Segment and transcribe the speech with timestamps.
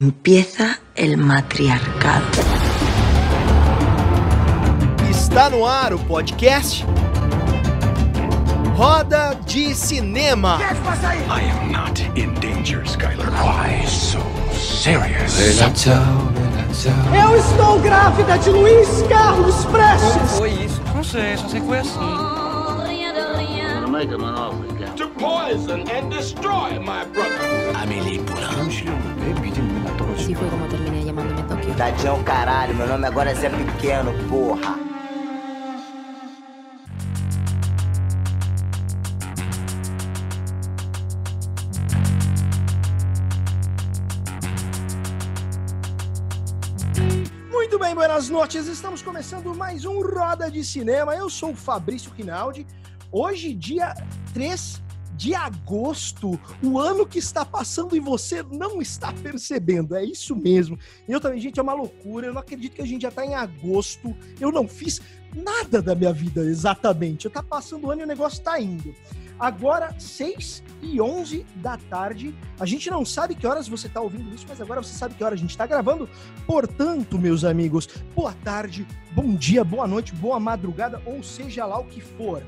[0.00, 2.24] Empieza el matriarcado.
[5.10, 6.84] Está no ar o podcast
[8.76, 10.60] Roda de Cinema.
[11.28, 13.28] I am not in danger, Skylar.
[13.42, 14.20] Why so
[14.52, 15.36] serious?
[17.12, 20.38] Eu estou grávida de Luiz Carlos Prestes.
[20.38, 20.80] Foi isso?
[20.94, 21.98] Não sei, só sei que foi assim.
[24.96, 27.58] To poison and destroy my brother.
[27.74, 28.67] Así
[31.78, 34.76] Tadinho é o caralho, meu nome agora é Zé Pequeno, porra.
[47.48, 48.66] Muito bem, buenas noites.
[48.66, 51.14] Estamos começando mais um Roda de Cinema.
[51.14, 52.66] Eu sou o Fabrício Rinaldi.
[53.12, 53.94] Hoje, dia
[54.34, 54.82] 3
[55.18, 59.96] de agosto, o ano que está passando e você não está percebendo.
[59.96, 60.78] É isso mesmo.
[61.08, 62.28] Eu também, gente, é uma loucura.
[62.28, 64.16] Eu não acredito que a gente já está em agosto.
[64.40, 65.00] Eu não fiz
[65.34, 67.24] nada da minha vida exatamente.
[67.24, 68.94] Eu tá passando o ano e o negócio está indo.
[69.40, 72.32] Agora, 6 e 11 da tarde.
[72.60, 75.24] A gente não sabe que horas você está ouvindo isso, mas agora você sabe que
[75.24, 76.08] hora a gente está gravando.
[76.46, 81.84] Portanto, meus amigos, boa tarde, bom dia, boa noite, boa madrugada, ou seja lá o
[81.84, 82.42] que for.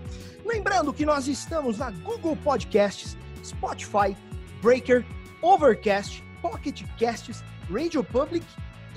[0.53, 4.17] Lembrando que nós estamos na Google Podcasts, Spotify,
[4.61, 5.07] Breaker,
[5.41, 8.45] Overcast, Pocket Casts, Radio Public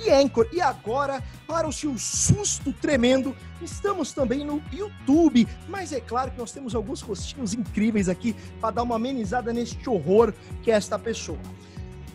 [0.04, 0.48] e Anchor.
[0.52, 5.48] E agora, para o seu susto tremendo, estamos também no YouTube.
[5.70, 9.88] Mas é claro que nós temos alguns rostinhos incríveis aqui para dar uma amenizada neste
[9.88, 11.38] horror que é esta pessoa.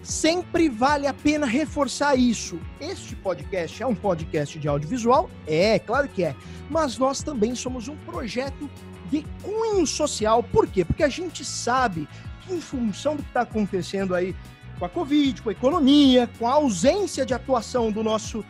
[0.03, 2.59] Sempre vale a pena reforçar isso.
[2.81, 5.31] Este podcast é um podcast de audiovisual?
[5.47, 6.35] É, claro que é.
[6.69, 8.69] Mas nós também somos um projeto
[9.11, 10.43] de cunho social.
[10.43, 10.85] Por quê?
[10.85, 12.09] Porque a gente sabe
[12.43, 14.35] que, em função do que está acontecendo aí
[14.79, 18.45] com a Covid, com a economia, com a ausência de atuação do nosso.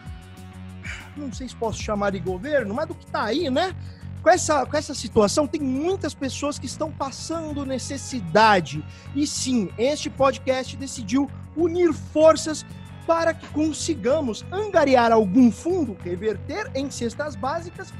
[1.17, 3.75] Não sei se posso chamar de governo, mas do que está aí, né?
[4.23, 8.85] Com essa, com essa situação, tem muitas pessoas que estão passando necessidade.
[9.15, 12.65] E sim, este podcast decidiu unir forças
[13.07, 17.93] para que consigamos angariar algum fundo, reverter em cestas básicas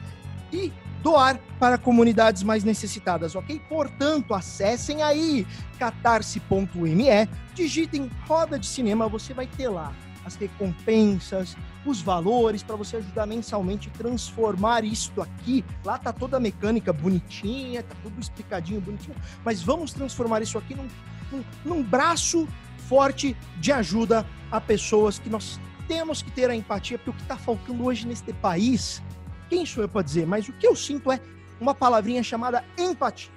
[0.53, 0.73] e
[1.03, 3.61] doar para comunidades mais necessitadas, ok?
[3.69, 5.47] Portanto, acessem aí
[5.79, 9.93] catarse.me, digitem Roda de Cinema, você vai ter lá
[10.25, 15.65] as recompensas, os valores para você ajudar mensalmente a transformar isto aqui.
[15.85, 20.75] Lá tá toda a mecânica bonitinha, tá tudo explicadinho, bonitinho, mas vamos transformar isso aqui
[20.75, 20.87] num,
[21.33, 22.47] num, num braço
[22.89, 27.23] forte de ajuda a pessoas que nós temos que ter a empatia, porque o que
[27.23, 29.03] está faltando hoje neste país
[29.49, 30.27] quem sou eu para dizer?
[30.27, 31.21] Mas o que eu sinto é
[31.61, 33.31] uma palavrinha chamada empatia.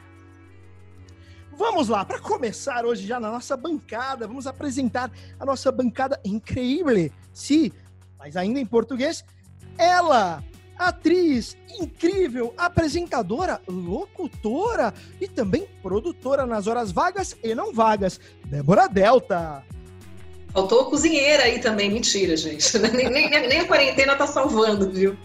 [1.54, 7.12] Vamos lá, para começar hoje já na nossa bancada, vamos apresentar a nossa bancada incrível,
[7.34, 7.72] sim,
[8.18, 9.24] mas ainda em português,
[9.78, 10.44] ela,
[10.78, 19.64] atriz incrível, apresentadora, locutora e também produtora nas horas vagas e não vagas, Débora Delta.
[20.54, 22.78] Faltou cozinheira aí também, mentira, gente.
[22.92, 25.16] Nem, nem, nem, a quarentena tá salvando, viu?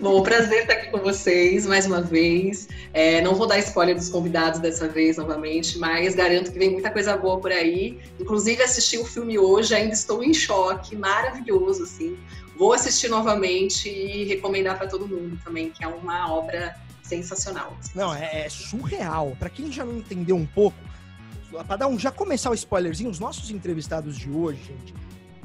[0.00, 2.68] Bom, prazer estar aqui com vocês mais uma vez.
[2.92, 6.90] É, não vou dar spoiler dos convidados dessa vez novamente, mas garanto que vem muita
[6.90, 8.00] coisa boa por aí.
[8.18, 12.18] Inclusive, assisti o filme hoje, ainda estou em choque, maravilhoso, assim.
[12.56, 17.76] Vou assistir novamente e recomendar para todo mundo também, que é uma obra sensacional.
[17.94, 19.36] Não, é, é surreal.
[19.38, 20.76] Para quem já não entendeu um pouco,
[21.64, 24.94] para um já começar o spoilerzinho, os nossos entrevistados de hoje, gente.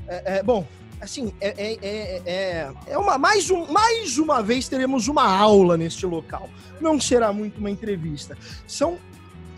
[0.08, 0.68] É, é, bom,
[1.00, 5.78] assim, é, é, é, é, é uma, mais, um, mais uma vez teremos uma aula
[5.78, 6.50] neste local.
[6.80, 8.38] Não será muito uma entrevista.
[8.68, 8.98] São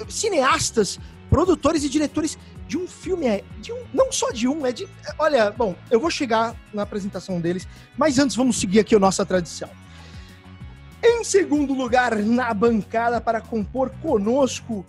[0.10, 1.00] cineastas,
[1.30, 2.38] produtores e diretores
[2.68, 4.88] de um filme, é, de um, não só de um, é de.
[5.18, 9.26] Olha, bom, eu vou chegar na apresentação deles, mas antes vamos seguir aqui a nossa
[9.26, 9.70] tradição.
[11.04, 14.86] Em segundo lugar, na bancada para compor conosco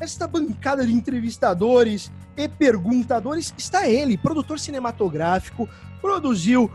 [0.00, 5.68] esta bancada de entrevistadores e perguntadores está ele, produtor cinematográfico,
[6.00, 6.70] produziu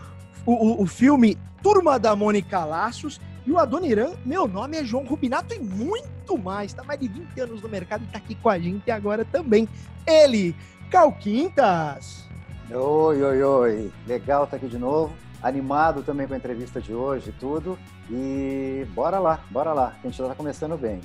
[0.46, 5.06] o, o, o filme Turma da Mônica Laços e o Adoniran, meu nome é João
[5.06, 6.72] Rubinato e muito mais.
[6.72, 9.68] Está mais de 20 anos no mercado e está aqui com a gente agora também.
[10.06, 10.56] Ele,
[10.90, 12.24] Calquintas.
[12.70, 13.92] Oi, oi, oi.
[14.08, 15.14] Legal estar aqui de novo.
[15.42, 17.78] Animado também com a entrevista de hoje e tudo.
[18.10, 19.94] E bora lá, bora lá.
[20.02, 21.02] A gente já está começando bem.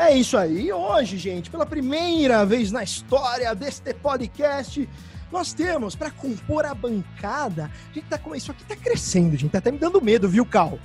[0.00, 0.72] É isso aí.
[0.72, 4.88] Hoje, gente, pela primeira vez na história deste podcast,
[5.30, 7.70] nós temos para compor a bancada.
[7.90, 9.52] A gente tá com isso aqui tá crescendo, gente.
[9.52, 10.78] Tá até me dando medo, viu, Cal?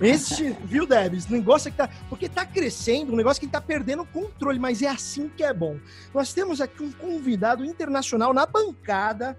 [0.00, 1.28] Este, viu, Debs?
[1.28, 1.88] Negócio que tá.
[2.08, 5.54] Porque tá crescendo, um negócio que tá perdendo o controle, mas é assim que é
[5.54, 5.78] bom.
[6.12, 9.38] Nós temos aqui um convidado internacional na bancada.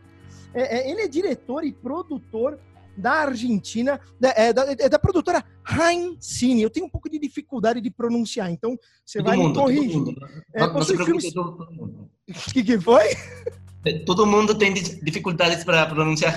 [0.53, 2.57] É, é, ele é diretor e produtor
[2.97, 6.61] da Argentina, da, é, da, é da produtora Heinzine.
[6.61, 9.91] Eu tenho um pouco de dificuldade de pronunciar, então você todo vai mundo, me corrigir.
[9.93, 10.27] Todo mundo.
[10.53, 12.09] É, Não, não se filmes- todo, mundo.
[12.53, 13.03] Que, que foi?
[14.05, 16.35] Todo mundo tem di- dificuldades para pronunciar.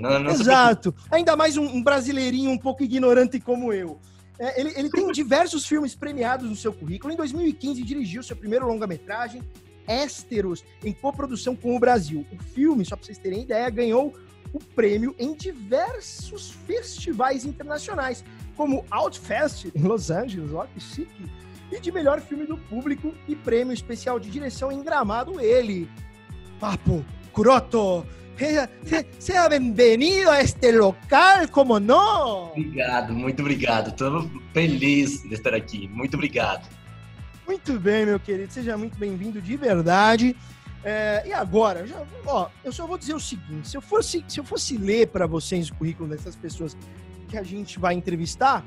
[0.00, 0.94] Não, não se Exato.
[1.10, 3.98] Ainda mais um, um brasileirinho um pouco ignorante como eu.
[4.38, 7.12] É, ele, ele tem diversos filmes premiados no seu currículo.
[7.12, 9.40] Em 2015, dirigiu seu primeiro longa-metragem,
[9.86, 12.26] Ésteros, em coprodução com o Brasil.
[12.32, 14.12] O filme, só para vocês terem ideia, ganhou
[14.52, 18.24] o prêmio em diversos festivais internacionais,
[18.56, 21.24] como Outfest em Los Angeles, ó que chique,
[21.72, 25.88] e de melhor filme do público e prêmio especial de direção em Gramado, ele,
[26.58, 28.04] Papo Kuroto.
[28.84, 32.48] Se- Seja bem-vindo a este local, como não?
[32.52, 33.90] Obrigado, muito obrigado.
[33.90, 35.86] Estou feliz de estar aqui.
[35.88, 36.66] Muito obrigado.
[37.46, 38.50] Muito bem, meu querido.
[38.50, 40.34] Seja muito bem-vindo de verdade.
[40.82, 44.40] É, e agora, já, ó, eu só vou dizer o seguinte: se eu fosse, se
[44.40, 46.76] eu fosse ler para vocês o currículo dessas pessoas
[47.28, 48.64] que a gente vai entrevistar,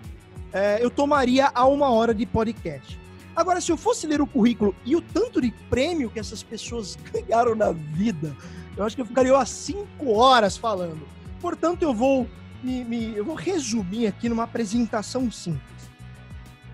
[0.51, 2.99] é, eu tomaria a uma hora de podcast.
[3.35, 6.95] Agora, se eu fosse ler o currículo e o tanto de prêmio que essas pessoas
[7.11, 8.35] ganharam na vida,
[8.77, 11.07] eu acho que eu ficaria há cinco horas falando.
[11.41, 12.29] Portanto, eu vou
[12.61, 15.63] me, me- eu vou resumir aqui numa apresentação simples.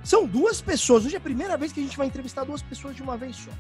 [0.04, 1.06] São duas pessoas.
[1.06, 3.38] Hoje é a primeira vez que a gente vai entrevistar duas pessoas de uma vez
[3.38, 3.52] só.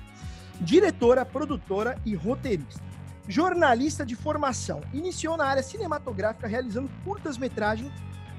[0.60, 2.84] Diretora, produtora e roteirista.
[3.28, 4.82] Jornalista de formação.
[4.94, 7.92] Iniciou na área cinematográfica realizando curtas-metragens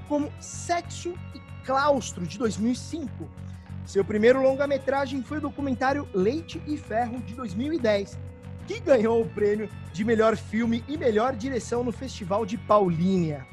[0.07, 3.29] como Sexo e Claustro, de 2005.
[3.85, 8.19] Seu primeiro longa-metragem foi o documentário Leite e Ferro, de 2010,
[8.67, 13.47] que ganhou o prêmio de melhor filme e melhor direção no Festival de Paulínia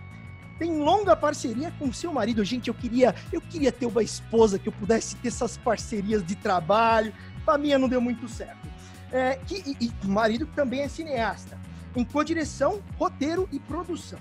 [0.58, 2.44] tem longa parceria com seu marido.
[2.44, 6.34] Gente, eu queria, eu queria ter uma esposa que eu pudesse ter essas parcerias de
[6.34, 7.12] trabalho.
[7.48, 8.68] A minha não deu muito certo.
[9.10, 11.58] É, que, e, e o marido também é cineasta,
[11.96, 14.18] em co-direção, roteiro e produção.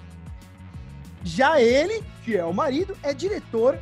[1.23, 3.77] Já ele, que é o marido, é diretor,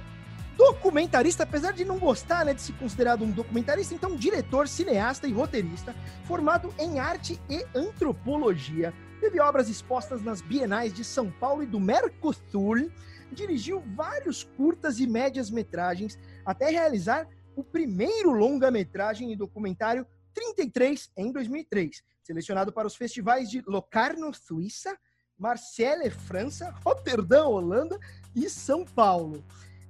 [0.58, 5.34] documentarista, apesar de não gostar né, de se considerado um documentarista, então diretor, cineasta e
[5.34, 5.94] roteirista,
[6.24, 11.80] formado em arte e antropologia, teve obras expostas nas bienais de São Paulo e do
[11.80, 12.90] Mercosul,
[13.32, 21.32] dirigiu vários curtas e médias metragens, até realizar o primeiro longa-metragem e documentário 33 em
[21.32, 24.98] 2003, selecionado para os festivais de Locarno, Suíça,
[25.38, 27.98] Marseille, França, Roterdã, Holanda
[28.36, 29.44] e São Paulo.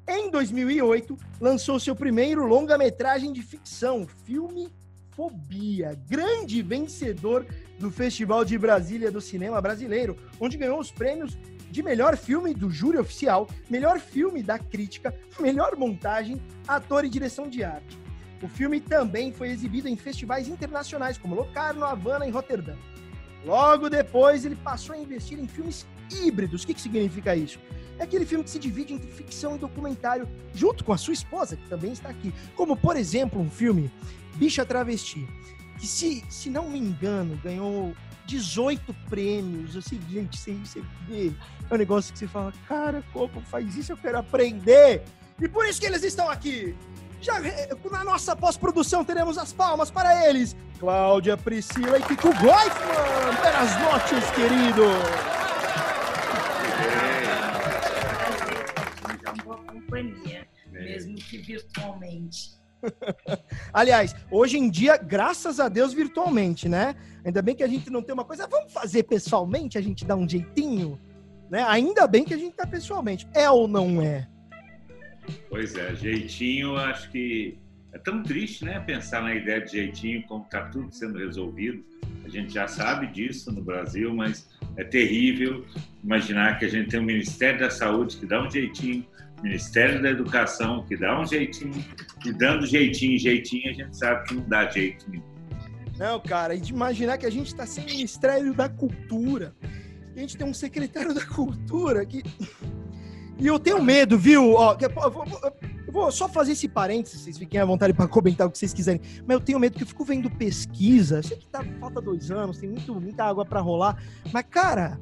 [0.07, 4.71] Em 2008, lançou seu primeiro longa-metragem de ficção, filme
[5.11, 7.45] Fobia, grande vencedor
[7.79, 11.37] do Festival de Brasília do Cinema Brasileiro, onde ganhou os prêmios
[11.75, 17.49] de melhor filme do júri oficial, melhor filme da crítica, melhor montagem, ator e direção
[17.49, 17.99] de arte.
[18.41, 22.75] O filme também foi exibido em festivais internacionais como Locarno, Havana e Roterdã.
[23.43, 26.63] Logo depois, ele passou a investir em filmes híbridos.
[26.63, 27.59] O que, que significa isso?
[27.99, 31.57] É aquele filme que se divide entre ficção e documentário, junto com a sua esposa,
[31.57, 32.33] que também está aqui.
[32.55, 33.91] Como, por exemplo, um filme,
[34.35, 35.27] Bicha Travesti,
[35.77, 37.93] que, se, se não me engano, ganhou
[38.25, 39.73] 18 prêmios.
[40.09, 41.31] Gente, sem você vê,
[41.69, 43.91] é um negócio que você fala, cara, como faz isso?
[43.91, 45.03] Eu quero aprender.
[45.41, 46.75] E por isso que eles estão aqui.
[47.21, 50.55] Já eh, na nossa pós-produção teremos as palmas para eles.
[50.79, 53.35] Cláudia, Priscila e Kiko Goifman.
[53.41, 54.83] Buenas noches, querido.
[59.23, 62.55] Uma boa companhia, mesmo que virtualmente.
[63.73, 66.95] Aliás, hoje em dia, graças a Deus, virtualmente, né?
[67.23, 70.15] Ainda bem que a gente não tem uma coisa, vamos fazer pessoalmente, a gente dá
[70.15, 70.99] um jeitinho,
[71.49, 71.63] né?
[71.67, 73.27] Ainda bem que a gente tá pessoalmente.
[73.33, 74.27] É ou não é?
[75.49, 77.57] Pois é, jeitinho, acho que
[77.91, 78.79] é tão triste, né?
[78.79, 81.83] Pensar na ideia de jeitinho, como está tudo sendo resolvido.
[82.25, 85.65] A gente já sabe disso no Brasil, mas é terrível
[86.03, 89.05] imaginar que a gente tem um Ministério da Saúde que dá um jeitinho,
[89.45, 91.85] Ministério da Educação que dá um jeitinho,
[92.25, 95.23] e dando jeitinho, jeitinho, a gente sabe que não dá jeito nenhum.
[95.97, 99.55] Não, cara, e de imaginar que a gente tá sem Ministério da Cultura.
[100.15, 102.23] A gente tem um secretário da Cultura que.
[103.37, 104.53] E eu tenho medo, viu?
[104.53, 105.11] Ó, eu
[105.91, 108.99] vou- só fazer esse parênteses, vocês fiquem à vontade para comentar o que vocês quiserem.
[109.25, 111.21] Mas eu tenho medo que eu fico vendo pesquisa.
[111.21, 114.01] Sei que tá, falta dois anos, tem muito, muita água para rolar.
[114.33, 114.99] Mas, cara,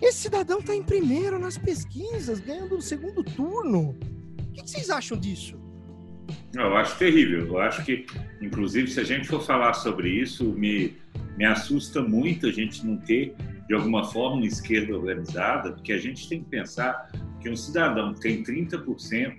[0.00, 3.96] esse cidadão tá em primeiro nas pesquisas, ganhando no segundo turno.
[4.48, 5.58] O que, vocês acham disso?
[6.54, 7.46] Eu acho terrível.
[7.46, 8.06] Eu acho que,
[8.40, 10.96] inclusive, se a gente for falar sobre isso, me,
[11.36, 13.34] me assusta muito a gente não ter,
[13.68, 17.10] de alguma forma, uma esquerda organizada, porque a gente tem que pensar
[17.40, 19.34] que um cidadão que tem 30%,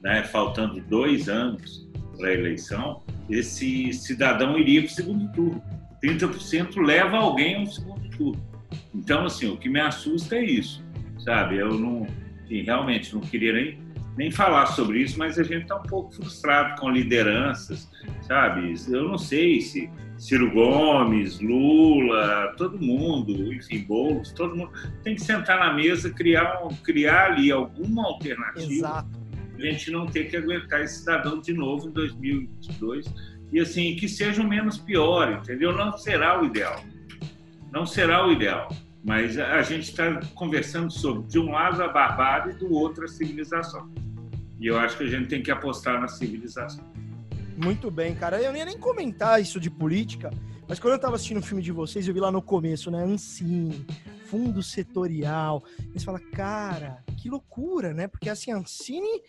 [0.00, 5.62] né, faltando dois anos para a eleição, esse cidadão iria para o segundo turno.
[6.02, 8.49] 30% leva alguém ao segundo turno.
[8.94, 10.84] Então, assim, o que me assusta é isso,
[11.18, 11.56] sabe?
[11.58, 12.06] Eu não,
[12.44, 13.78] enfim, realmente não queria nem,
[14.16, 17.90] nem falar sobre isso, mas a gente está um pouco frustrado com lideranças,
[18.22, 18.74] sabe?
[18.88, 24.70] Eu não sei se Ciro Gomes, Lula, todo mundo, enfim, Boulos, todo mundo
[25.02, 28.70] tem que sentar na mesa, criar, criar ali alguma alternativa.
[28.70, 29.20] Exato.
[29.56, 33.12] A gente não ter que aguentar esse cidadão de novo em 2022
[33.50, 35.72] e assim que seja o menos pior, entendeu?
[35.72, 36.82] Não será o ideal,
[37.72, 38.68] não será o ideal.
[39.02, 43.90] Mas a gente está conversando sobre, de um lado, a barbárie do outro, a civilização.
[44.60, 46.84] E eu acho que a gente tem que apostar na civilização.
[47.56, 48.40] Muito bem, cara.
[48.42, 50.30] Eu nem ia nem comentar isso de política,
[50.68, 53.02] mas quando eu tava assistindo o filme de vocês, eu vi lá no começo, né?
[53.02, 53.86] Ancine,
[54.26, 55.64] fundo setorial.
[55.90, 58.06] Eles falam, cara, que loucura, né?
[58.06, 59.22] Porque assim, Ancine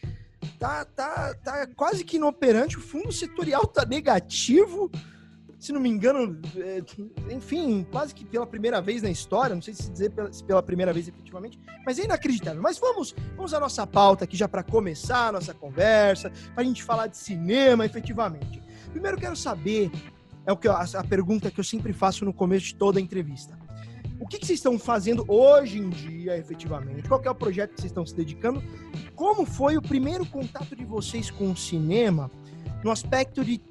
[0.60, 4.91] tá, tá, tá quase que inoperante, o fundo setorial tá negativo
[5.62, 6.82] se não me engano, é,
[7.32, 10.63] enfim, quase que pela primeira vez na história, não sei se dizer pela, se pela
[10.63, 12.60] primeira vez efetivamente, mas é inacreditável.
[12.60, 16.65] Mas vamos, vamos à nossa pauta aqui já para começar a nossa conversa, para a
[16.65, 18.60] gente falar de cinema efetivamente.
[18.89, 19.91] Primeiro quero saber,
[20.48, 23.56] é o que a, pergunta que eu sempre faço no começo de toda entrevista.
[24.20, 27.08] O que, que vocês estão fazendo hoje em dia, efetivamente?
[27.08, 28.63] Qual é o projeto que vocês estão se dedicando?
[29.15, 32.32] Como foi o primeiro contato de vocês com o cinema
[32.84, 33.62] no aspecto de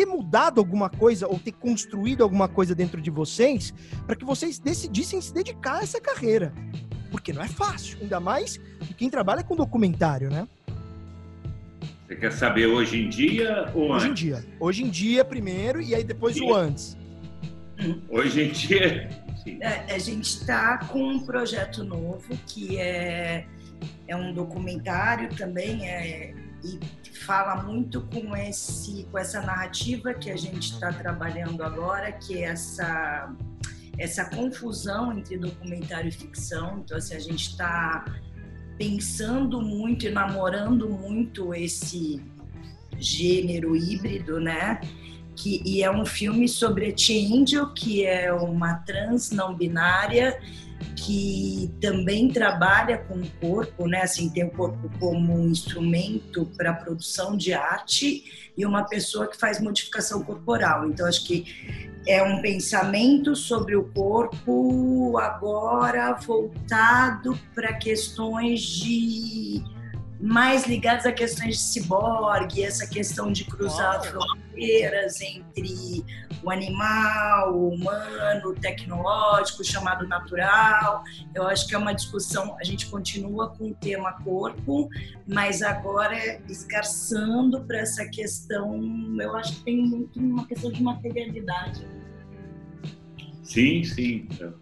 [0.00, 3.74] ter mudado alguma coisa ou ter construído alguma coisa dentro de vocês
[4.06, 6.54] para que vocês decidissem se dedicar a essa carreira.
[7.10, 8.58] Porque não é fácil, ainda mais
[8.96, 10.48] quem trabalha com documentário, né?
[12.06, 14.08] Você quer saber hoje em dia ou hoje antes?
[14.08, 14.56] Hoje em dia.
[14.58, 16.50] Hoje em dia primeiro e aí depois Sim.
[16.50, 16.96] o antes.
[18.08, 19.10] Hoje em dia.
[19.60, 23.46] É, a gente está com um projeto novo que é,
[24.08, 26.78] é um documentário também, é, e
[27.22, 32.42] fala muito com esse com essa narrativa que a gente está trabalhando agora, que é
[32.42, 33.34] essa
[33.98, 36.78] essa confusão entre documentário e ficção.
[36.78, 38.04] Então, assim, a gente está
[38.78, 42.22] pensando muito e namorando muito esse
[42.98, 44.80] gênero híbrido, né?
[45.40, 50.38] Que, e é um filme sobre Tia Angel, que é uma trans não binária
[50.96, 54.02] que também trabalha com o corpo, né?
[54.02, 59.36] Assim, tem o corpo como um instrumento para produção de arte e uma pessoa que
[59.36, 60.86] faz modificação corporal.
[60.86, 61.44] Então, acho que
[62.06, 69.62] é um pensamento sobre o corpo agora voltado para questões de
[70.20, 76.04] mais ligadas a questões de ciborgue, essa questão de cruzar fronteiras entre
[76.42, 81.02] o animal, o humano, o tecnológico, o chamado natural.
[81.34, 84.90] Eu acho que é uma discussão, a gente continua com o tema corpo,
[85.26, 86.14] mas agora
[86.48, 88.78] esgarçando para essa questão,
[89.18, 91.86] eu acho que tem muito uma questão de materialidade.
[93.42, 94.28] Sim, sim.
[94.38, 94.54] Eu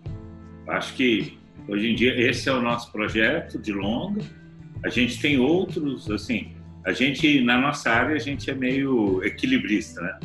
[0.68, 1.36] acho que
[1.66, 4.37] hoje em dia esse é o nosso projeto de longa
[4.84, 6.52] a gente tem outros, assim,
[6.84, 10.18] a gente, na nossa área, a gente é meio equilibrista, né?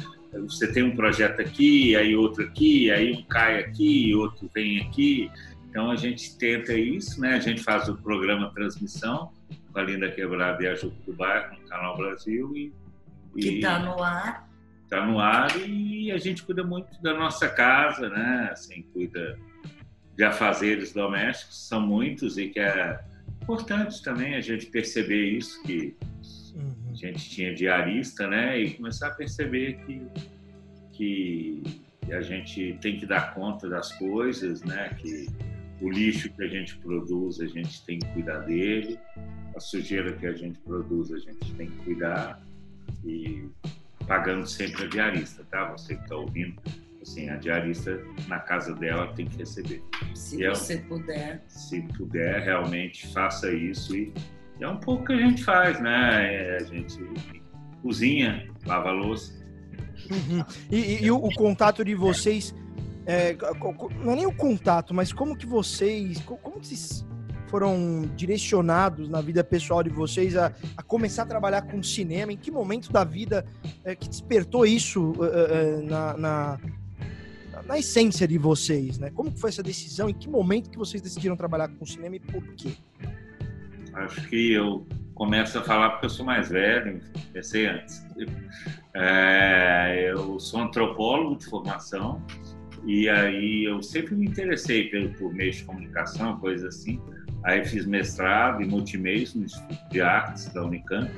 [0.47, 5.29] Você tem um projeto aqui, aí outro aqui, aí um cai aqui, outro vem aqui.
[5.69, 7.35] Então a gente tenta isso, né?
[7.35, 9.31] A gente faz o programa Transmissão
[9.71, 12.71] com a Linda Quebrada e a Juca do Bairro no Canal Brasil e
[13.33, 14.49] que está no ar.
[14.83, 18.49] Está no ar e a gente cuida muito da nossa casa, né?
[18.51, 19.37] Assim, cuida
[20.15, 22.99] de afazeres domésticos, são muitos e que é
[23.43, 25.95] importante também a gente perceber isso, que
[26.55, 26.73] uhum.
[26.91, 28.59] a gente tinha diarista, né?
[28.59, 30.01] E começar a perceber que,
[30.93, 31.63] que
[32.11, 34.89] a gente tem que dar conta das coisas, né?
[34.99, 35.27] Que
[35.81, 38.97] o lixo que a gente produz, a gente tem que cuidar dele.
[39.55, 42.41] A sujeira que a gente produz, a gente tem que cuidar.
[43.05, 43.43] E
[44.07, 45.71] pagando sempre a diarista, tá?
[45.71, 46.61] Você que está ouvindo,
[47.03, 49.83] Assim, a diarista na casa dela tem que receber.
[50.15, 51.43] Se e você é, puder.
[51.49, 53.93] Se puder, realmente faça isso.
[53.93, 54.13] E
[54.61, 56.33] é um pouco que a gente faz, né?
[56.33, 56.97] É, a gente
[57.81, 59.33] cozinha, lava a louça.
[60.09, 60.45] Uhum.
[60.71, 62.55] E, e, e o, o, contato de vocês,
[63.05, 63.35] é,
[64.01, 67.05] não é nem o contato, mas como que vocês, como que vocês
[67.47, 72.31] foram direcionados na vida pessoal de vocês a, a começar a trabalhar com cinema?
[72.31, 73.45] Em que momento da vida
[73.83, 76.59] é, que despertou isso é, na, na,
[77.65, 79.09] na essência de vocês, né?
[79.11, 80.09] Como foi essa decisão?
[80.09, 82.73] Em que momento que vocês decidiram trabalhar com cinema e por quê?
[83.93, 86.99] Acho que eu começo a falar porque eu sou mais velho,
[87.31, 88.05] pensei antes.
[88.93, 92.21] É, eu sou antropólogo de formação
[92.85, 96.99] e aí eu sempre me interessei pelo, por meio de comunicação, coisas assim.
[97.43, 101.11] Aí fiz mestrado em multimeios no Instituto de Artes da Unicamp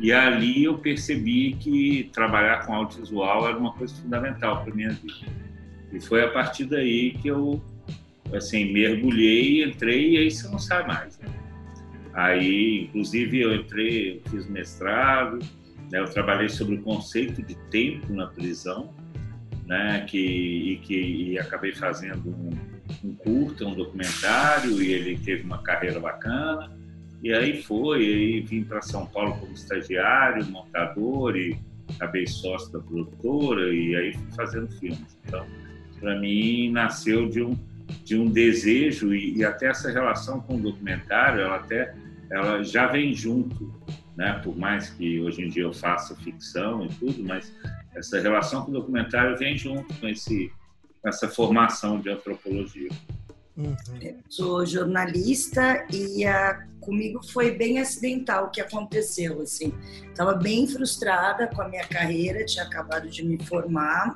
[0.00, 5.47] e ali eu percebi que trabalhar com audiovisual era uma coisa fundamental para minha vida.
[5.92, 7.62] E foi a partir daí que eu,
[8.34, 11.18] assim, mergulhei, entrei e aí você não sai mais.
[11.18, 11.28] Né?
[12.12, 15.38] Aí, inclusive, eu entrei, eu fiz mestrado,
[15.90, 18.92] né, eu trabalhei sobre o conceito de tempo na prisão,
[19.66, 22.50] né, que, e que e acabei fazendo um,
[23.04, 26.76] um curta, um documentário, e ele teve uma carreira bacana.
[27.22, 31.58] E aí foi, aí vim para São Paulo como estagiário, montador e
[31.96, 35.18] acabei sócio da produtora e aí fui fazendo filmes.
[35.26, 35.46] Então,
[36.00, 37.56] para mim nasceu de um
[38.04, 41.94] de um desejo e, e, até essa relação com o documentário, ela até
[42.30, 43.72] ela já vem junto,
[44.14, 44.40] né?
[44.44, 47.50] Por mais que hoje em dia eu faça ficção e tudo, mas
[47.94, 50.52] essa relação com o documentário vem junto com esse
[51.04, 52.90] essa formação de antropologia.
[53.56, 53.74] Uhum.
[54.28, 59.40] Sou jornalista e a, comigo foi bem acidental o que aconteceu.
[59.40, 59.72] Assim,
[60.06, 64.14] estava bem frustrada com a minha carreira, tinha acabado de me formar.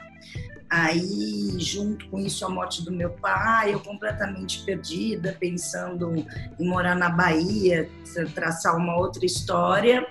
[0.75, 6.15] Aí, junto com isso, a morte do meu pai, eu completamente perdida, pensando
[6.59, 7.91] em morar na Bahia,
[8.35, 10.09] traçar uma outra história.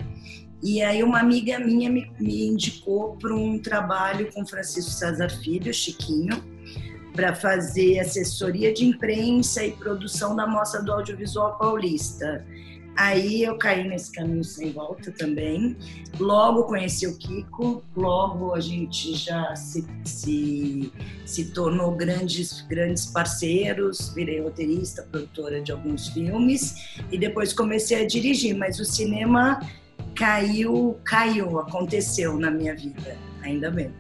[0.62, 5.74] E aí, uma amiga minha me, me indicou para um trabalho com Francisco César Filho,
[5.74, 6.44] Chiquinho,
[7.16, 12.46] para fazer assessoria de imprensa e produção da Mostra do Audiovisual Paulista.
[13.02, 15.76] Aí eu caí nesse caminho sem volta também.
[16.20, 20.94] Logo conheci o Kiko, logo a gente já se, se,
[21.26, 28.08] se tornou grandes, grandes parceiros, virei roteirista, produtora de alguns filmes e depois comecei a
[28.08, 29.60] dirigir, mas o cinema
[30.14, 33.92] caiu, caiu, aconteceu na minha vida, ainda bem.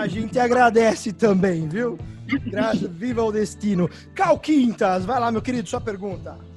[0.00, 1.98] A gente agradece também, viu?
[2.46, 3.90] Graças, viva o destino.
[4.14, 6.51] Cal Quintas, vai lá, meu querido, sua pergunta.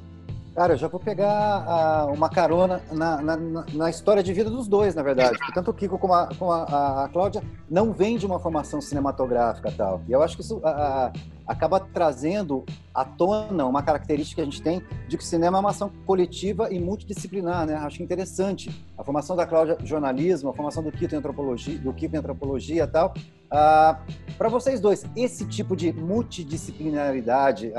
[0.55, 3.37] Cara, eu já vou pegar uh, uma carona na, na,
[3.73, 5.37] na, história de vida dos dois, na verdade.
[5.53, 9.69] Tanto o Kiko como a, como a, a Cláudia não vêm de uma formação cinematográfica
[9.75, 10.01] tal.
[10.07, 11.11] E eu acho que isso uh,
[11.45, 15.59] acaba trazendo à tona uma característica que a gente tem de que o cinema é
[15.59, 17.75] uma ação coletiva e multidisciplinar, né?
[17.75, 18.71] Acho interessante.
[18.97, 22.87] A formação da Cláudia jornalismo, a formação do Kiko em antropologia, do Kiko em antropologia
[22.87, 23.13] tal.
[23.47, 23.97] Uh,
[24.37, 27.73] Para vocês dois, esse tipo de multidisciplinaridade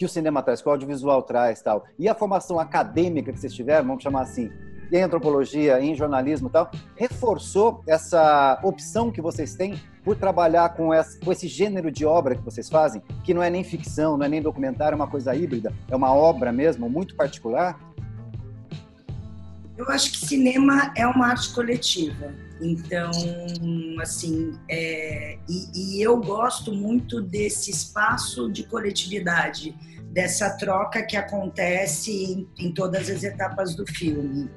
[0.00, 3.52] que o cinema traz, que o audiovisual traz tal, e a formação acadêmica que vocês
[3.52, 4.50] tiveram, vamos chamar assim,
[4.90, 10.88] em antropologia, em jornalismo e tal, reforçou essa opção que vocês têm por trabalhar com,
[11.22, 14.28] com esse gênero de obra que vocês fazem, que não é nem ficção, não é
[14.30, 17.78] nem documentário, é uma coisa híbrida, é uma obra mesmo, muito particular?
[19.76, 22.32] Eu acho que cinema é uma arte coletiva.
[22.60, 23.10] Então,
[24.00, 29.74] assim, é, e, e, eu gosto muito desse espaço de coletividade,
[30.12, 34.50] dessa troca que acontece em, em todas as etapas do filme.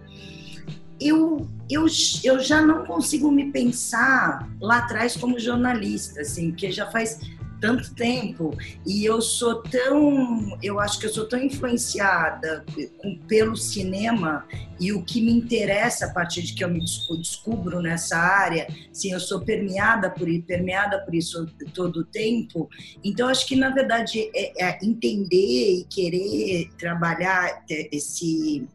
[1.00, 1.86] Eu, eu,
[2.24, 7.20] eu já não consigo me pensar lá atrás como jornalista, assim, porque já faz
[7.63, 8.54] tanto tempo
[8.86, 12.65] e eu sou tão, eu acho que eu sou tão influenciada
[12.97, 14.45] com, pelo cinema
[14.78, 19.13] e o que me interessa a partir de que eu me descubro nessa área, sim,
[19.13, 22.69] eu sou permeada por permeada por isso todo o tempo.
[23.02, 28.67] Então acho que na verdade é, é entender e querer trabalhar esse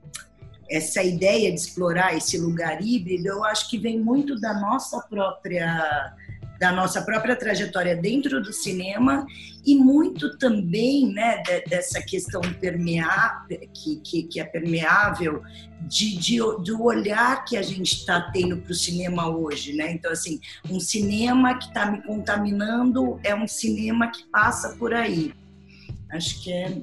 [0.71, 6.15] essa ideia de explorar esse lugar híbrido, eu acho que vem muito da nossa própria
[6.59, 9.25] da nossa própria trajetória dentro do cinema
[9.65, 15.43] e muito também né, dessa questão permear, que, que, que é permeável
[15.83, 19.75] de, de, do olhar que a gente está tendo para o cinema hoje.
[19.75, 19.93] Né?
[19.93, 25.33] Então, assim, um cinema que está me contaminando é um cinema que passa por aí.
[26.11, 26.77] Acho que é.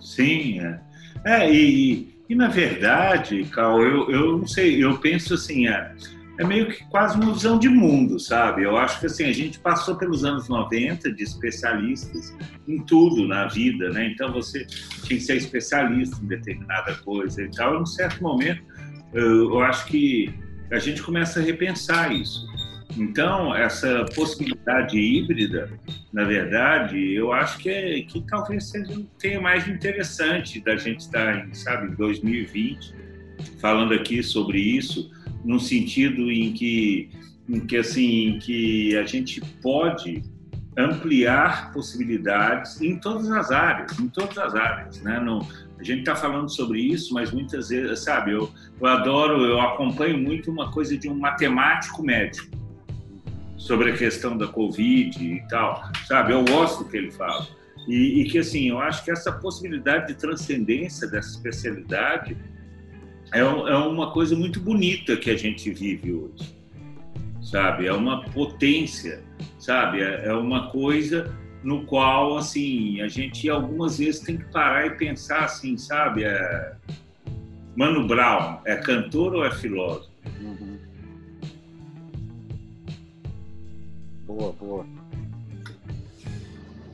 [0.00, 0.80] Sim, é.
[1.24, 5.94] é e, e, na verdade, Cal, eu, eu não sei, eu penso assim, é,
[6.38, 8.62] é meio que quase uma visão de mundo, sabe?
[8.64, 12.34] Eu acho que assim, a gente passou pelos anos 90 de especialistas
[12.66, 14.06] em tudo na vida, né?
[14.06, 14.64] Então você
[15.04, 17.74] tinha que ser especialista em determinada coisa e tal.
[17.74, 18.62] E num certo momento,
[19.12, 20.32] eu acho que
[20.70, 22.50] a gente começa a repensar isso.
[22.96, 25.70] Então, essa possibilidade híbrida,
[26.12, 31.46] na verdade, eu acho que, é, que talvez seja tenha mais interessante da gente estar
[31.46, 32.94] em, sabe, 2020,
[33.58, 35.10] falando aqui sobre isso,
[35.44, 37.10] no sentido em que,
[37.48, 40.22] em que assim, em que a gente pode
[40.76, 45.20] ampliar possibilidades em todas as áreas, em todas as áreas, né?
[45.20, 45.46] Não,
[45.78, 48.50] a gente está falando sobre isso, mas muitas vezes, sabe, eu,
[48.80, 52.56] eu adoro, eu acompanho muito uma coisa de um matemático médico
[53.56, 56.32] sobre a questão da Covid e tal, sabe?
[56.32, 57.46] Eu gosto do que ele fala.
[57.86, 62.36] E, e que, assim, eu acho que essa possibilidade de transcendência dessa especialidade
[63.32, 66.54] é, é uma coisa muito bonita que a gente vive hoje.
[67.42, 67.86] sabe?
[67.86, 69.22] É uma potência,
[69.58, 70.00] sabe?
[70.00, 74.90] É, é uma coisa no qual, assim, a gente algumas vezes tem que parar e
[74.96, 76.24] pensar assim, sabe?
[76.24, 76.72] É...
[77.76, 80.10] Mano Brown, é cantor ou é filósofo?
[80.40, 80.78] Uhum.
[84.26, 84.86] Boa, boa.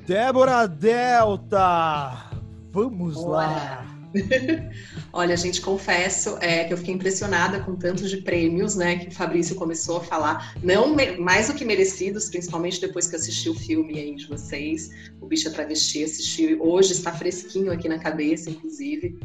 [0.07, 2.31] Débora Delta,
[2.73, 3.47] vamos Bora.
[3.47, 3.98] lá.
[5.13, 9.13] Olha, gente, confesso é, que eu fiquei impressionada com tantos de prêmios, né, que o
[9.13, 13.99] Fabrício começou a falar, não mais do que merecidos, principalmente depois que assisti o filme
[13.99, 14.91] aí de vocês,
[15.21, 19.19] o Bicha Travesti, assisti hoje, está fresquinho aqui na cabeça, inclusive.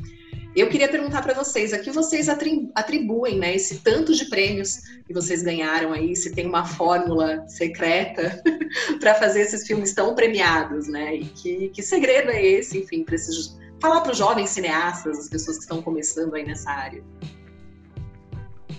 [0.56, 5.14] Eu queria perguntar para vocês, a que vocês atribuem, né, esse tanto de prêmios que
[5.14, 8.40] vocês ganharam aí, se tem uma fórmula secreta
[9.00, 11.16] para fazer esses filmes tão premiados, né?
[11.16, 15.28] E que, que segredo é esse, enfim, para esses falar para os jovens cineastas, as
[15.28, 17.04] pessoas que estão começando aí nessa área?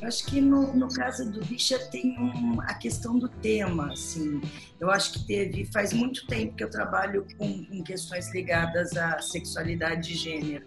[0.01, 4.40] Acho que no, no caso do Bicha tem um, a questão do tema, assim.
[4.81, 9.21] Eu acho que teve, faz muito tempo que eu trabalho com, com questões ligadas à
[9.21, 10.67] sexualidade de gênero.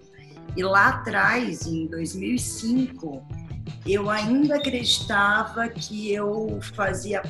[0.55, 3.25] E lá atrás, em 2005,
[3.87, 7.23] eu ainda acreditava que eu fazia,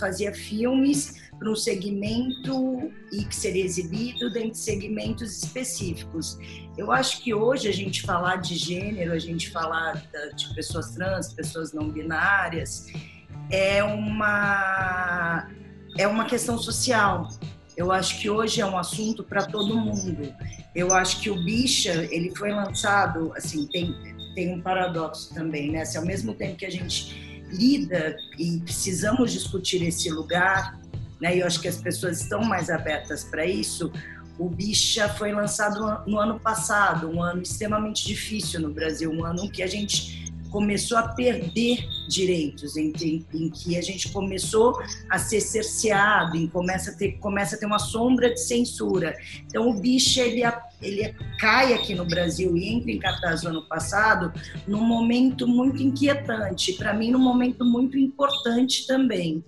[0.00, 6.38] fazia filmes para um segmento e que seria exibido dentro de segmentos específicos.
[6.76, 10.02] Eu acho que hoje a gente falar de gênero, a gente falar
[10.34, 12.86] de pessoas trans, pessoas não binárias,
[13.50, 15.48] é uma
[15.98, 17.28] é uma questão social.
[17.76, 20.34] Eu acho que hoje é um assunto para todo mundo.
[20.74, 23.94] Eu acho que o Bicha, ele foi lançado, assim, tem
[24.34, 25.84] tem um paradoxo também, né?
[25.86, 30.78] Se ao mesmo tempo que a gente lida e precisamos discutir esse lugar,
[31.20, 31.36] né?
[31.36, 33.92] E eu acho que as pessoas estão mais abertas para isso.
[34.38, 39.50] O Bicha foi lançado no ano passado, um ano extremamente difícil no Brasil, um ano
[39.50, 45.18] que a gente começou a perder direitos, em, em, em, que a gente começou a
[45.18, 49.16] ser cerceado, em começa a ter começa a ter uma sombra de censura.
[49.46, 50.42] Então o bicho ele
[50.80, 54.32] ele cai aqui no Brasil e entra em cartaz no ano passado
[54.66, 59.44] num momento muito inquietante, para mim num momento muito importante também.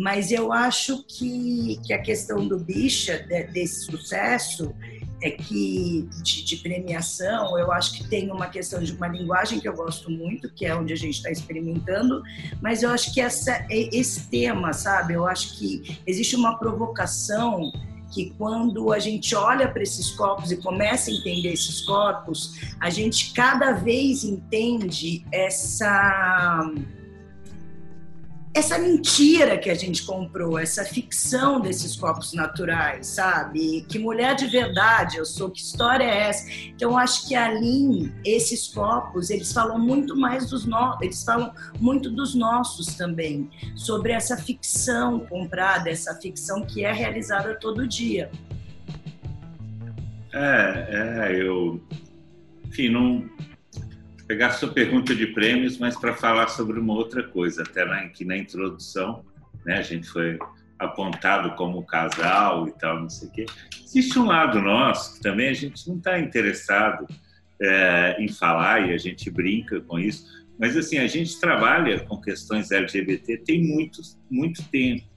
[0.00, 4.74] Mas eu acho que, que a questão do bicha, de, desse sucesso,
[5.22, 9.68] é que de, de, premiação, eu acho que tem uma questão de uma linguagem que
[9.68, 12.22] eu gosto muito, que é onde a gente está experimentando,
[12.62, 15.12] mas eu acho que essa, esse tema, sabe?
[15.12, 17.70] Eu acho que existe uma provocação
[18.10, 22.88] que quando a gente olha para esses corpos e começa a entender esses corpos, a
[22.88, 26.72] gente cada vez entende essa
[28.52, 33.82] essa mentira que a gente comprou, essa ficção desses corpos naturais, sabe?
[33.88, 36.50] Que mulher de verdade eu sou, que história é essa?
[36.66, 42.10] Então, acho que ali, esses corpos, eles falam muito mais dos nossos, eles falam muito
[42.10, 48.30] dos nossos também, sobre essa ficção comprada, essa ficção que é realizada todo dia.
[50.32, 51.80] É, é, eu,
[52.66, 53.30] enfim, não,
[54.30, 57.62] pegar sua pergunta de prêmios, mas para falar sobre uma outra coisa.
[57.62, 59.24] Até na, aqui na introdução,
[59.66, 60.38] né, a gente foi
[60.78, 63.46] apontado como casal e tal, não sei o quê.
[63.84, 67.08] Existe um lado nosso que também a gente não está interessado
[67.60, 70.24] é, em falar e a gente brinca com isso,
[70.60, 75.08] mas assim a gente trabalha com questões LGBT tem muito muito tempo,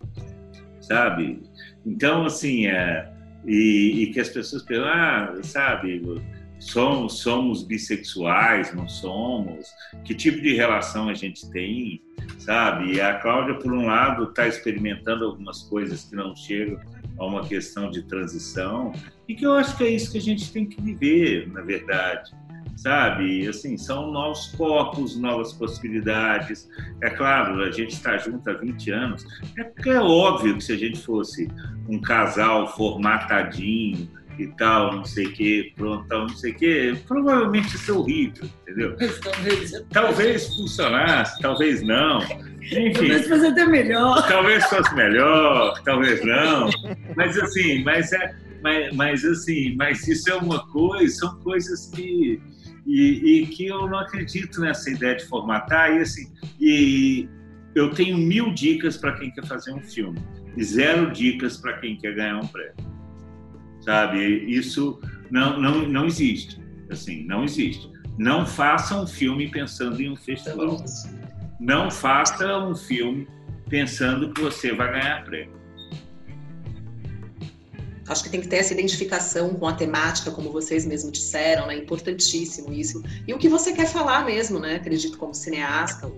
[0.82, 1.40] sabe?
[1.86, 3.14] Então assim é,
[3.46, 6.02] e, e que as pessoas pensam, ah, sabe?
[6.64, 9.68] Somos, somos bissexuais, não somos,
[10.04, 12.02] que tipo de relação a gente tem,
[12.40, 12.94] sabe?
[12.94, 16.80] E a Cláudia, por um lado, está experimentando algumas coisas que não chegam
[17.20, 18.94] a uma questão de transição,
[19.28, 22.32] e que eu acho que é isso que a gente tem que viver, na verdade.
[22.76, 26.68] Sabe, assim, são novos corpos, novas possibilidades.
[27.04, 29.26] É claro, a gente está junto há 20 anos.
[29.58, 31.48] É é óbvio que se a gente fosse
[31.88, 36.96] um casal formatadinho, e tal, não sei o que, pronto, tal, não sei o que,
[37.08, 38.96] provavelmente isso é horrível, entendeu?
[39.92, 42.22] Talvez funcionasse, talvez não.
[42.62, 44.28] Enfim, talvez fosse até melhor.
[44.28, 46.70] Talvez fosse melhor, talvez não.
[47.16, 52.42] Mas assim, mas é, mas, mas assim, mas isso é uma coisa, são coisas que
[52.86, 57.30] e, e, que eu não acredito nessa ideia de formatar e assim e
[57.74, 60.20] eu tenho mil dicas para quem quer fazer um filme
[60.58, 62.93] e zero dicas para quem quer ganhar um prêmio
[63.84, 64.20] sabe?
[64.46, 67.92] Isso não, não, não existe, assim, não existe.
[68.18, 70.84] Não faça um filme pensando em um festival.
[71.60, 73.28] Não faça um filme
[73.70, 75.64] pensando que você vai ganhar prêmio.
[78.08, 81.78] Acho que tem que ter essa identificação com a temática, como vocês mesmos disseram, né?
[81.78, 83.02] Importantíssimo isso.
[83.26, 84.76] E o que você quer falar mesmo, né?
[84.76, 86.12] Acredito como cineasta,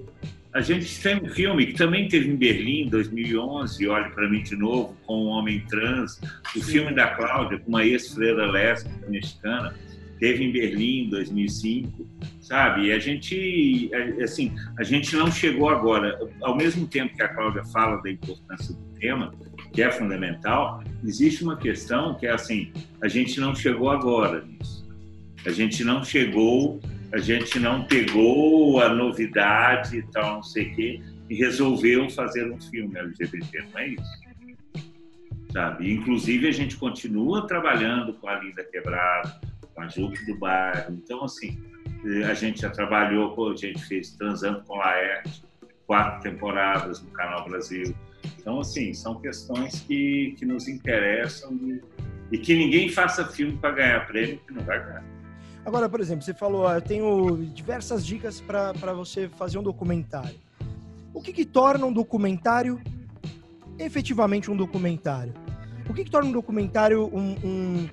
[0.56, 4.42] a gente tem um filme que também teve em Berlim, em 2011, Olhe para mim
[4.42, 6.18] de novo, com um homem trans.
[6.56, 9.76] O filme da Cláudia, com uma ex-freira lésbica mexicana,
[10.18, 12.86] teve em Berlim em 2005, sabe?
[12.86, 13.92] E a gente,
[14.24, 16.18] assim, a gente não chegou agora.
[16.42, 19.34] Ao mesmo tempo que a Cláudia fala da importância do tema,
[19.74, 24.88] que é fundamental, existe uma questão que é assim: a gente não chegou agora nisso.
[25.46, 26.80] A gente não chegou
[27.12, 32.52] a gente não pegou a novidade e tal, não sei o quê, e resolveu fazer
[32.52, 34.26] um filme LGBT, não é isso?
[35.52, 35.94] Sabe?
[35.94, 39.40] Inclusive, a gente continua trabalhando com a Linda Quebrada,
[39.74, 40.94] com a Jupe do Bairro.
[40.94, 41.58] Então, assim,
[42.30, 45.44] a gente já trabalhou, a gente fez Transando com Laerte,
[45.88, 47.96] quatro temporadas no Canal Brasil.
[48.38, 51.82] Então, assim, são questões que, que nos interessam e,
[52.32, 55.15] e que ninguém faça filme para ganhar prêmio que não vai ganhar.
[55.66, 60.36] Agora, por exemplo, você falou, eu tenho diversas dicas para você fazer um documentário.
[61.12, 62.80] O que, que torna um documentário
[63.80, 65.34] efetivamente um documentário?
[65.90, 67.90] O que, que torna um documentário um, um,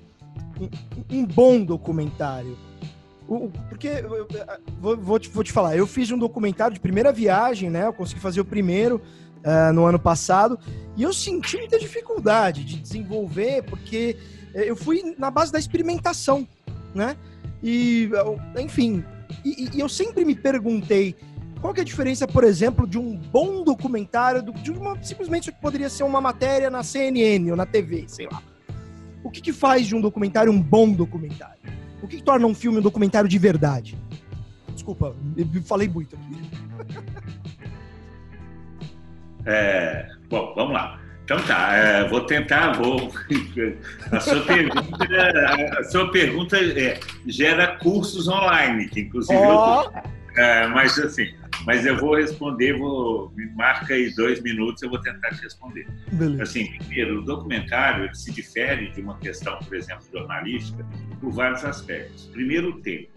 [0.60, 0.70] um,
[1.10, 2.58] um bom documentário?
[3.26, 4.04] O, porque,
[4.78, 7.86] vou, vou, te, vou te falar, eu fiz um documentário de primeira viagem, né?
[7.86, 9.00] Eu consegui fazer o primeiro
[9.38, 10.58] uh, no ano passado,
[10.94, 14.18] e eu senti muita dificuldade de desenvolver, porque
[14.52, 16.46] eu fui na base da experimentação,
[16.94, 17.16] né?
[17.62, 18.10] E,
[18.58, 19.04] enfim,
[19.44, 21.14] e, e eu sempre me perguntei
[21.60, 25.88] qual é a diferença, por exemplo, de um bom documentário, de uma, simplesmente que poderia
[25.88, 28.42] ser uma matéria na CNN ou na TV, sei lá.
[29.22, 31.60] O que, que faz de um documentário um bom documentário?
[32.02, 33.96] O que, que torna um filme um documentário de verdade?
[34.72, 35.14] Desculpa,
[35.64, 36.36] falei muito aqui.
[39.44, 41.01] É, bom, vamos lá.
[41.32, 43.10] Então tá, é, vou tentar, vou.
[44.10, 49.84] A sua pergunta, a sua pergunta é, gera cursos online, que inclusive oh.
[50.36, 51.32] eu, é, mas assim,
[51.64, 55.86] mas eu vou responder, vou me marca aí dois minutos, eu vou tentar te responder.
[56.12, 56.42] Beleza.
[56.42, 60.86] Assim, primeiro, o documentário se difere de uma questão, por exemplo, jornalística,
[61.18, 62.26] por vários aspectos.
[62.26, 63.08] Primeiro, o tempo.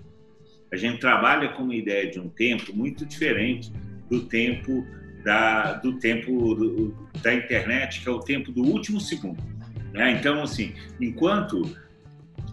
[0.72, 3.74] A gente trabalha com uma ideia de um tempo muito diferente
[4.10, 4.88] do tempo
[5.26, 9.44] da, do tempo do, da internet, que é o tempo do último segundo.
[9.92, 10.12] Né?
[10.12, 11.76] Então, assim, enquanto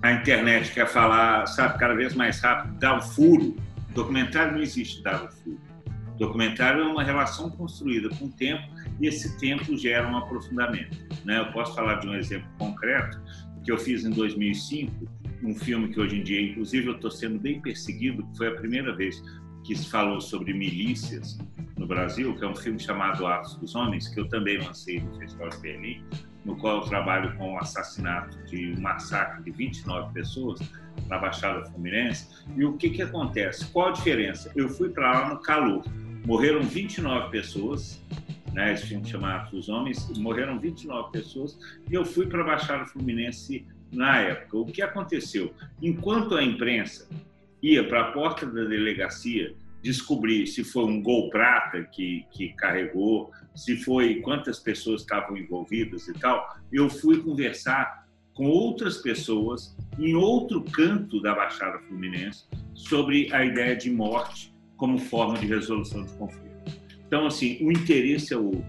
[0.00, 3.54] a internet quer falar, sabe, cada vez mais rápido, dá o furo,
[3.94, 5.60] documentário não existe dar o furo.
[6.18, 8.62] Documentário é uma relação construída com o tempo
[8.98, 10.96] e esse tempo gera um aprofundamento.
[11.26, 11.40] Né?
[11.40, 13.20] Eu posso falar de um exemplo concreto
[13.62, 15.08] que eu fiz em 2005,
[15.44, 18.94] um filme que hoje em dia, inclusive, eu estou sendo bem perseguido, foi a primeira
[18.94, 19.22] vez
[19.64, 21.38] que falou sobre milícias
[21.76, 25.16] no Brasil, que é um filme chamado Atos dos Homens, que eu também lancei no
[25.18, 26.04] Festival de Berlim,
[26.44, 30.60] no qual eu trabalho com o assassinato de um massacre de 29 pessoas
[31.08, 32.28] na Baixada Fluminense.
[32.56, 33.66] E o que, que acontece?
[33.66, 34.52] Qual a diferença?
[34.56, 35.84] Eu fui para lá no calor.
[36.24, 38.00] Morreram 29 pessoas,
[38.52, 41.58] né, esse filme chama Atos dos Homens, morreram 29 pessoas,
[41.90, 44.58] e eu fui para a Baixada Fluminense na época.
[44.58, 45.52] O que aconteceu?
[45.80, 47.08] Enquanto a imprensa
[47.62, 53.30] ia para a porta da delegacia descobrir se foi um gol prata que, que carregou,
[53.54, 60.14] se foi quantas pessoas estavam envolvidas e tal, eu fui conversar com outras pessoas em
[60.14, 66.12] outro canto da Baixada Fluminense sobre a ideia de morte como forma de resolução de
[66.14, 66.52] conflito.
[67.06, 68.64] Então, assim, o interesse é outro.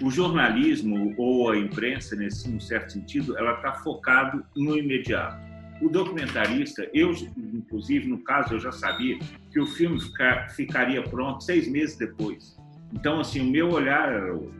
[0.00, 5.36] O jornalismo ou a imprensa, nesse um certo sentido, ela está focado no imediato.
[5.80, 9.18] O documentarista, eu, inclusive, no caso, eu já sabia
[9.50, 12.56] que o filme ficar, ficaria pronto seis meses depois.
[12.92, 14.54] Então, assim, o meu olhar era outro.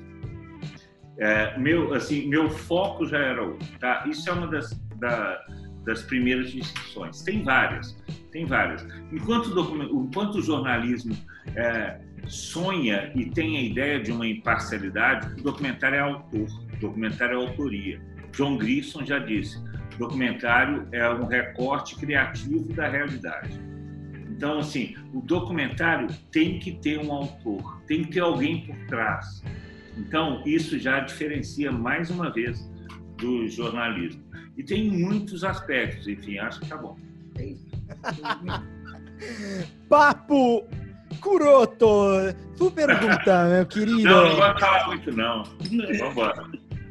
[1.18, 3.66] É, meu, assim, meu foco já era outro.
[3.78, 4.04] Tá?
[4.06, 5.42] Isso é uma das, da,
[5.84, 7.22] das primeiras distinções.
[7.22, 7.96] Tem várias,
[8.30, 8.86] tem várias.
[9.10, 11.16] Enquanto o, enquanto o jornalismo
[11.54, 11.98] é,
[12.28, 17.46] sonha e tem a ideia de uma imparcialidade, o documentário é autor, o documentário é
[17.46, 18.00] autoria.
[18.32, 19.62] John Grissom já disse:
[19.98, 23.60] documentário é um recorte criativo da realidade.
[24.28, 29.42] Então, assim, o documentário tem que ter um autor, tem que ter alguém por trás.
[29.96, 32.70] Então, isso já diferencia mais uma vez
[33.16, 34.22] do jornalismo.
[34.56, 36.98] E tem muitos aspectos, enfim, acho que tá bom.
[39.88, 40.66] Papo
[41.20, 42.34] Curoto!
[42.56, 44.02] Tu pergunta, meu querido.
[44.02, 45.44] Não, não vou falar muito, não.
[45.44, 46.46] Vamos embora.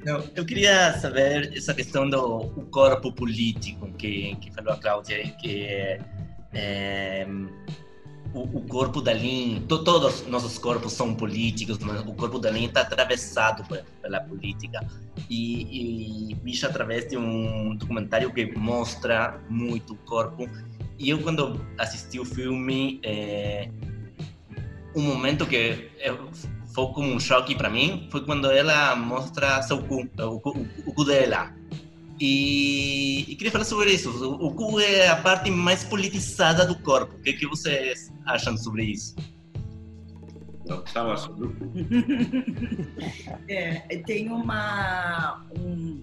[0.05, 5.63] Não, eu queria saber essa questão do corpo político que, que falou a Cláudia, que
[5.63, 5.99] é,
[6.53, 7.27] é
[8.31, 12.37] o, o, corpo da linha, to, todos os nossos corpos são políticos, mas o corpo
[12.37, 13.65] da linha está atravessado
[13.99, 14.85] pela política.
[15.27, 20.47] E, e bicho através de um documentário que mostra muito o corpo.
[20.99, 23.69] E eu, quando assisti o filme, é,
[24.95, 25.89] um momento que
[26.75, 30.93] foi como um choque para mim foi quando ela mostra seu cu, o, cu, o
[30.93, 31.53] cu dela.
[32.19, 34.09] E, e, queria falar sobre isso.
[34.09, 37.15] O, o cu é a parte mais politizada do corpo.
[37.15, 39.15] O que, que vocês acham sobre isso?
[40.93, 41.71] Falar sobre o cu.
[43.49, 46.01] é, tem uma, um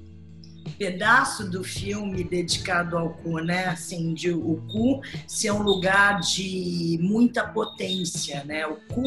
[0.79, 3.67] pedaço do filme dedicado ao cu, né?
[3.67, 8.67] Assim, de o cu ser um lugar de muita potência, né?
[8.67, 9.03] O cu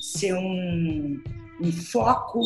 [0.00, 1.22] ser um,
[1.60, 2.42] um foco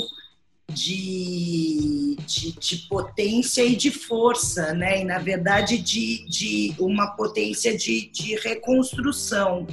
[0.69, 5.03] de, de, de, potência e de força, né?
[5.03, 9.67] E na verdade de, de uma potência de, de reconstrução.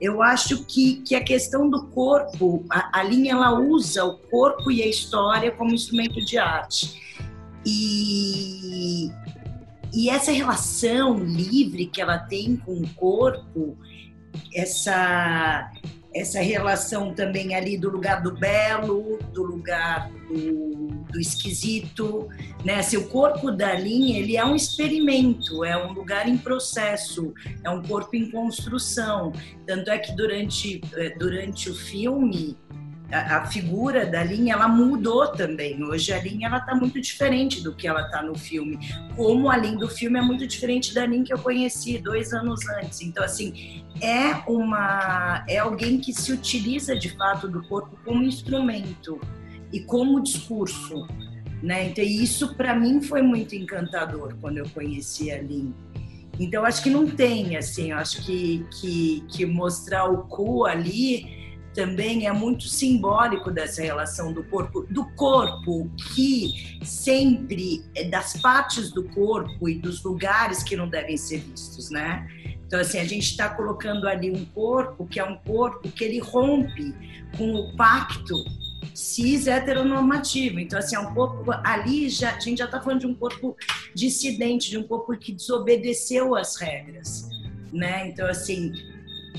[0.00, 4.70] Eu acho que, que a questão do corpo, a, a linha ela usa o corpo
[4.70, 6.98] e a história como instrumento de arte.
[7.66, 9.10] E,
[9.92, 13.76] e essa relação livre que ela tem com o corpo,
[14.54, 15.70] essa
[16.14, 22.28] essa relação também ali do lugar do belo, do lugar do, do esquisito,
[22.64, 22.82] né?
[22.82, 27.82] Seu corpo da linha, ele é um experimento, é um lugar em processo, é um
[27.82, 29.32] corpo em construção.
[29.66, 32.56] Tanto é que durante, eh, durante o filme,
[33.12, 35.82] a, figura da linha ela mudou também.
[35.82, 38.78] Hoje a linha ela está muito diferente do que ela está no filme.
[39.16, 42.60] Como a linha do filme é muito diferente da linha que eu conheci dois anos
[42.68, 43.00] antes.
[43.00, 49.20] Então assim é uma é alguém que se utiliza de fato do corpo como instrumento
[49.72, 51.06] e como discurso,
[51.62, 51.88] né?
[51.88, 55.74] Então isso para mim foi muito encantador quando eu conheci a Lin.
[56.38, 61.39] Então acho que não tem assim, acho que que, que mostrar o cu ali
[61.74, 68.90] também é muito simbólico dessa relação do corpo, do corpo que sempre é das partes
[68.90, 72.28] do corpo e dos lugares que não devem ser vistos, né?
[72.66, 76.18] Então assim a gente está colocando ali um corpo que é um corpo que ele
[76.18, 76.94] rompe
[77.36, 78.34] com o pacto
[78.94, 80.58] cis heteronormativo.
[80.60, 83.56] Então, assim, é um corpo ali já a gente já está falando de um corpo
[83.94, 87.28] dissidente, de um corpo que desobedeceu as regras,
[87.72, 88.08] né?
[88.08, 88.72] Então, assim,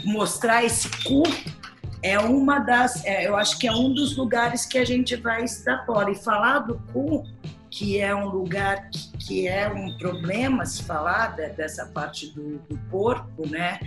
[0.04, 1.62] mostrar esse corpo
[2.03, 5.43] é uma das, é, eu acho que é um dos lugares que a gente vai
[5.43, 6.09] extrapolar.
[6.09, 7.23] E falar do cu,
[7.69, 12.57] que é um lugar que, que é um problema se falar de, dessa parte do,
[12.59, 13.79] do corpo, né?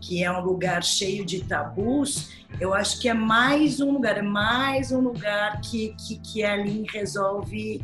[0.00, 4.22] Que é um lugar cheio de tabus, eu acho que é mais um lugar, é
[4.22, 7.82] mais um lugar que, que, que Lin resolve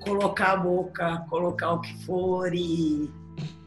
[0.00, 3.10] colocar a boca, colocar o que for e,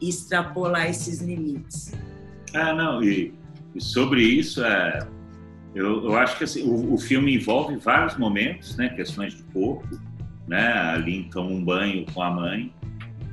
[0.00, 1.92] e extrapolar esses limites.
[2.52, 3.32] Ah, não, e
[3.74, 5.06] e sobre isso, é,
[5.74, 8.88] eu, eu acho que assim, o, o, filme envolve vários momentos, né?
[8.90, 10.00] Questões de corpo,
[10.46, 10.72] né?
[10.72, 12.72] Ali toma um banho com a mãe,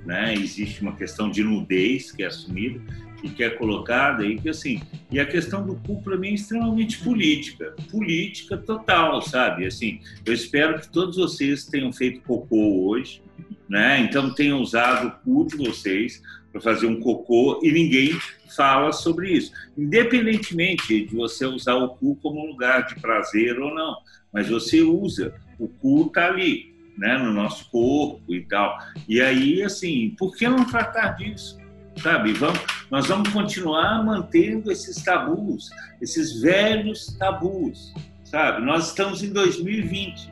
[0.05, 0.33] né?
[0.33, 2.81] Existe uma questão de nudez que é assumida
[3.23, 6.33] e que é colocada e que assim e a questão do cu para mim é
[6.33, 13.21] extremamente política política total sabe assim eu espero que todos vocês tenham feito cocô hoje
[13.69, 18.19] né então tenham usado o cu de vocês para fazer um cocô e ninguém
[18.55, 19.51] fala sobre isso.
[19.77, 23.97] Independentemente de você usar o cu como lugar de prazer ou não,
[24.31, 28.77] mas você usa, o cu está ali, né, no nosso corpo e tal.
[29.07, 31.59] E aí, assim, por que não tratar disso?
[31.97, 32.59] Sabe, vamos,
[32.89, 35.69] nós vamos continuar mantendo esses tabus,
[36.01, 38.65] esses velhos tabus, sabe?
[38.65, 40.31] Nós estamos em 2020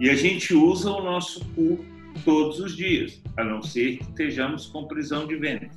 [0.00, 1.84] e a gente usa o nosso cu
[2.24, 5.70] todos os dias, a não ser que estejamos com prisão de ventre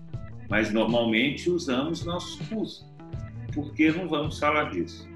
[0.53, 2.85] mas normalmente usamos nossos cursos.
[3.55, 5.09] Por que não vamos falar disso?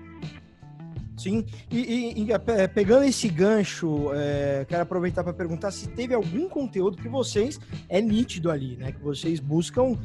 [1.15, 6.15] Sim, e, e, e é, pegando esse gancho, é, quero aproveitar para perguntar se teve
[6.15, 8.91] algum conteúdo que vocês é nítido ali, né?
[8.91, 9.95] Que vocês buscam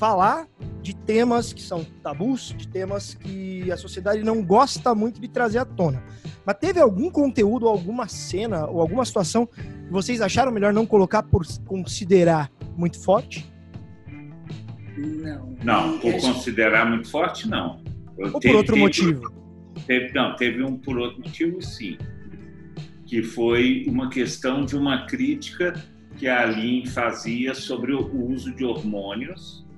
[0.00, 0.48] falar
[0.80, 5.58] de temas que são tabus, de temas que a sociedade não gosta muito de trazer
[5.58, 6.02] à tona.
[6.42, 11.22] Mas teve algum conteúdo, alguma cena ou alguma situação que vocês acharam melhor não colocar
[11.22, 13.46] por considerar muito forte?
[14.96, 15.54] Não.
[15.62, 17.82] Não, por considerar muito forte, não.
[18.16, 19.32] Eu Ou teve, por outro teve, motivo?
[19.86, 21.98] Teve, não, teve um por outro motivo, sim.
[23.04, 25.74] Que foi uma questão de uma crítica
[26.16, 29.68] que a Aline fazia sobre o uso de hormônios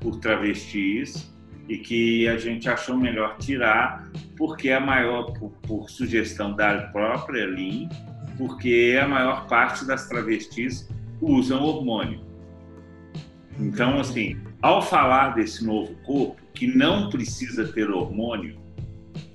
[0.00, 1.30] por travestis
[1.68, 6.88] e que a gente achou melhor tirar porque é a maior por, por sugestão da
[6.88, 7.88] própria Aline,
[8.36, 10.88] porque a maior parte das travestis
[11.20, 12.20] usam hormônio.
[13.58, 18.58] Então, assim, ao falar desse novo corpo, que não precisa ter hormônio,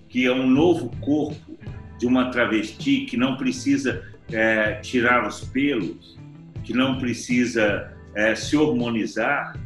[0.09, 1.57] que é um novo corpo
[1.99, 6.18] de uma travesti que não precisa é, tirar os pelos,
[6.63, 9.57] que não precisa é, se hormonizar,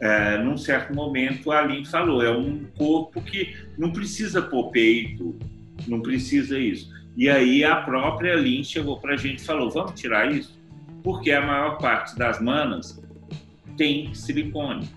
[0.00, 5.36] é, num certo momento, a Aline falou: é um corpo que não precisa pôr peito,
[5.86, 6.94] não precisa isso.
[7.16, 10.58] E aí a própria Aline chegou para a gente e falou: vamos tirar isso,
[11.02, 13.02] porque a maior parte das manas
[13.76, 14.88] tem silicone.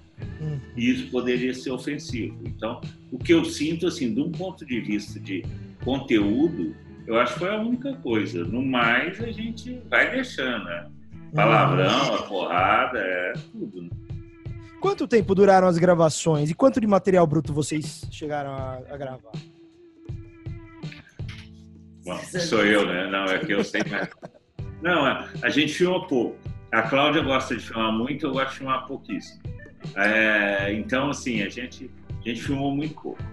[0.41, 0.59] Hum.
[0.75, 2.37] E isso poderia ser ofensivo.
[2.45, 2.81] Então,
[3.11, 5.43] o que eu sinto, assim, de um ponto de vista de
[5.83, 6.75] conteúdo,
[7.07, 8.43] eu acho que foi a única coisa.
[8.43, 10.87] No mais, a gente vai deixando, né?
[11.33, 13.89] Palavrão, a porrada, é tudo.
[14.79, 14.81] Né?
[14.81, 19.31] Quanto tempo duraram as gravações e quanto de material bruto vocês chegaram a, a gravar?
[22.05, 23.07] Bom, sou eu, né?
[23.07, 24.09] Não, é que eu sei mais.
[24.81, 26.37] Não, é, a gente filma pouco.
[26.71, 29.41] A Cláudia gosta de filmar muito, eu gosto de filmar pouquíssimo.
[29.95, 33.23] É, então, assim, a gente, a gente filmou muito pouco.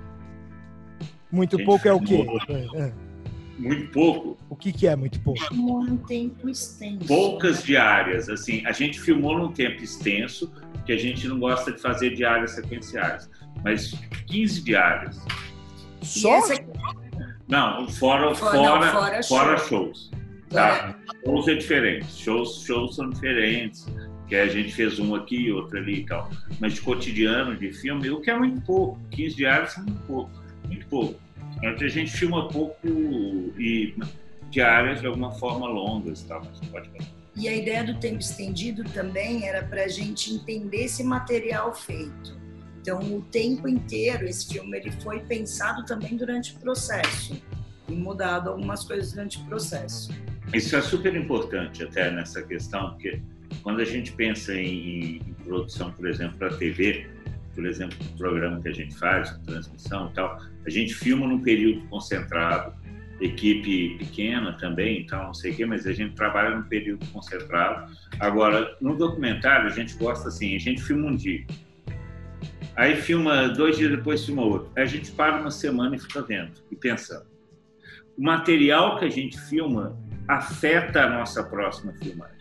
[1.31, 2.27] Muito pouco é o quê?
[2.75, 2.93] É.
[3.59, 4.37] Muito pouco.
[4.51, 5.41] O que, que é muito pouco?
[5.49, 7.07] Filmou num tempo extenso.
[7.07, 8.65] Poucas diárias, assim.
[8.67, 10.53] A gente filmou num tempo extenso,
[10.87, 13.29] que a gente não gosta de fazer diárias sequenciais.
[13.65, 13.93] Mas
[14.29, 15.21] 15 diárias.
[16.01, 16.41] Só?
[17.49, 19.69] Não, fora, fora, fora, fora, fora shows.
[19.69, 20.11] shows.
[20.49, 20.97] Tá?
[21.13, 21.25] É.
[21.25, 22.07] Shows é diferente.
[22.07, 23.87] Shows, shows são diferentes.
[24.29, 26.31] Que a gente fez um aqui, outro ali e tal.
[26.61, 28.99] Mas de cotidiano, de filme, o que é muito pouco.
[29.11, 30.31] 15 diárias são muito pouco.
[30.67, 31.21] Muito pouco.
[31.63, 32.89] A gente filma pouco
[33.59, 33.95] e
[34.51, 36.41] diárias de alguma forma longas, tá?
[36.41, 36.89] Mas pode
[37.37, 42.35] E a ideia do tempo estendido também era para a gente entender esse material feito.
[42.81, 47.37] Então, o tempo inteiro, esse filme ele foi pensado também durante o processo
[47.89, 50.13] e mudado algumas coisas durante o processo.
[50.55, 53.21] Isso é super importante até nessa questão, porque
[53.63, 57.07] quando a gente pensa em, em produção, por exemplo, para TV,
[57.55, 61.41] por exemplo, o programa que a gente faz, transmissão e tal, a gente filma num
[61.41, 62.75] período concentrado,
[63.21, 67.93] equipe pequena também, então não sei o quê, mas a gente trabalha num período concentrado.
[68.21, 71.45] Agora, no documentário, a gente gosta assim, a gente filma um dia,
[72.75, 76.23] aí filma dois dias depois filma outro, aí a gente para uma semana e fica
[76.23, 77.27] vendo e pensando.
[78.17, 79.97] O material que a gente filma
[80.29, 82.37] afeta a nossa próxima filmagem.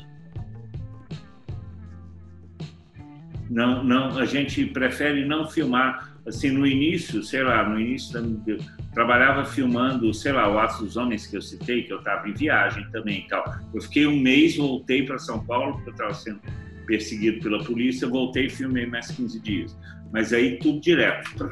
[3.50, 8.64] Não, não, a gente prefere não filmar assim no início, sei lá, no início da,
[8.94, 12.34] trabalhava filmando, sei lá, o Atos dos Homens que eu citei, que eu estava em
[12.34, 13.44] viagem também e tal.
[13.74, 16.40] Eu fiquei um mês, voltei para São Paulo porque eu estava sendo
[16.86, 19.78] perseguido pela polícia, voltei e filmei mais 15 dias.
[20.12, 21.50] Mas aí tudo direto.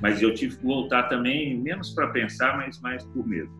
[0.00, 3.50] Mas eu tive que voltar também, menos para pensar, mas mais por medo.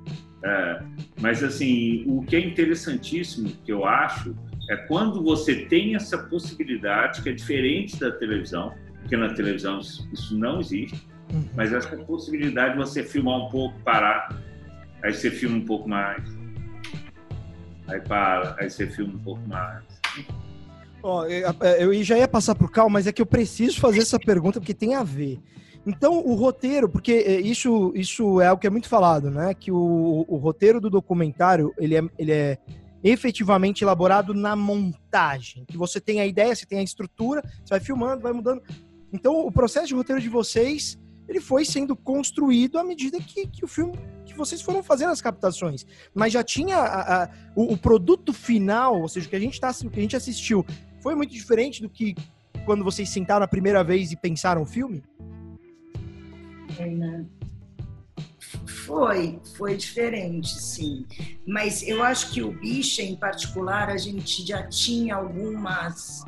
[0.45, 0.83] É,
[1.21, 4.37] mas assim, o que é interessantíssimo que eu acho
[4.71, 8.73] é quando você tem essa possibilidade, que é diferente da televisão,
[9.09, 11.03] porque na televisão isso não existe,
[11.33, 11.49] uhum.
[11.57, 14.39] mas essa possibilidade de você filmar um pouco, parar,
[15.03, 16.23] aí você filma um pouco mais,
[17.87, 19.83] aí para, aí você filma um pouco mais.
[21.03, 24.61] Oh, eu já ia passar pro Cal, mas é que eu preciso fazer essa pergunta
[24.61, 25.41] porque tem a ver.
[25.87, 29.55] Então, o roteiro, porque é, isso, isso é algo que é muito falado, né?
[29.55, 32.59] Que o, o roteiro do documentário, ele é, ele é
[33.03, 35.65] efetivamente elaborado na montagem.
[35.65, 38.61] Que você tem a ideia, você tem a estrutura, você vai filmando, vai mudando.
[39.13, 40.99] Então, o processo de roteiro de vocês,
[41.29, 45.21] ele foi sendo construído à medida que, que o filme, que vocês foram fazendo as
[45.21, 45.87] captações.
[46.15, 49.61] Mas já tinha a, a, o, o, produto final, ou seja, o que a gente
[49.61, 50.65] tá, o que a gente assistiu,
[51.03, 52.15] foi muito diferente do que
[52.65, 55.03] quando vocês sentaram a primeira vez e pensaram o filme?
[58.67, 61.05] Foi, foi diferente, sim.
[61.47, 66.25] Mas eu acho que o Bicha, em particular, a gente já tinha algumas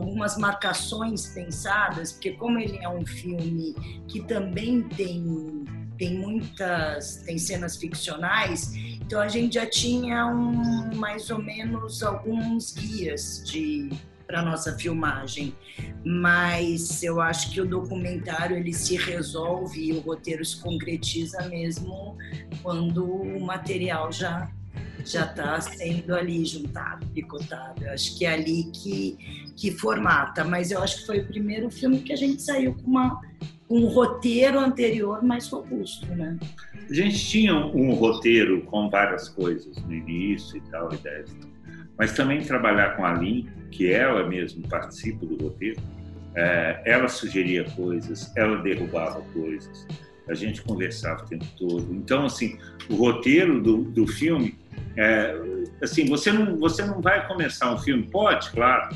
[0.00, 3.74] algumas marcações pensadas, porque como ele é um filme
[4.08, 5.64] que também tem
[5.98, 8.72] tem muitas tem cenas ficcionais,
[9.02, 13.90] então a gente já tinha um, mais ou menos alguns guias de
[14.26, 15.52] para nossa filmagem,
[16.04, 22.16] mas eu acho que o documentário ele se resolve e o roteiro se concretiza mesmo
[22.62, 24.48] quando o material já
[25.04, 27.84] já está sendo ali juntado, picotado.
[27.84, 30.44] Eu acho que é ali que, que formata.
[30.44, 33.20] Mas eu acho que foi o primeiro filme que a gente saiu com uma,
[33.68, 36.36] um roteiro anterior mais robusto, né?
[36.88, 41.34] A gente tinha um roteiro com várias coisas no início e tal, ideias.
[41.96, 45.80] Mas também trabalhar com a Lin, que ela mesmo participa do roteiro,
[46.34, 49.86] é, ela sugeria coisas, ela derrubava coisas,
[50.28, 51.92] a gente conversava o tempo todo.
[51.94, 52.58] Então, assim,
[52.88, 54.56] o roteiro do, do filme,
[54.96, 55.34] é,
[55.82, 58.94] assim, você não, você não vai começar um filme, pode, claro,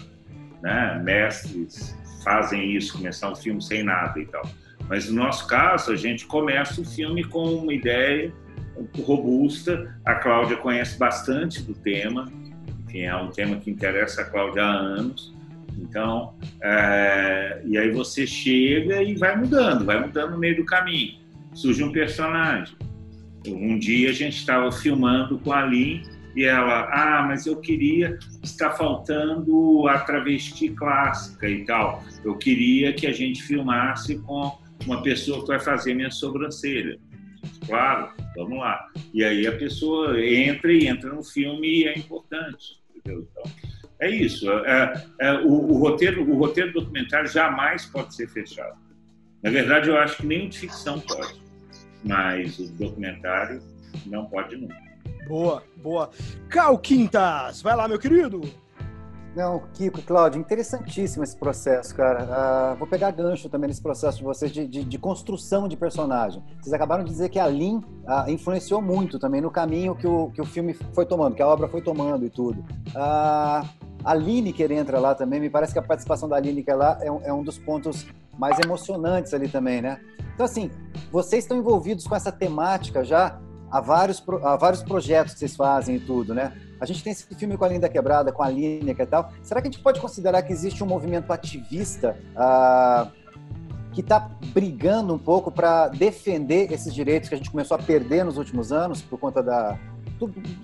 [0.62, 1.00] né?
[1.02, 4.48] mestres fazem isso, começar um filme sem nada e tal.
[4.88, 8.32] Mas no nosso caso, a gente começa o filme com uma ideia
[9.02, 9.94] robusta.
[10.04, 12.30] A Cláudia conhece bastante do tema,
[12.86, 15.33] enfim, é um tema que interessa a Cláudia há anos.
[15.78, 21.18] Então, é, e aí você chega e vai mudando, vai mudando no meio do caminho.
[21.52, 22.76] Surge um personagem.
[23.46, 26.02] Um dia a gente estava filmando com a Lin
[26.34, 32.02] e ela, ah, mas eu queria, está faltando a travesti clássica e tal.
[32.24, 36.98] Eu queria que a gente filmasse com uma pessoa que vai fazer minha sobrancelha.
[37.66, 38.88] Claro, vamos lá.
[39.12, 42.80] E aí a pessoa entra e entra no filme e é importante.
[42.96, 43.28] Entendeu?
[43.30, 43.52] Então,
[44.04, 44.50] é isso.
[44.50, 48.76] É, é, o, o, roteiro, o roteiro documentário jamais pode ser fechado.
[49.42, 51.42] Na verdade, eu acho que nem de ficção pode,
[52.02, 53.62] mas o documentário
[54.06, 54.74] não pode nunca.
[55.26, 56.10] Boa, boa.
[56.48, 58.42] Cal Quintas, vai lá, meu querido.
[59.34, 62.74] Não, Kiko, Cláudio, interessantíssimo esse processo, cara.
[62.74, 66.40] Uh, vou pegar gancho também nesse processo de vocês de, de, de, construção de personagem.
[66.60, 70.30] Vocês acabaram de dizer que a Lin uh, influenciou muito também no caminho que o,
[70.30, 72.64] que o filme foi tomando, que a obra foi tomando e tudo.
[72.90, 73.68] Uh,
[74.04, 77.20] a Lineker entra lá também, me parece que a participação da Lineker lá é um,
[77.24, 78.06] é um dos pontos
[78.38, 80.00] mais emocionantes ali também, né?
[80.34, 80.70] Então, assim,
[81.10, 83.38] vocês estão envolvidos com essa temática já
[83.70, 86.52] há vários, há vários projetos que vocês fazem e tudo, né?
[86.80, 89.32] A gente tem esse filme com a Linda Quebrada, com a Lineker e tal.
[89.42, 93.08] Será que a gente pode considerar que existe um movimento ativista ah,
[93.92, 98.24] que está brigando um pouco para defender esses direitos que a gente começou a perder
[98.24, 99.78] nos últimos anos por conta da,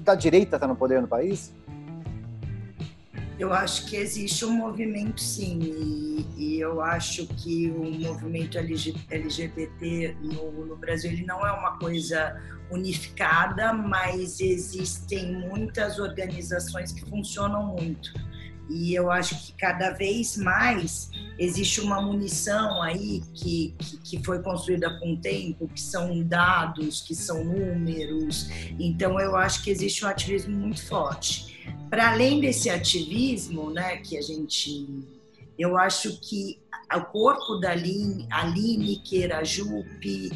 [0.03, 1.55] da direita estar tá no poder no país?
[3.41, 10.15] Eu acho que existe um movimento, sim, e, e eu acho que o movimento LGBT
[10.21, 12.39] no, no, Brasil ele não é uma coisa
[12.71, 18.13] unificada, mas existem muitas organizações que funcionam muito.
[18.69, 24.43] E eu acho que cada vez mais existe uma munição aí que, que, que, foi
[24.43, 28.51] construída com o tempo, que são dados, que são números.
[28.79, 31.50] Então eu acho que existe um ativismo muito forte
[31.89, 34.87] para além desse ativismo, né, que a gente,
[35.59, 36.59] eu acho que
[36.93, 40.31] o corpo da Aline, a Lineker, a Jupe,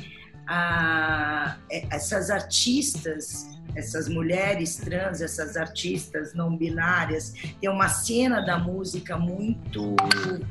[0.46, 8.58] a, é, essas artistas, essas mulheres trans, essas artistas não binárias, tem uma cena da
[8.58, 9.96] música muito,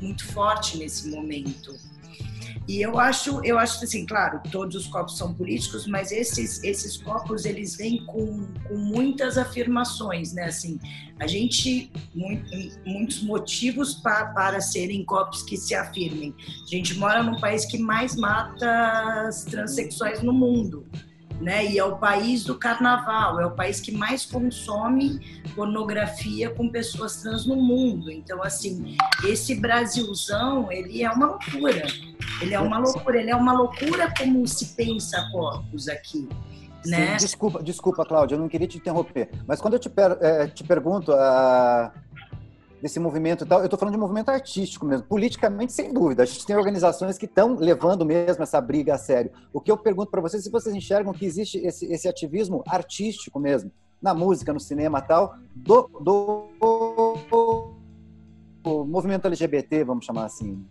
[0.00, 1.74] muito forte nesse momento.
[2.66, 6.96] E eu acho, eu acho assim, claro, todos os copos são políticos, mas esses esses
[6.96, 10.44] copos eles vêm com, com muitas afirmações, né?
[10.44, 10.80] Assim,
[11.20, 12.50] a gente muito,
[12.86, 16.34] muitos motivos para, para serem copos que se afirmem.
[16.62, 20.86] A gente mora num país que mais mata transexuais no mundo
[21.40, 21.64] né?
[21.66, 27.22] E é o país do carnaval, é o país que mais consome pornografia com pessoas
[27.22, 28.10] trans no mundo.
[28.10, 31.86] Então, assim, esse Brasilzão, ele é uma loucura.
[32.40, 36.28] Ele é uma loucura, ele é uma loucura como se pensa corpos aqui.
[36.86, 37.18] Né?
[37.18, 39.30] Sim, desculpa, desculpa, Cláudia, eu não queria te interromper.
[39.46, 41.90] Mas quando eu te, per, é, te pergunto, uh,
[42.84, 43.60] desse movimento e tal.
[43.60, 46.22] Eu estou falando de movimento artístico mesmo, politicamente, sem dúvida.
[46.22, 49.30] A gente tem organizações que estão levando mesmo essa briga a sério.
[49.54, 53.40] O que eu pergunto para vocês, se vocês enxergam que existe esse, esse ativismo artístico
[53.40, 53.72] mesmo,
[54.02, 56.44] na música, no cinema tal, do, do,
[58.62, 60.62] do movimento LGBT, vamos chamar assim.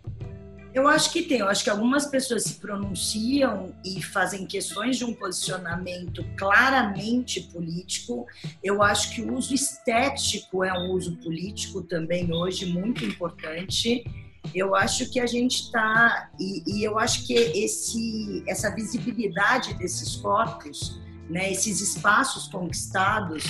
[0.74, 1.38] Eu acho que tem.
[1.38, 8.26] Eu acho que algumas pessoas se pronunciam e fazem questões de um posicionamento claramente político.
[8.62, 14.04] Eu acho que o uso estético é um uso político também hoje muito importante.
[14.52, 20.16] Eu acho que a gente está e, e, eu acho que esse essa visibilidade desses
[20.16, 21.00] corpos,
[21.30, 23.44] né, esses espaços conquistados,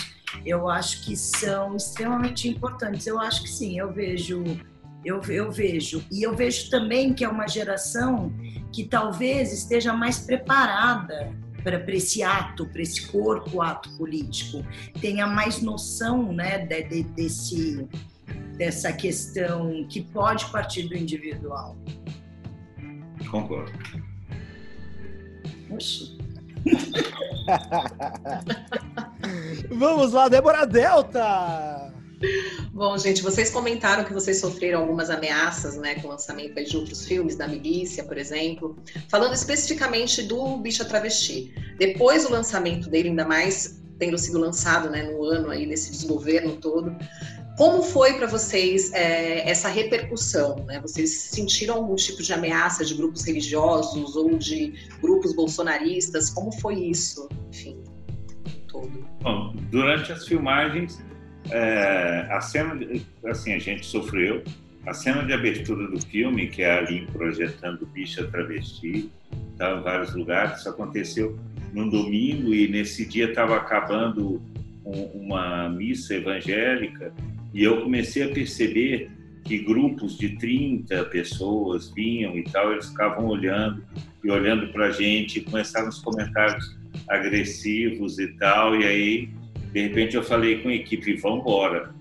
[0.44, 3.06] eu acho que são extremamente importantes.
[3.06, 3.78] Eu acho que sim.
[3.78, 4.44] Eu vejo
[5.04, 6.02] eu, eu vejo.
[6.10, 8.32] E eu vejo também que é uma geração
[8.72, 11.32] que talvez esteja mais preparada
[11.64, 14.62] para esse ato, para esse corpo ato político,
[15.00, 17.88] tenha mais noção né, de, de, desse,
[18.58, 21.78] dessa questão que pode partir do individual.
[23.30, 23.72] Concordo.
[25.70, 26.18] Oxi.
[29.70, 31.83] Vamos lá, Débora Delta!
[32.72, 37.06] Bom, gente, vocês comentaram que vocês sofreram algumas ameaças, né, com o lançamento de outros
[37.06, 38.76] filmes, da Milícia, por exemplo.
[39.08, 41.54] Falando especificamente do Bicha Travesti.
[41.78, 46.56] Depois do lançamento dele, ainda mais tendo sido lançado, né, no ano aí desse desgoverno
[46.56, 46.94] todo,
[47.56, 50.56] como foi para vocês é, essa repercussão?
[50.66, 50.80] Né?
[50.80, 56.30] Vocês sentiram algum tipo de ameaça de grupos religiosos ou de grupos bolsonaristas?
[56.30, 57.28] Como foi isso?
[57.50, 57.80] Enfim,
[58.66, 59.06] todo.
[59.22, 60.98] Bom, durante as filmagens,
[61.50, 62.78] é, a cena,
[63.26, 64.42] assim, a gente sofreu.
[64.86, 69.10] A cena de abertura do filme, que é ali projetando bicha travesti,
[69.52, 70.58] estava em vários lugares.
[70.58, 71.38] Isso aconteceu
[71.72, 74.42] num domingo e nesse dia estava acabando
[74.84, 77.12] um, uma missa evangélica
[77.52, 79.10] e eu comecei a perceber
[79.44, 83.84] que grupos de 30 pessoas vinham e tal, eles ficavam olhando
[84.22, 86.76] e olhando para a gente, começaram os comentários
[87.08, 89.28] agressivos e tal, e aí,
[89.74, 91.92] de repente, eu falei com a equipe, vamos embora.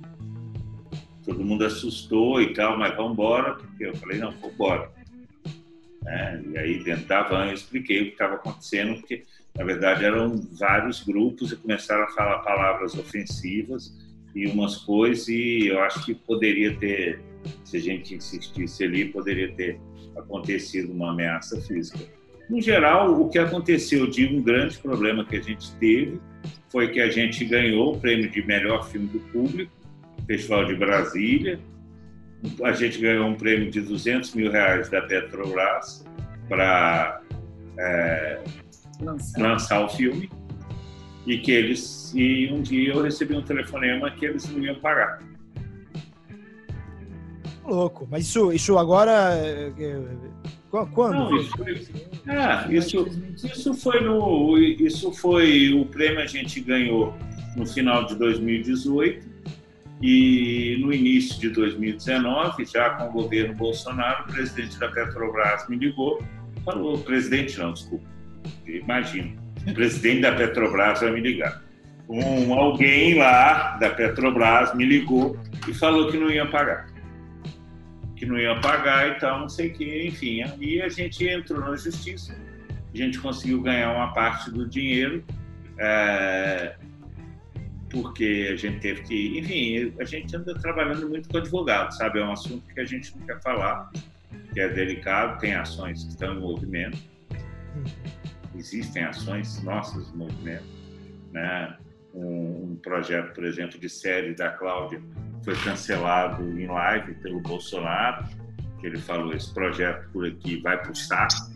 [1.26, 4.92] Todo mundo assustou e tal, mas vamos embora, porque eu falei, não, vamos embora.
[6.06, 9.24] É, e aí, dentro da van, eu expliquei o que estava acontecendo, porque,
[9.58, 13.92] na verdade, eram vários grupos e começaram a falar palavras ofensivas
[14.36, 17.22] e umas coisas, e eu acho que poderia ter,
[17.66, 19.80] se a gente insistisse ali, poderia ter
[20.16, 22.06] acontecido uma ameaça física.
[22.48, 26.22] No geral, o que aconteceu de um grande problema que a gente teve
[26.70, 29.72] foi que a gente ganhou o prêmio de melhor filme do público,
[30.26, 31.60] Festival de Brasília.
[32.64, 36.04] A gente ganhou um prêmio de 200 mil reais da Petrobras
[36.50, 37.22] para
[37.78, 38.44] é,
[39.00, 39.42] lançar.
[39.42, 40.30] lançar o filme
[41.26, 45.20] e que eles e um dia eu recebi um telefonema que eles não iam pagar.
[47.66, 50.02] Louco, mas isso, isso agora é, é,
[50.94, 51.30] quando?
[51.30, 51.54] Não, isso,
[52.28, 53.08] ah, isso,
[53.44, 57.14] isso foi no isso foi o prêmio a gente ganhou
[57.56, 59.34] no final de 2018
[60.02, 65.78] e no início de 2019, já com o governo Bolsonaro, o presidente da Petrobras me
[65.78, 66.22] ligou,
[66.66, 68.06] falou, presidente não, desculpa,
[68.66, 71.64] imagino, o presidente da Petrobras vai me ligar.
[72.10, 76.93] Um, alguém lá da Petrobras me ligou e falou que não ia pagar.
[78.24, 80.44] Que não ia pagar e tal, não sei o que, enfim.
[80.44, 82.34] Aí a gente entrou na justiça,
[82.94, 85.24] a gente conseguiu ganhar uma parte do dinheiro,
[85.78, 86.76] é,
[87.90, 89.40] porque a gente teve que.
[89.40, 92.20] Enfim, a gente anda trabalhando muito com advogado, sabe?
[92.20, 93.92] É um assunto que a gente não quer falar,
[94.54, 96.98] que é delicado, tem ações que estão em movimento
[98.56, 100.66] existem ações nossas no movimento,
[101.32, 101.76] né?
[102.14, 105.02] Um, um, projeto, por exemplo, de série da Cláudia
[105.44, 108.26] foi cancelado em live pelo Bolsonaro,
[108.80, 111.52] que ele falou esse projeto por aqui vai para o saco,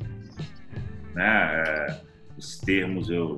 [1.13, 1.63] né?
[1.63, 2.01] É,
[2.37, 3.35] os termos eu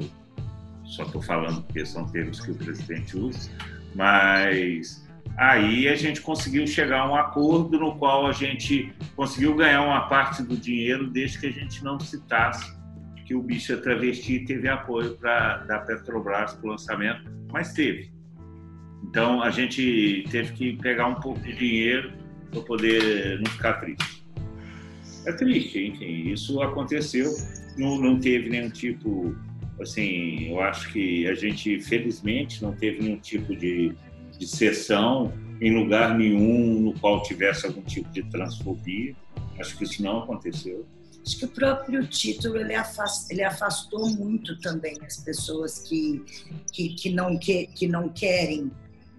[0.86, 3.51] só estou falando porque são termos que o presidente usa,
[3.93, 5.05] mas
[5.38, 10.07] aí a gente conseguiu chegar a um acordo no qual a gente conseguiu ganhar uma
[10.07, 12.78] parte do dinheiro desde que a gente não citasse
[13.30, 18.09] que o bicho travesti teve apoio pra, da Petrobras para o lançamento, mas teve.
[19.03, 22.11] Então a gente teve que pegar um pouco de dinheiro
[22.49, 24.25] para poder não ficar triste.
[25.27, 27.32] É triste, enfim, isso aconteceu,
[27.77, 29.36] não, não teve nenhum tipo,
[29.80, 33.93] assim, eu acho que a gente, felizmente, não teve nenhum tipo de,
[34.39, 39.15] de sessão em lugar nenhum no qual tivesse algum tipo de transfobia.
[39.59, 40.84] Acho que isso não aconteceu.
[41.30, 46.25] Acho que o próprio título ele afastou, ele afastou muito também as pessoas que,
[46.71, 48.71] que, que, não, que, que não querem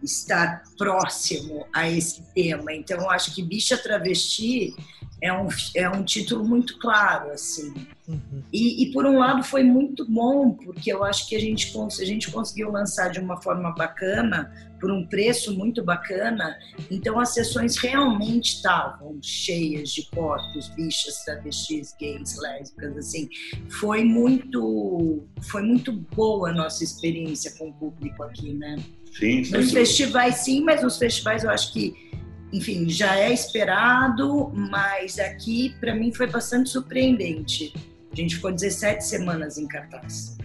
[0.02, 2.72] estar próximo a esse tema.
[2.72, 4.74] Então, acho que Bicha Travesti
[5.22, 5.46] é um,
[5.76, 7.72] é um título muito claro, assim.
[8.08, 8.42] Uhum.
[8.52, 12.04] E, e, por um lado, foi muito bom, porque eu acho que a gente, a
[12.04, 16.56] gente conseguiu lançar de uma forma bacana, por um preço muito bacana,
[16.90, 23.28] então as sessões realmente estavam cheias de corpos, bichas, travestis, gays, lésbicas, assim.
[23.68, 28.76] Foi muito, foi muito boa a nossa experiência com o público aqui, né?
[29.12, 29.52] Sim, sim.
[29.52, 32.10] Nos festivais, sim, mas nos festivais eu acho que
[32.52, 37.72] enfim, já é esperado, mas aqui para mim foi bastante surpreendente.
[38.10, 40.36] A gente ficou 17 semanas em cartaz.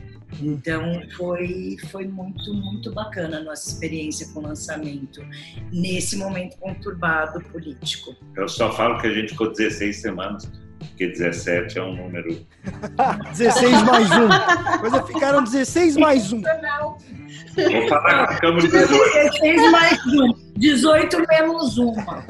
[0.42, 5.26] Então foi, foi muito, muito bacana a nossa experiência com o lançamento
[5.72, 8.16] nesse momento conturbado político.
[8.36, 12.46] Eu só falo que a gente ficou 16 semanas, porque 17 é um número.
[13.36, 14.80] 16 mais um.
[14.80, 16.42] Coisa ficaram 16 mais um.
[16.42, 20.34] Vou falar com a Câmara 16 mais um.
[20.58, 22.26] 18 menos uma.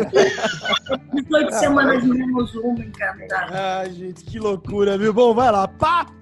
[1.13, 3.79] 18 semanas menos uma em cada.
[3.81, 5.13] Ai, gente, que loucura, viu?
[5.13, 5.67] Bom, vai lá.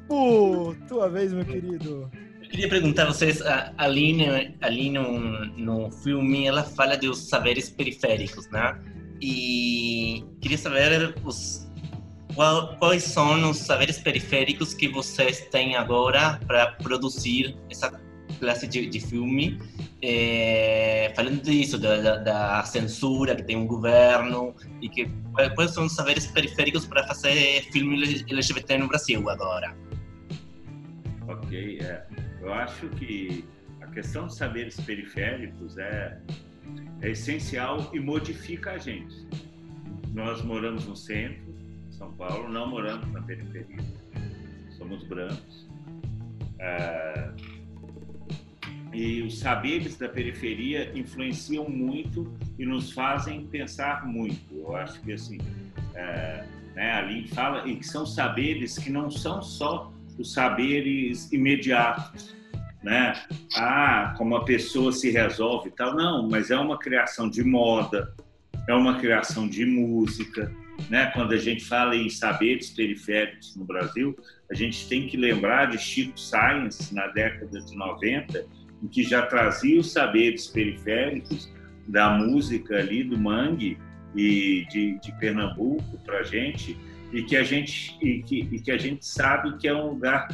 [0.07, 0.75] Papo!
[0.87, 2.11] Tua vez, meu querido.
[2.41, 7.69] Eu queria perguntar a vocês, a Aline, ali no, no filme, ela fala dos saberes
[7.69, 8.79] periféricos, né?
[9.21, 11.67] E queria saber os,
[12.35, 17.99] qual, quais são os saberes periféricos que vocês têm agora para produzir essa
[18.39, 19.59] classe de, de filme
[20.01, 25.09] é, falando disso, da, da, da, censura que tem um governo e que
[25.55, 29.73] quais são os saberes periféricos para fazer filme LGBT no Brasil agora?
[31.33, 32.05] Ok, é.
[32.41, 33.43] eu acho que
[33.81, 36.21] a questão dos saberes periféricos é,
[37.01, 39.27] é essencial e modifica a gente.
[40.13, 41.55] Nós moramos no centro,
[41.89, 43.77] São Paulo, não moramos na periferia.
[44.77, 45.67] Somos brancos.
[46.59, 47.31] É,
[48.93, 54.53] e os saberes da periferia influenciam muito e nos fazem pensar muito.
[54.53, 55.39] Eu acho que assim,
[55.95, 62.35] é, né, ali fala e que são saberes que não são só os saberes imediatos,
[62.83, 63.13] né?
[63.55, 65.95] Ah, como a pessoa se resolve e tal.
[65.95, 68.13] Não, mas é uma criação de moda,
[68.67, 70.51] é uma criação de música,
[70.89, 71.07] né?
[71.13, 74.15] Quando a gente fala em saberes periféricos no Brasil,
[74.51, 78.45] a gente tem que lembrar de Chico Science na década de 90,
[78.81, 81.51] em que já trazia os saberes periféricos
[81.87, 83.77] da música ali do mangue
[84.15, 86.77] e de, de Pernambuco para gente
[87.13, 90.27] e que a gente e que, e que a gente sabe que é um lugar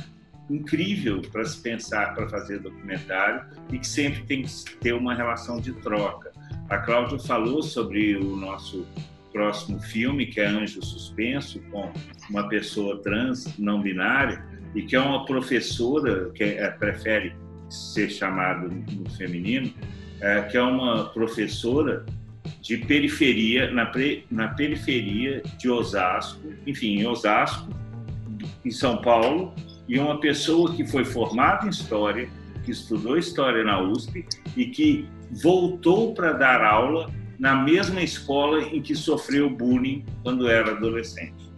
[0.50, 5.62] incrível para se pensar para fazer documentário e que sempre tem que ter uma relação
[5.62, 6.32] de troca.
[6.70, 8.88] A Cláudia falou sobre o nosso
[9.32, 11.92] próximo filme, que é Anjo Suspenso, com
[12.30, 17.36] uma pessoa trans não binária e que é uma professora que é, prefere
[17.70, 19.72] ser chamada no feminino,
[20.20, 22.06] é, que é uma professora
[22.62, 27.70] de periferia, na, pre, na periferia de Osasco, enfim, em Osasco,
[28.64, 29.54] em São Paulo,
[29.88, 32.30] e uma pessoa que foi formada em História,
[32.64, 34.26] que estudou História na USP
[34.56, 35.08] e que
[35.42, 41.50] voltou para dar aula na mesma escola em que sofreu bullying quando era adolescente.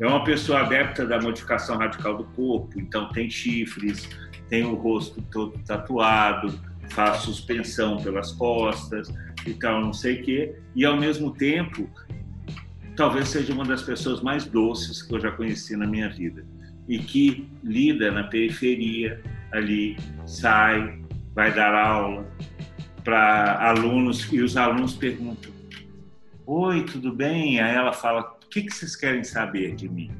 [0.00, 4.08] É uma pessoa adepta da modificação radical do corpo, então tem chifres,
[4.48, 6.58] tem o rosto todo tatuado,
[6.90, 9.12] faz suspensão pelas costas
[9.46, 11.88] e tal, não sei o quê, e ao mesmo tempo,
[12.96, 16.44] talvez seja uma das pessoas mais doces que eu já conheci na minha vida
[16.88, 19.22] e que lida na periferia
[19.52, 21.00] ali, sai,
[21.34, 22.26] vai dar aula
[23.04, 25.50] para alunos e os alunos perguntam:
[26.46, 27.60] Oi, tudo bem?
[27.60, 30.10] Aí ela fala: O que, que vocês querem saber de mim?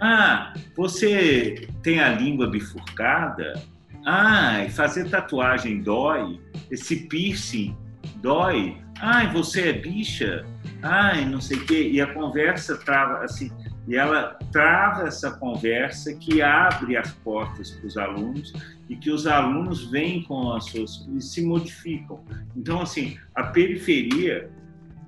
[0.00, 3.60] Ah, você tem a língua bifurcada?
[4.06, 6.40] Ah, fazer tatuagem dói?
[6.70, 7.76] Esse piercing
[8.20, 8.76] dói?
[9.00, 10.44] Ai, você é bicha?
[10.82, 11.88] Ai, não sei o quê.
[11.90, 13.50] E a conversa trava assim,
[13.86, 18.52] e ela trava essa conversa que abre as portas para os alunos
[18.88, 22.22] e que os alunos vêm com as suas e se modificam.
[22.54, 24.50] Então, assim, a periferia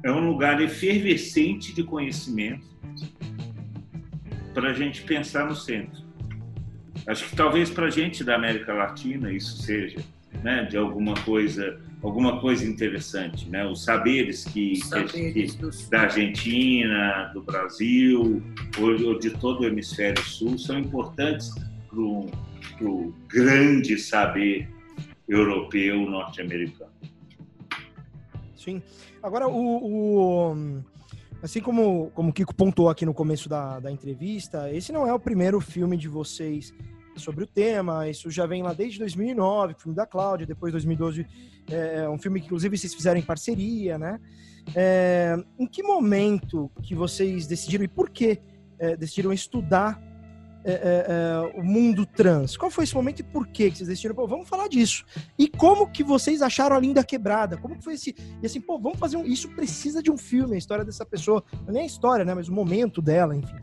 [0.02, 2.66] é um lugar efervescente de conhecimento
[4.54, 6.02] para a gente pensar no centro.
[7.06, 10.00] Acho que talvez para a gente da América Latina isso seja,
[10.42, 13.66] né, de alguma coisa, alguma coisa interessante, né?
[13.66, 18.42] Os saberes que, saberes que da Argentina, do Brasil
[18.78, 21.52] ou, ou, de todo o hemisfério sul são importantes
[21.88, 24.68] para o grande saber
[25.28, 26.90] europeu norte-americano.
[28.56, 28.82] Sim.
[29.22, 30.82] Agora o, o
[31.42, 35.14] Assim como, como o Kiko pontuou aqui no começo da, da entrevista, esse não é
[35.14, 36.74] o primeiro filme de vocês
[37.20, 41.26] sobre o tema, isso já vem lá desde 2009, filme da Cláudia, depois 2012,
[41.70, 44.18] é, é um filme que inclusive vocês fizeram em parceria, né?
[44.74, 48.40] É, em que momento que vocês decidiram e por que
[48.78, 50.00] é, decidiram estudar
[50.64, 52.56] é, é, o mundo trans.
[52.56, 54.14] Qual foi esse momento e por que vocês decidiram?
[54.14, 55.04] Pô, vamos falar disso.
[55.38, 57.56] E como que vocês acharam a Linda Quebrada?
[57.56, 58.14] Como que foi esse...
[58.42, 59.24] E assim, pô, vamos fazer um...
[59.24, 61.42] Isso precisa de um filme, a história dessa pessoa.
[61.66, 62.34] Não é a história, né?
[62.34, 63.56] Mas o momento dela, enfim.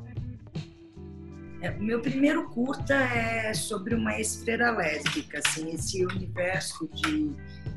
[1.68, 7.32] É, meu primeiro curta é sobre uma ex-freira lésbica, assim, esse universo de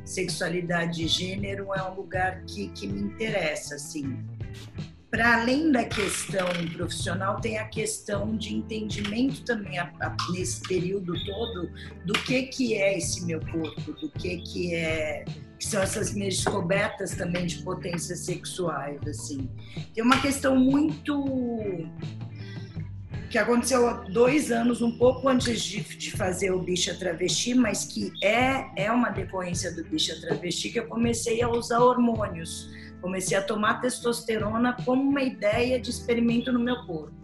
[0.05, 4.17] sexualidade e gênero é um lugar que, que me interessa, assim
[5.11, 11.13] para além da questão profissional, tem a questão de entendimento também a, a, nesse período
[11.25, 11.69] todo
[12.07, 15.25] do que que é esse meu corpo, do que que é
[15.59, 19.51] que são essas minhas descobertas também de potências sexuais, assim.
[19.93, 21.27] Tem uma questão muito
[23.31, 27.85] que aconteceu há dois anos, um pouco antes de, de fazer o Bicha Travesti, mas
[27.85, 32.69] que é, é uma decorrência do Bicha Travesti, que eu comecei a usar hormônios
[33.01, 37.19] Comecei a tomar testosterona como uma ideia de experimento no meu corpo.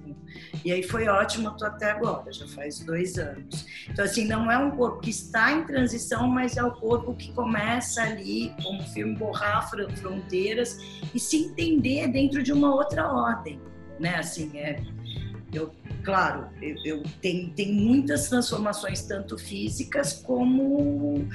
[0.64, 3.66] E aí foi ótimo, até agora, já faz dois anos.
[3.88, 7.32] Então, assim, não é um corpo que está em transição, mas é o corpo que
[7.32, 10.78] começa ali, como filme Borrar Fronteiras,
[11.14, 13.60] e se entender dentro de uma outra ordem,
[14.00, 14.16] né?
[14.16, 14.82] Assim, é,
[15.52, 15.72] eu,
[16.06, 21.28] claro, eu, eu tem, tem muitas transformações, tanto físicas como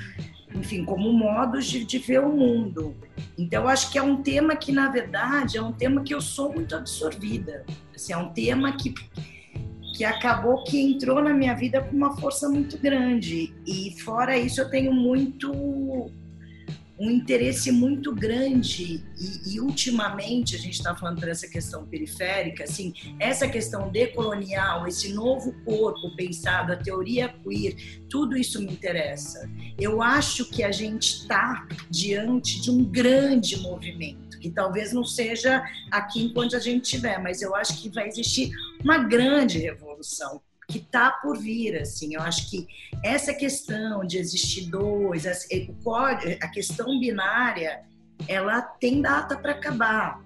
[0.55, 2.95] enfim, como modos de, de, ver o mundo.
[3.37, 6.53] Então, acho que é um tema que, na verdade, é um tema que eu sou
[6.53, 7.65] muito absorvida.
[7.95, 8.93] Assim, é um tema que,
[9.95, 13.53] que acabou que entrou na minha vida com uma força muito grande.
[13.65, 16.11] E, fora isso, eu tenho muito
[17.01, 22.63] um interesse muito grande e, e ultimamente a gente está falando por essa questão periférica,
[22.65, 27.75] assim, essa questão decolonial, esse novo corpo pensado, a teoria queer,
[28.07, 29.49] tudo isso me interessa.
[29.79, 35.63] Eu acho que a gente está diante de um grande movimento que talvez não seja
[35.89, 38.51] aqui enquanto a gente tiver, mas eu acho que vai existir
[38.83, 40.39] uma grande revolução
[40.71, 42.15] que está por vir, assim.
[42.15, 42.67] Eu acho que
[43.03, 47.81] essa questão de existir dois, a questão binária,
[48.27, 50.21] ela tem data para acabar.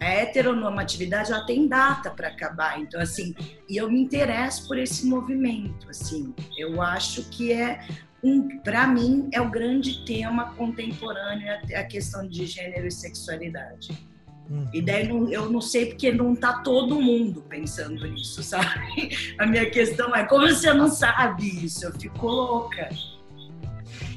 [0.00, 2.80] A heteronormatividade ela tem data para acabar.
[2.80, 3.34] Então, assim,
[3.68, 6.34] e eu me interesso por esse movimento, assim.
[6.56, 7.86] Eu acho que é
[8.22, 14.11] um, para mim, é o grande tema contemporâneo a questão de gênero e sexualidade.
[14.50, 14.68] Uhum.
[14.72, 19.10] E daí eu não sei porque não tá todo mundo pensando nisso, sabe?
[19.38, 21.84] A minha questão é como você não sabe isso?
[21.84, 22.88] Eu fico louca.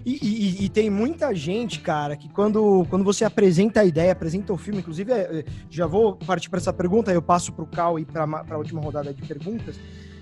[0.06, 4.54] E, e, e, tem muita gente, cara, que quando, quando você apresenta a ideia, apresenta
[4.54, 7.68] o filme, inclusive, é, é, já vou partir para essa pergunta, eu passo para o
[7.68, 9.80] Cal e para a última rodada de perguntas.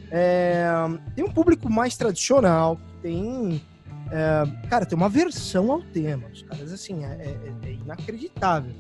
[0.09, 0.65] É,
[1.15, 3.61] tem um público mais tradicional, tem.
[4.09, 6.29] É, cara, tem uma versão ao tema.
[6.31, 8.73] Os caras, assim, é, é, é inacreditável.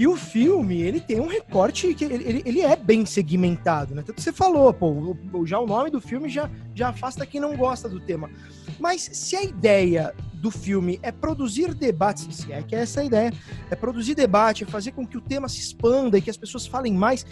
[0.00, 4.00] E o filme, ele tem um recorte que ele, ele, ele é bem segmentado, né?
[4.00, 7.54] Tanto que você falou, pô, já o nome do filme já, já afasta quem não
[7.54, 8.30] gosta do tema.
[8.78, 13.04] Mas se a ideia do filme é produzir debates, se é que é essa a
[13.04, 13.30] ideia,
[13.70, 16.66] é produzir debate, é fazer com que o tema se expanda e que as pessoas
[16.66, 17.26] falem mais,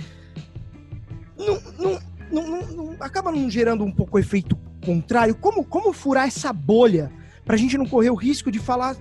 [1.38, 1.98] não, não,
[2.30, 4.54] não, não acaba não gerando um pouco efeito
[4.84, 5.34] contrário?
[5.34, 7.10] Como, como furar essa bolha
[7.46, 8.94] para a gente não correr o risco de falar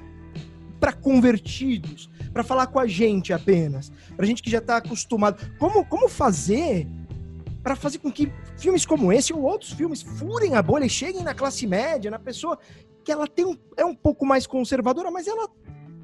[0.80, 2.10] para convertidos?
[2.38, 5.44] Para falar com a gente apenas, para gente que já está acostumado.
[5.58, 6.88] Como, como fazer
[7.64, 11.24] para fazer com que filmes como esse ou outros filmes furem a bolha e cheguem
[11.24, 12.60] na classe média, na pessoa
[13.04, 15.50] que ela tem um, é um pouco mais conservadora, mas ela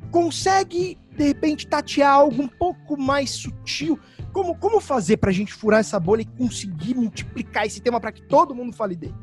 [0.09, 3.99] consegue de repente tatear algo um pouco mais sutil.
[4.31, 8.11] Como, como fazer para a gente furar essa bolha e conseguir multiplicar esse tema para
[8.11, 9.15] que todo mundo fale dele?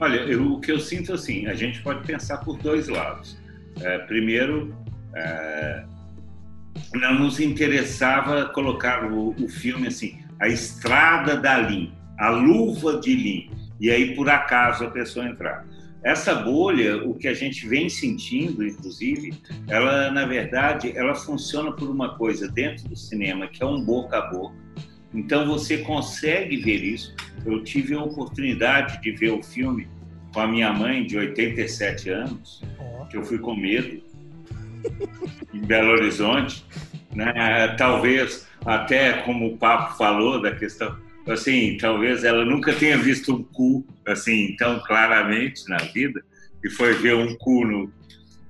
[0.00, 3.38] Olha, eu, o que eu sinto assim, a gente pode pensar por dois lados.
[3.80, 4.74] É, primeiro,
[5.14, 5.84] é,
[6.94, 13.14] não nos interessava colocar o, o, filme assim, a estrada da Lin, a luva de
[13.14, 13.50] Lin,
[13.80, 15.66] e aí por acaso a pessoa entrar.
[16.04, 19.34] Essa bolha, o que a gente vem sentindo, inclusive,
[19.68, 24.16] ela na verdade ela funciona por uma coisa dentro do cinema que é um boca
[24.16, 24.56] a boca.
[25.12, 27.14] Então você consegue ver isso.
[27.44, 29.88] Eu tive a oportunidade de ver o filme
[30.32, 32.62] com a minha mãe de 87 anos,
[33.10, 34.07] que eu fui com medo
[35.52, 36.64] em Belo Horizonte,
[37.14, 37.68] né?
[37.76, 43.42] Talvez até como o papo falou da questão, assim, talvez ela nunca tenha visto um
[43.42, 46.22] cu assim tão claramente na vida
[46.64, 47.92] e foi ver um cu no,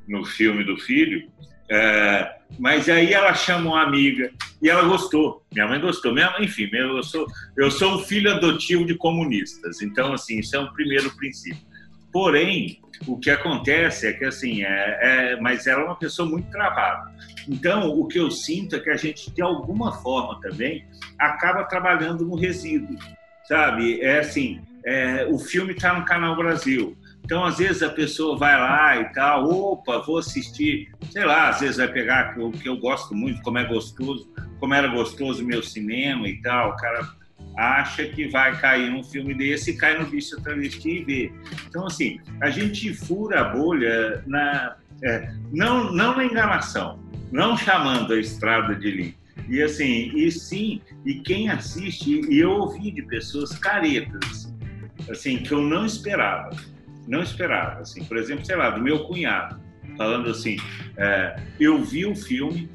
[0.09, 1.29] no filme do filho.
[1.71, 4.31] É, mas aí ela chama uma amiga
[4.63, 5.45] e ela gostou.
[5.53, 6.15] Minha mãe gostou.
[6.15, 7.27] Minha mãe, enfim, eu sou,
[7.57, 9.83] eu sou um filho adotivo de comunistas.
[9.83, 11.68] Então, assim, isso é um primeiro princípio.
[12.13, 16.51] Porém, o que acontece é que, assim, é, é, mas ela é uma pessoa muito
[16.51, 17.13] travada.
[17.49, 20.87] Então, o que eu sinto é que a gente, de alguma forma também,
[21.19, 22.97] acaba trabalhando no resíduo,
[23.45, 24.01] sabe?
[24.01, 26.97] É assim, é, o filme está no Canal Brasil.
[27.25, 31.61] Então, às vezes, a pessoa vai lá e tal, opa, vou assistir, sei lá, às
[31.61, 35.47] vezes vai pegar o que eu gosto muito, como é gostoso, como era gostoso o
[35.47, 37.18] meu cinema e tal, o cara
[37.57, 41.33] acha que vai cair num filme desse e cai no bicho travesti e vê.
[41.67, 47.01] Então, assim, a gente fura a bolha na, é, não, não na enganação,
[47.33, 49.15] não chamando a estrada de Lin.
[49.49, 54.55] E assim, e sim, e quem assiste, e eu ouvi de pessoas caretas,
[55.11, 56.51] assim, que eu não esperava,
[57.07, 59.59] não esperava, assim, por exemplo, sei lá, do meu cunhado,
[59.97, 60.59] falando assim,
[60.97, 62.69] é, eu vi o filme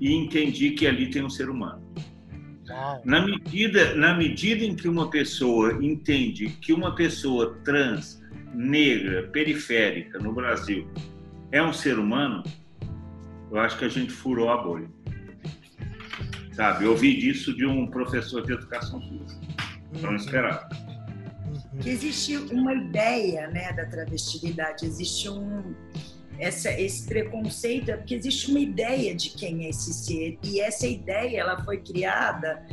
[0.00, 1.82] e entendi que ali tem um ser humano.
[3.04, 8.22] Na medida, na medida em que uma pessoa entende que uma pessoa trans,
[8.54, 10.88] negra, periférica no Brasil
[11.50, 12.42] é um ser humano,
[13.50, 14.88] eu acho que a gente furou a bolha.
[16.52, 19.40] Sabe, eu ouvi disso de um professor de educação física.
[20.00, 20.16] Não uhum.
[20.16, 20.68] esperava.
[21.80, 25.74] Que existe uma ideia né, da travestilidade, existe um,
[26.42, 30.88] essa, esse preconceito é porque existe uma ideia de quem é esse ser e essa
[30.88, 32.66] ideia ela foi criada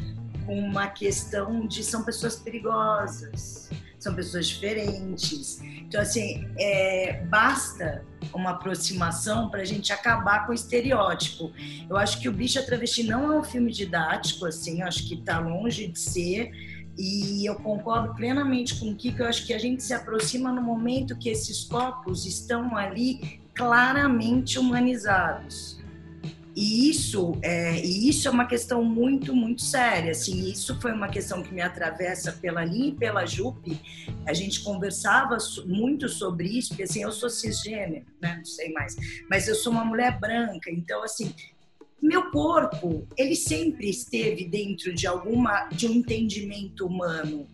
[0.44, 5.62] com uma questão de são pessoas perigosas, são pessoas diferentes.
[5.62, 8.04] Então assim é, basta
[8.34, 11.52] uma aproximação para a gente acabar com o estereótipo.
[11.88, 15.38] Eu acho que o Bicho Travesti não é um filme didático, assim, acho que está
[15.38, 16.52] longe de ser.
[16.98, 20.62] E eu concordo plenamente com o Kiko, eu acho que a gente se aproxima no
[20.62, 25.78] momento que esses corpos estão ali claramente humanizados.
[26.56, 30.12] E isso, é, e isso é uma questão muito, muito séria.
[30.12, 33.78] Assim, isso foi uma questão que me atravessa pela linha e pela JUP.
[34.26, 38.38] A gente conversava muito sobre isso, porque assim, eu sou cisgênero, né?
[38.38, 38.96] não sei mais,
[39.30, 41.34] mas eu sou uma mulher branca, então assim,
[42.02, 47.46] meu corpo, ele sempre esteve dentro de alguma de um entendimento humano.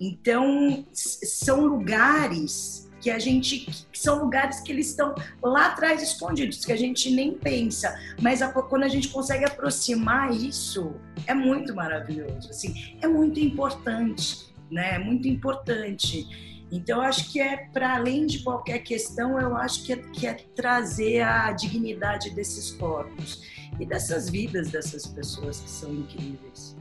[0.00, 6.64] Então, são lugares que a gente que são lugares que eles estão lá atrás escondidos,
[6.64, 10.94] que a gente nem pensa, mas a, quando a gente consegue aproximar isso,
[11.26, 14.94] é muito maravilhoso, assim, é muito importante, né?
[14.94, 16.64] É muito importante.
[16.72, 20.32] Então, acho que é para além de qualquer questão, eu acho que é, que é
[20.56, 23.42] trazer a dignidade desses corpos
[23.78, 26.74] e dessas vidas dessas pessoas que são incríveis.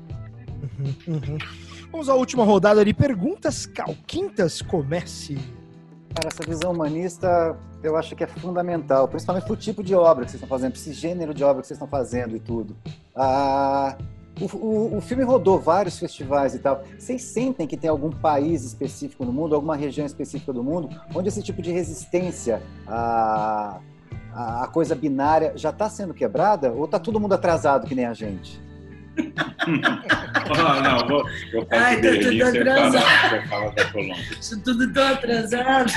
[0.80, 1.38] Uhum, uhum.
[1.92, 3.66] Vamos à última rodada de perguntas.
[3.66, 5.38] Calquintas, comece.
[6.16, 10.24] Cara, essa visão humanista eu acho que é fundamental, principalmente para o tipo de obra
[10.24, 12.76] que vocês estão fazendo, para esse gênero de obra que vocês estão fazendo e tudo.
[13.16, 13.98] Ah,
[14.40, 16.84] o, o, o, filme rodou vários festivais e tal.
[16.98, 21.28] Vocês sentem que tem algum país específico no mundo, alguma região específica do mundo, onde
[21.28, 23.80] esse tipo de resistência à,
[24.34, 26.72] à coisa binária já está sendo quebrada?
[26.72, 28.63] Ou está todo mundo atrasado que nem a gente?
[29.18, 33.04] Oh, não, vou, vou falar Ai, tá tudo atrasado.
[33.04, 34.26] Fala, fala da Colômbia.
[34.40, 35.92] Isso tudo tão atrasado.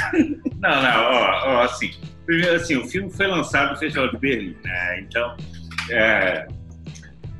[0.61, 1.91] Não, não, ó, ó, assim,
[2.25, 5.01] primeiro assim, o filme foi lançado no Festival de Berlim, né?
[5.01, 5.37] Então,
[5.91, 6.47] é,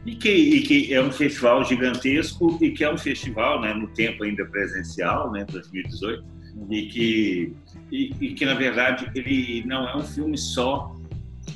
[0.05, 3.89] e, que, e que é um festival gigantesco e que é um festival, né, no
[3.89, 6.25] tempo ainda presencial, né, 2018,
[6.71, 7.53] e que,
[7.91, 10.95] e, e que na verdade ele não é um filme só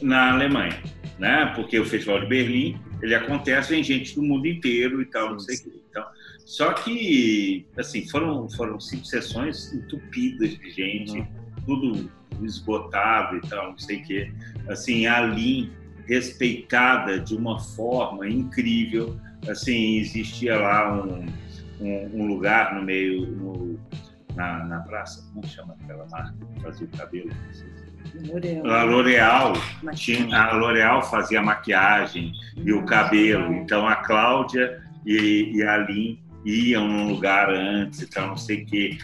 [0.03, 0.79] na Alemanha,
[1.18, 1.53] né?
[1.55, 5.40] Porque o Festival de Berlim ele acontece em gente do mundo inteiro e tal, não
[5.40, 5.82] sei o que.
[5.90, 6.05] Então,
[6.44, 11.26] só que, assim, foram, foram cinco sessões entupidas de gente, uhum.
[11.64, 12.11] tudo
[12.42, 14.32] esgotado e tal, não sei o que.
[14.68, 15.70] Assim, a Lin
[16.07, 19.16] respeitada de uma forma incrível.
[19.48, 21.26] Assim, existia lá um,
[21.80, 23.78] um, um lugar no meio, no,
[24.34, 27.28] na, na praça, como chama aquela marca que fazia o cabelo?
[27.28, 27.80] Não sei se
[28.64, 29.53] a L'Oréal,
[30.32, 33.53] a L'Oréal fazia maquiagem e o cabelo.
[33.55, 38.62] Então a Cláudia e, e a Lin iam num lugar antes e tal, não sei
[38.62, 38.98] o quê.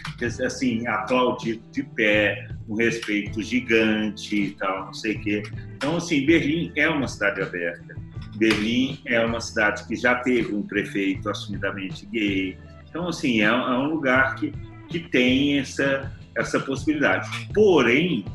[0.45, 5.43] Assim, a Cláudia de pé, um respeito gigante e tal, não sei o quê.
[5.75, 7.95] Então, assim, Berlim é uma cidade aberta.
[8.35, 12.57] Berlim é uma cidade que já teve um prefeito assumidamente gay.
[12.89, 14.53] Então, assim, é, é um lugar que,
[14.89, 17.29] que tem essa, essa possibilidade.
[17.53, 18.25] Porém,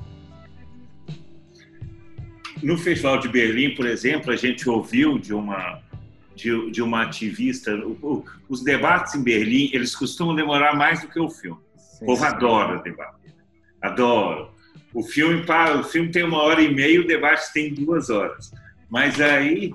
[2.62, 5.80] no Festival de Berlim, por exemplo, a gente ouviu de uma
[6.34, 7.74] de, de uma ativista.
[7.74, 11.60] O, o, os debates em Berlim eles costumam demorar mais do que o filme.
[11.76, 13.34] Sim, o povo adora debater,
[13.80, 14.48] adora.
[14.94, 18.50] O filme para o filme tem uma hora e meia, o debate tem duas horas.
[18.90, 19.74] Mas aí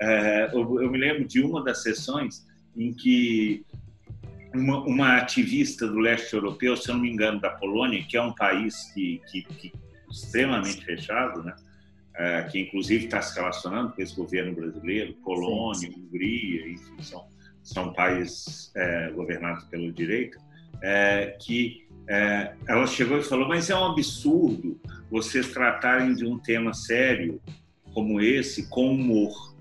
[0.00, 3.64] é, eu, eu, me lembro de uma das sessões em que
[4.54, 8.22] uma, uma, ativista do leste europeu, se eu não me engano, da Polônia, que é
[8.22, 9.72] um país que, que, que
[10.10, 11.54] extremamente fechado, né?
[12.16, 16.00] É, que inclusive está se relacionando com esse governo brasileiro, Polônia, sim, sim.
[16.00, 17.26] Hungria, enfim, são,
[17.62, 20.38] são países é, governados pela direita,
[20.82, 26.38] é, que é, ela chegou e falou: mas é um absurdo vocês tratarem de um
[26.38, 27.40] tema sério
[27.92, 29.54] como esse com humor.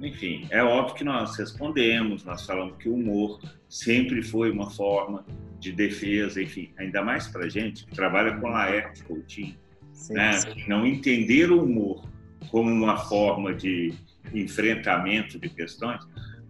[0.00, 5.26] Enfim, é óbvio que nós respondemos, nós falamos que o humor sempre foi uma forma
[5.58, 9.56] de defesa, enfim, ainda mais para gente que trabalha com a Laerte Coutinho,
[9.98, 10.32] Sim, né?
[10.32, 10.64] sim.
[10.68, 12.04] Não entender o humor
[12.50, 13.92] como uma forma de
[14.32, 16.00] enfrentamento de questões,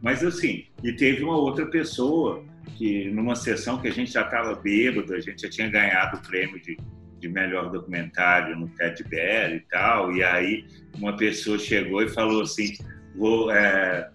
[0.00, 2.44] mas assim, e teve uma outra pessoa
[2.76, 6.20] que numa sessão que a gente já estava bêbado, a gente já tinha ganhado o
[6.20, 6.76] prêmio de,
[7.18, 10.64] de melhor documentário no TED Bear e tal, e aí
[10.96, 12.76] uma pessoa chegou e falou assim,
[13.16, 14.10] vou, é,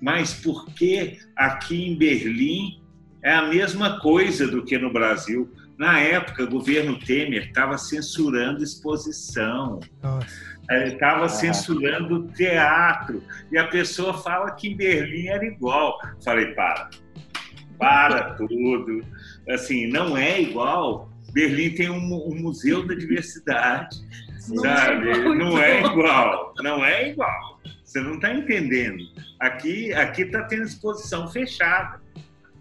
[0.00, 2.82] mas por que aqui em Berlim
[3.22, 5.52] é a mesma coisa do que no Brasil?
[5.82, 9.80] Na época, o governo Temer estava censurando exposição,
[10.86, 13.20] estava censurando teatro,
[13.50, 15.98] e a pessoa fala que em Berlim era igual.
[16.24, 16.88] Falei, para,
[17.76, 19.04] para tudo.
[19.48, 21.10] Assim, não é igual.
[21.32, 23.96] Berlim tem um, um museu da diversidade,
[24.50, 25.10] não sabe?
[25.10, 27.60] É não é igual, não é igual.
[27.82, 29.02] Você não está entendendo.
[29.40, 32.00] Aqui aqui está tendo exposição fechada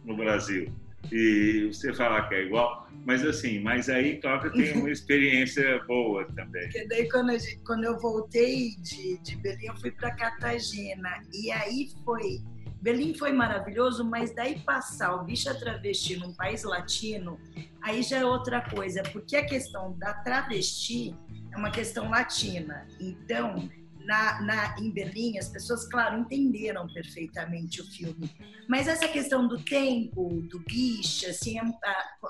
[0.03, 0.74] no Brasil
[1.11, 6.25] e você falar que é igual, mas assim, mas aí Cláudia tem uma experiência boa
[6.35, 6.63] também.
[6.63, 11.51] Porque daí quando, gente, quando eu voltei de, de Berlim, eu fui para Cartagena e
[11.51, 12.39] aí foi
[12.81, 17.39] Berlim foi maravilhoso, mas daí passar o bicho travesti num país latino,
[17.79, 21.15] aí já é outra coisa, porque a questão da travesti
[21.53, 22.87] é uma questão latina.
[22.99, 23.69] Então,
[24.06, 28.30] na, na, em Berlim, as pessoas, claro, entenderam perfeitamente o filme.
[28.68, 31.66] Mas essa questão do tempo, do bicho, assim, a,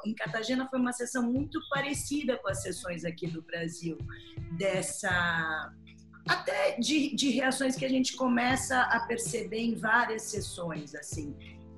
[0.06, 3.98] em Cartagena foi uma sessão muito parecida com as sessões aqui do Brasil,
[4.58, 5.72] dessa
[6.28, 11.36] até de, de reações que a gente começa a perceber em várias sessões, assim.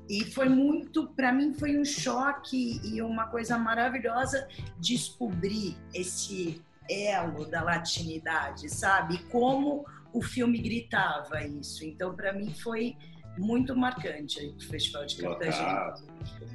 [0.10, 4.48] E foi muito, para mim, foi um choque e uma coisa maravilhosa
[4.80, 9.20] descobrir esse elo da latinidade, sabe?
[9.26, 11.84] Como o filme gritava isso.
[11.84, 12.96] Então, para mim, foi
[13.38, 15.96] muito marcante o Festival de Cartagena.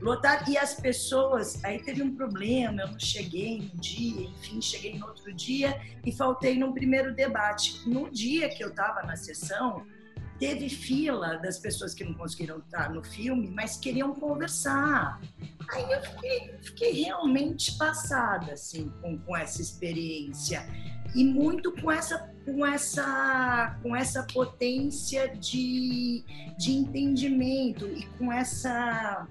[0.01, 0.49] Lotado.
[0.49, 5.07] E as pessoas, aí teve um problema, eu não cheguei no dia, enfim, cheguei no
[5.07, 7.89] outro dia e faltei no primeiro debate.
[7.89, 9.85] No dia que eu estava na sessão,
[10.39, 15.21] teve fila das pessoas que não conseguiram estar no filme, mas queriam conversar.
[15.71, 20.67] Aí eu fiquei, fiquei realmente passada assim com, com essa experiência
[21.15, 26.25] e muito com essa com essa com essa potência de,
[26.59, 29.27] de entendimento e com essa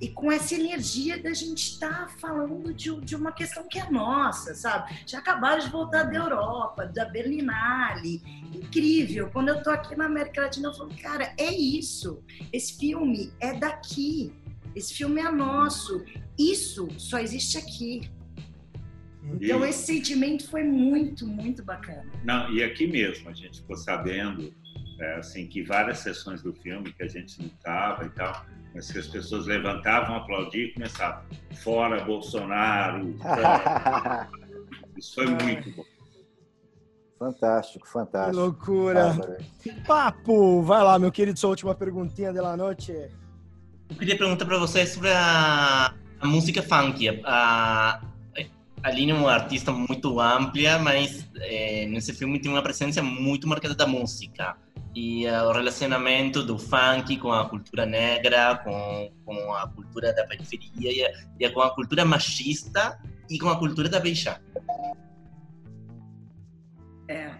[0.00, 3.90] e com essa energia da gente estar tá falando de, de uma questão que é
[3.90, 4.94] nossa, sabe?
[5.06, 8.22] Já acabaram de voltar da Europa, da Berlinale,
[8.54, 9.30] incrível.
[9.30, 12.22] Quando eu tô aqui na América Latina, eu falo, cara, é isso.
[12.52, 14.34] Esse filme é daqui.
[14.74, 16.04] Esse filme é nosso.
[16.38, 18.10] Isso só existe aqui.
[19.40, 19.70] Então, e...
[19.70, 22.06] esse sentimento foi muito, muito bacana.
[22.22, 24.54] Não, e aqui mesmo, a gente ficou sabendo
[25.00, 28.92] é, assim, que várias sessões do filme que a gente não estava e tal, mas
[28.92, 31.22] que as pessoas levantavam, aplaudiam e começavam.
[31.62, 33.16] Fora Bolsonaro!
[33.18, 34.28] Fora.
[34.96, 35.84] Isso foi muito bom.
[37.18, 38.34] Fantástico, fantástico.
[38.34, 39.16] Que loucura.
[39.86, 42.92] Papo, vai lá, meu querido, sua última perguntinha da noite.
[43.88, 47.22] Eu queria perguntar para você sobre a, a música funk.
[47.24, 48.02] A,
[48.82, 53.46] a Aline é uma artista muito ampla, mas é, nesse filme tem uma presença muito
[53.46, 54.56] marcada da música
[54.94, 60.24] e uh, o relacionamento do funk com a cultura negra, com, com a cultura da
[60.24, 64.42] periferia e, e com a cultura machista e com a cultura da beijada.
[67.08, 67.30] É,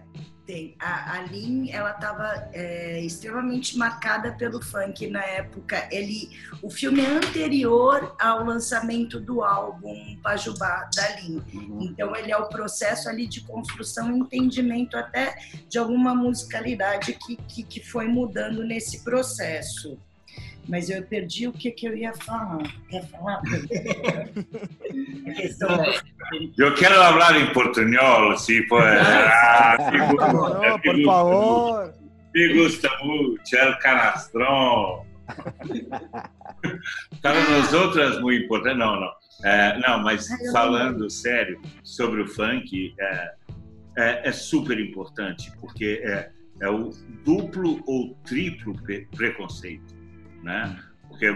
[0.47, 0.75] tem.
[0.79, 5.87] A, a Lin, ela estava é, extremamente marcada pelo funk na época.
[5.91, 6.29] Ele,
[6.63, 11.43] o filme é anterior ao lançamento do álbum Pajubá da Lin.
[11.53, 11.83] Uhum.
[11.83, 15.35] Então ele é o processo ali de construção e entendimento até
[15.67, 19.99] de alguma musicalidade que, que, que foi mudando nesse processo
[20.67, 22.61] mas eu perdi o que, que eu ia falar.
[22.89, 23.41] Quer falar?
[26.57, 28.83] eu quero falar em portunhol, se for.
[28.83, 29.99] Ah, me,
[30.81, 31.93] por favor.
[32.35, 35.05] Me gusta muito, el canastrão.
[37.21, 38.77] Para nós outras, muito importante.
[38.77, 39.11] Não, não.
[39.45, 43.31] É, não, mas falando sério sobre o funk, é,
[43.97, 46.89] é, é super importante, porque é, é o
[47.23, 48.73] duplo ou triplo
[49.15, 49.96] preconceito
[50.47, 50.79] né?
[51.09, 51.27] Porque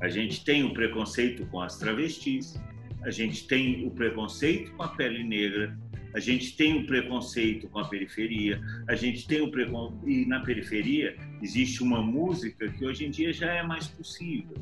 [0.00, 2.58] a gente tem o preconceito com as travestis,
[3.02, 5.78] a gente tem o preconceito com a pele negra,
[6.14, 10.40] a gente tem o preconceito com a periferia, a gente tem o preconceito e na
[10.40, 14.56] periferia existe uma música que hoje em dia já é mais possível.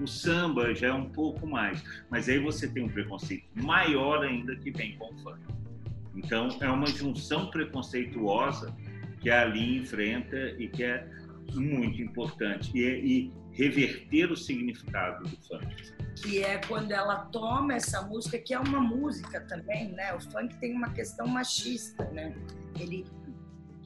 [0.00, 4.54] O samba já é um pouco mais, mas aí você tem um preconceito maior ainda
[4.54, 5.40] que vem com o funk.
[6.14, 8.72] Então é uma junção preconceituosa
[9.20, 11.04] que a Ali enfrenta e que é
[11.54, 15.92] muito importante e, e reverter o significado do funk.
[16.22, 20.14] Que é quando ela toma essa música, que é uma música também, né?
[20.14, 22.34] O funk tem uma questão machista, né?
[22.78, 23.04] Ele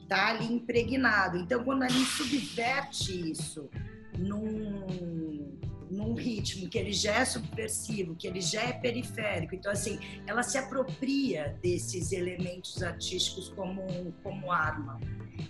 [0.07, 1.37] tá ali impregnado.
[1.37, 3.69] Então, quando ele subverte isso
[4.17, 5.57] num,
[5.93, 10.43] num ritmo que ele já é subversivo, que ele já é periférico, então, assim, ela
[10.43, 14.99] se apropria desses elementos artísticos como, como arma.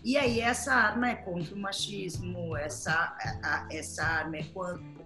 [0.04, 3.18] E aí essa arma é contra o machismo, essa,
[3.72, 4.46] essa arma é,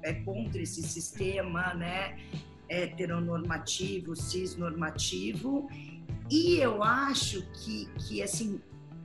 [0.04, 2.18] é contra esse sistema né,
[2.70, 5.68] heteronormativo, cisnormativo.
[6.30, 8.62] E eu acho que, que assim,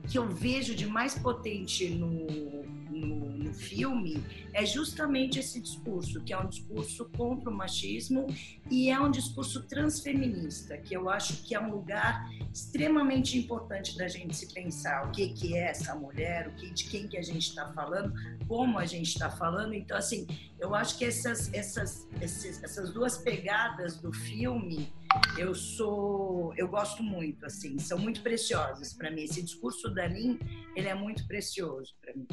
[0.07, 2.63] que eu vejo de mais potente no,
[3.03, 4.23] no, no, filme
[4.53, 8.27] é justamente esse discurso, que é um discurso contra o machismo
[8.69, 14.07] e é um discurso transfeminista, que eu acho que é um lugar extremamente importante da
[14.07, 17.21] gente se pensar o que, que é essa mulher, o que, de quem que a
[17.21, 18.13] gente está falando,
[18.47, 19.73] como a gente está falando.
[19.73, 20.27] Então, assim,
[20.59, 24.91] eu acho que essas, essas, essas duas pegadas do filme
[25.37, 30.39] eu sou eu gosto muito assim são muito preciosas para mim esse discurso da Lin
[30.75, 32.27] ele é muito precioso para mim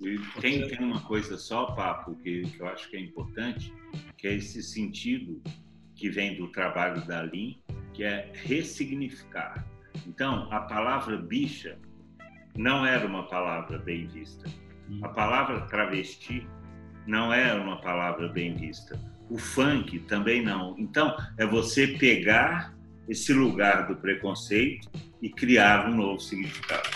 [0.00, 3.72] E tem, tem uma coisa só, Papo, que, que eu acho que é importante,
[4.16, 5.42] que é esse sentido
[5.94, 7.60] que vem do trabalho da Lin,
[7.92, 9.66] que é ressignificar.
[10.06, 11.78] Então, a palavra bicha
[12.56, 14.48] não era uma palavra bem vista.
[15.02, 16.46] A palavra travesti
[17.06, 18.98] não era uma palavra bem vista.
[19.28, 20.76] O funk também não.
[20.78, 22.74] Então, é você pegar
[23.08, 24.88] esse lugar do preconceito
[25.20, 26.88] e criar um novo significado.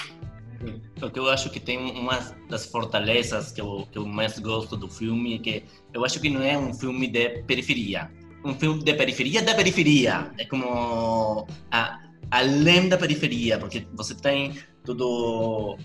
[1.03, 2.17] Porque eu acho que tem uma
[2.49, 6.41] das fortalezas que eu, que eu mais gosto do filme, que eu acho que não
[6.41, 8.09] é um filme de periferia.
[8.45, 10.31] Um filme de periferia da periferia.
[10.39, 11.99] É como a,
[12.31, 14.55] além da periferia, porque você tem
[14.85, 15.05] toda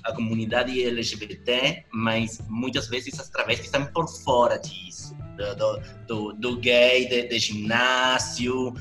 [0.03, 5.18] a comunidade LGBT, mas muitas vezes as travestis estão por fora disso.
[5.38, 8.72] Do, do, do gay de, de, ginásio,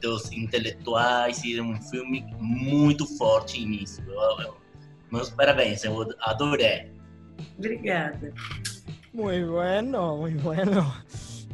[0.00, 4.02] dos intelectuais, e é um filme muito forte nisso.
[4.06, 4.61] Eu, eu,
[5.12, 6.90] meus parabéns, eu adorei.
[7.58, 8.32] Obrigada.
[9.12, 10.92] Muito bueno, muito bueno.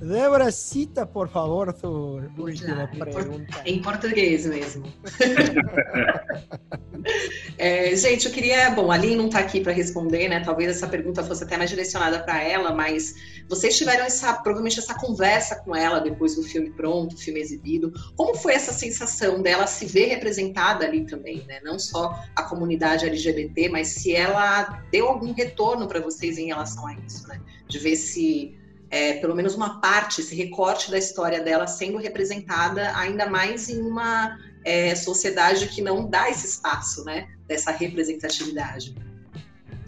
[0.00, 3.62] Débora, cita, por favor, tu última pergunta.
[3.66, 4.84] Em português mesmo.
[7.58, 8.70] é, gente, eu queria.
[8.70, 10.40] Bom, a Aline não está aqui para responder, né?
[10.40, 13.16] Talvez essa pergunta fosse até mais direcionada para ela, mas
[13.48, 17.92] vocês tiveram essa, provavelmente essa conversa com ela depois do filme pronto, filme exibido.
[18.16, 21.58] Como foi essa sensação dela se ver representada ali também, né?
[21.64, 26.86] Não só a comunidade LGBT, mas se ela deu algum retorno para vocês em relação
[26.86, 27.40] a isso, né?
[27.66, 28.56] De ver se
[28.90, 33.80] é, pelo menos uma parte, esse recorte da história dela sendo representada ainda mais em
[33.80, 38.94] uma é, sociedade que não dá esse espaço, né, dessa representatividade.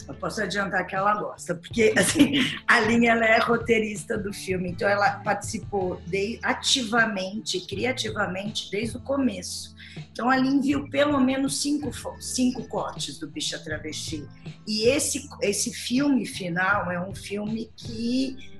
[0.06, 4.70] Eu posso adiantar que ela gosta, porque assim, a linha ela é roteirista do filme,
[4.70, 9.74] então ela participou de, ativamente, criativamente, desde o começo.
[10.10, 11.90] Então a Lin viu pelo menos cinco,
[12.20, 14.26] cinco cortes do Bicha Travesti.
[14.66, 18.59] E esse, esse filme final é um filme que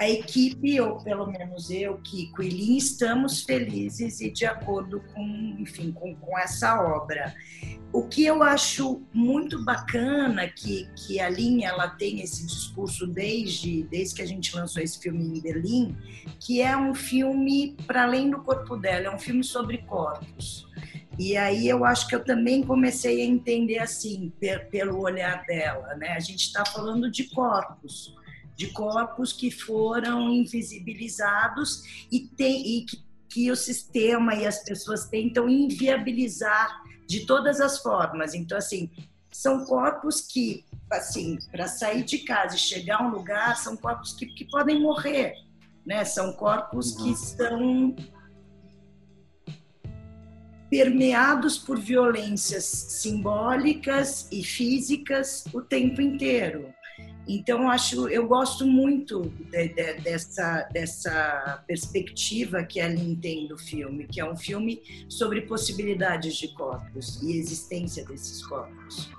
[0.00, 5.56] a equipe, ou pelo menos eu, Kiko e Lin, estamos felizes e de acordo com,
[5.58, 7.34] enfim, com, com essa obra.
[7.92, 13.82] O que eu acho muito bacana que, que a Lin ela tem esse discurso desde,
[13.90, 15.94] desde que a gente lançou esse filme em Berlim,
[16.38, 20.66] que é um filme para além do corpo dela, é um filme sobre corpos.
[21.18, 24.32] E aí eu acho que eu também comecei a entender assim,
[24.70, 26.12] pelo olhar dela, né?
[26.12, 28.14] A gente está falando de corpos,
[28.60, 31.82] de corpos que foram invisibilizados
[32.12, 37.78] e, tem, e que, que o sistema e as pessoas tentam inviabilizar de todas as
[37.78, 38.34] formas.
[38.34, 38.90] Então, assim,
[39.32, 44.12] são corpos que, assim, para sair de casa e chegar a um lugar, são corpos
[44.12, 45.32] que, que podem morrer,
[45.86, 46.04] né?
[46.04, 47.96] São corpos que estão
[50.68, 56.74] permeados por violências simbólicas e físicas o tempo inteiro.
[57.28, 63.56] Então, acho, eu gosto muito de, de, dessa, dessa perspectiva que a Lin tem do
[63.56, 69.10] filme, que é um filme sobre possibilidades de corpos e existência desses corpos.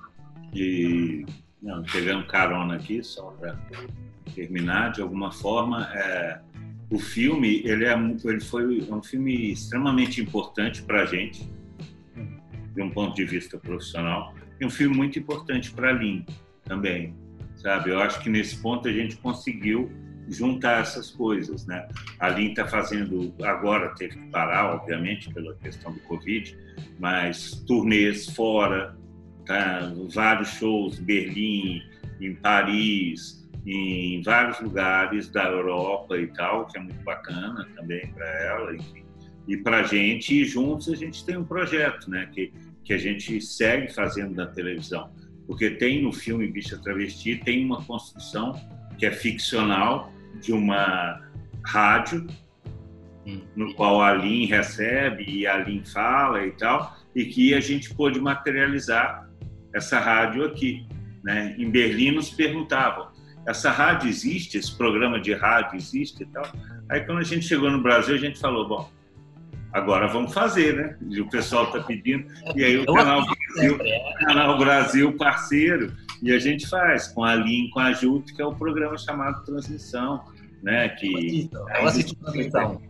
[0.54, 1.26] E
[1.62, 3.58] não, pegando carona aqui, só para
[4.36, 6.42] terminar, de alguma forma, é,
[6.90, 11.50] o filme ele, é, ele foi um filme extremamente importante para a gente,
[12.74, 16.00] de um ponto de vista profissional, e um filme muito importante para a
[16.64, 17.14] também
[17.62, 17.92] sabe?
[17.92, 19.92] Eu acho que nesse ponto a gente conseguiu
[20.28, 21.88] juntar essas coisas, né?
[22.20, 26.58] A Lin está fazendo agora teve que parar, obviamente, pela questão do Covid,
[27.00, 28.98] mas turnês fora,
[29.46, 29.92] tá?
[30.14, 31.82] Vários shows, Berlim,
[32.20, 38.28] em Paris, em vários lugares da Europa e tal, que é muito bacana também para
[38.44, 39.04] ela, enfim.
[39.48, 42.30] E para a gente, juntos a gente tem um projeto, né?
[42.32, 45.10] Que que a gente segue fazendo na televisão
[45.52, 48.54] porque tem no filme Bicha Travesti, tem uma construção
[48.98, 50.10] que é ficcional
[50.42, 51.22] de uma
[51.66, 52.26] rádio,
[53.28, 53.42] hum.
[53.54, 57.94] no qual a Lin recebe e a Lin fala e tal, e que a gente
[57.94, 59.30] pôde materializar
[59.76, 60.88] essa rádio aqui.
[61.22, 61.54] Né?
[61.58, 63.10] Em Berlim nos perguntavam,
[63.46, 66.50] essa rádio existe, esse programa de rádio existe e tal.
[66.90, 68.90] Aí quando a gente chegou no Brasil, a gente falou, bom,
[69.74, 70.98] Agora vamos fazer, né?
[71.10, 72.26] E o pessoal está pedindo.
[72.56, 73.80] E aí o canal Brasil,
[74.20, 78.46] canal Brasil parceiro, e a gente faz com a Lin, com a Jut, que é
[78.46, 80.24] o programa chamado Transmissão,
[80.62, 80.90] né?
[80.90, 82.82] Que é uma transmissão.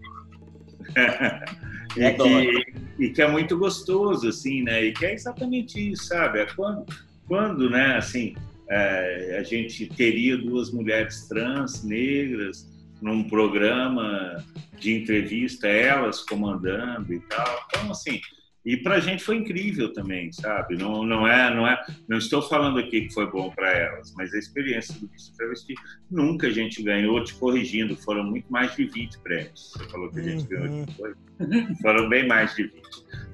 [1.96, 4.84] e, que, e que é muito gostoso, assim, né?
[4.84, 6.40] E que é exatamente isso, sabe?
[6.40, 6.86] É quando,
[7.28, 8.36] quando né, assim,
[8.70, 12.68] é, a gente teria duas mulheres trans, negras,
[13.02, 14.44] num programa
[14.82, 17.66] de entrevista, elas comandando e tal.
[17.70, 18.20] Então, assim,
[18.64, 20.78] E para a gente foi incrível também, sabe?
[20.78, 24.32] Não, não é, não é, não estou falando aqui que foi bom para elas, mas
[24.36, 25.74] a experiência do Miss Travesti
[26.12, 29.72] nunca a gente ganhou, te corrigindo, foram muito mais de 20 prêmios.
[29.76, 30.86] Você falou que a gente ganhou Uhum.
[30.86, 31.14] de foi,
[31.82, 32.76] foram bem mais de 20.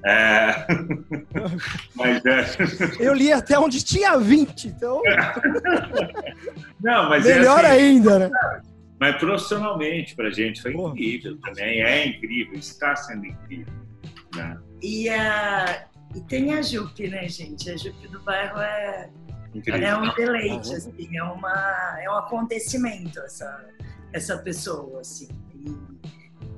[0.06, 0.66] É,
[1.94, 2.46] mas é,
[2.98, 5.02] Eu li até onde tinha 20, então
[6.80, 8.30] não, mas é melhor assim, ainda, né?
[9.00, 13.72] Mas profissionalmente para a gente foi incrível também, é incrível, está sendo incrível.
[14.34, 14.58] Né?
[14.82, 17.70] E, a, e tem a Jupe, né, gente?
[17.70, 19.10] A Jupe do bairro é,
[19.66, 23.68] é um deleite, assim, é, uma, é um acontecimento essa,
[24.12, 25.28] essa pessoa, assim.
[25.54, 25.76] E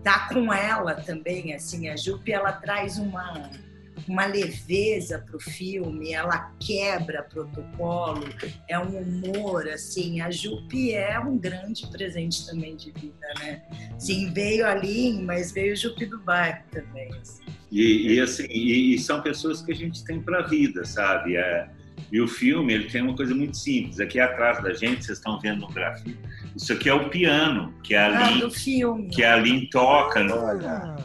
[0.02, 3.50] tá com ela também, assim, a Jupe, ela traz uma,
[4.08, 8.24] uma leveza pro filme, ela quebra protocolo,
[8.68, 13.62] é um humor, assim, a Jupe é um grande presente também de vida, né?
[13.98, 17.42] Sim, veio ali, mas veio o Jupe do bairro também, assim.
[17.70, 21.36] E, e, assim, e, e são pessoas que a gente tem para a vida, sabe?
[21.36, 21.68] É,
[22.10, 24.00] e o filme ele tem uma coisa muito simples.
[24.00, 26.18] Aqui atrás da gente, vocês estão vendo no grafite,
[26.56, 29.08] isso aqui é o piano que a Ah, Lin, filme.
[29.10, 30.96] que a Lin toca no, Ah,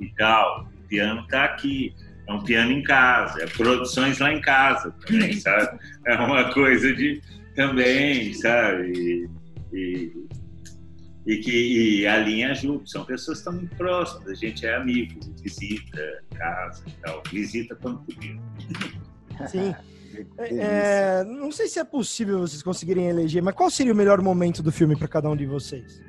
[0.00, 0.68] e tal.
[0.84, 1.94] O piano está aqui.
[2.28, 5.78] É um piano em casa, é produções lá em casa também, sabe?
[6.06, 7.22] É uma coisa de
[7.56, 8.92] também, sabe?
[8.92, 9.28] E,
[9.72, 10.28] e,
[11.26, 14.76] e que e a linha Ju, são pessoas que estão muito próximas, a gente é
[14.76, 18.36] amigo, visita casa e tal, visita quando podia.
[19.48, 19.74] Sim.
[20.38, 24.62] É, não sei se é possível vocês conseguirem eleger, mas qual seria o melhor momento
[24.62, 26.02] do filme para cada um de vocês?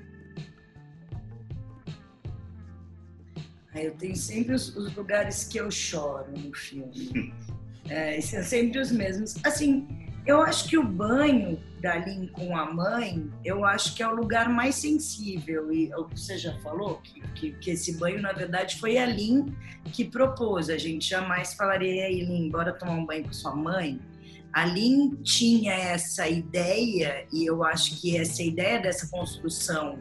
[3.83, 7.33] Eu tenho sempre os, os lugares que eu choro no filme.
[7.91, 9.35] É, são sempre os mesmos.
[9.43, 9.87] Assim,
[10.23, 14.13] eu acho que o banho da Lin com a mãe, eu acho que é o
[14.13, 15.73] lugar mais sensível.
[15.73, 19.07] E o que você já falou, que, que, que esse banho, na verdade, foi a
[19.07, 19.55] Lin
[19.91, 20.69] que propôs.
[20.69, 23.99] A gente jamais falaria, e aí, Lin, bora tomar um banho com sua mãe?
[24.53, 29.99] A Lin tinha essa ideia, e eu acho que essa ideia dessa construção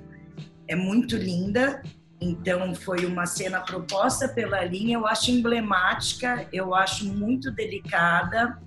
[0.67, 1.83] é muito linda.
[2.21, 8.59] Então, foi uma cena proposta pela Lin, eu acho emblemática, eu acho muito delicada.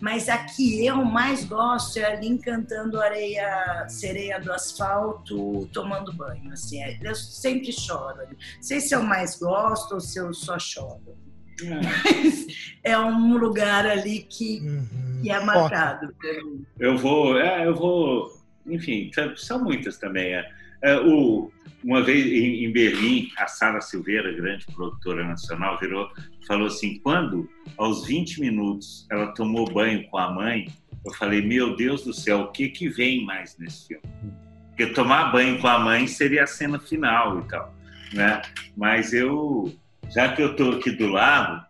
[0.00, 6.12] Mas a que eu mais gosto é a Lin cantando areia, sereia do asfalto, tomando
[6.12, 6.52] banho.
[6.52, 8.16] Assim, é- eu sempre choro.
[8.28, 11.16] Não sei se eu mais gosto ou se eu só choro.
[11.62, 12.46] Mas
[12.82, 14.60] é um lugar ali que,
[15.22, 16.12] que é marcado.
[16.78, 18.28] Eu vou, é, eu vou,
[18.66, 20.34] enfim, são muitas também.
[20.34, 20.63] É.
[20.84, 21.50] É, o,
[21.82, 26.10] uma vez em, Berlim, a Sara Silveira, grande produtora nacional, virou
[26.46, 27.48] falou assim: quando
[27.78, 30.68] aos 20 minutos ela tomou banho com a mãe,
[31.04, 34.04] eu falei: meu Deus do céu, o que, que vem mais nesse filme?
[34.68, 37.74] Porque tomar banho com a mãe seria a cena final e tal,
[38.12, 38.42] né?
[38.76, 39.74] Mas eu,
[40.14, 41.64] já que eu estou aqui do lado,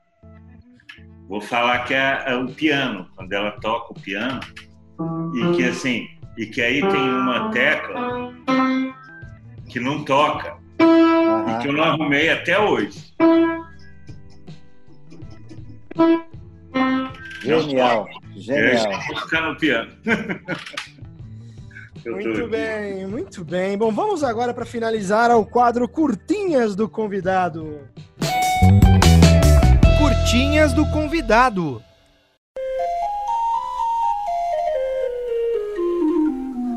[1.28, 4.40] vou falar que é, é o piano, quando ela toca o piano,
[5.34, 8.32] e que assim, e que aí tem uma tecla
[9.74, 13.12] que não toca, e que eu não arrumei até hoje.
[17.42, 18.06] Genial,
[18.36, 19.00] Eu genial.
[19.08, 19.90] vou tocar no piano.
[22.04, 22.46] Eu Muito aqui.
[22.48, 23.76] bem, muito bem.
[23.78, 27.80] Bom, vamos agora para finalizar ao quadro Curtinhas do Convidado.
[29.98, 31.82] Curtinhas do convidado.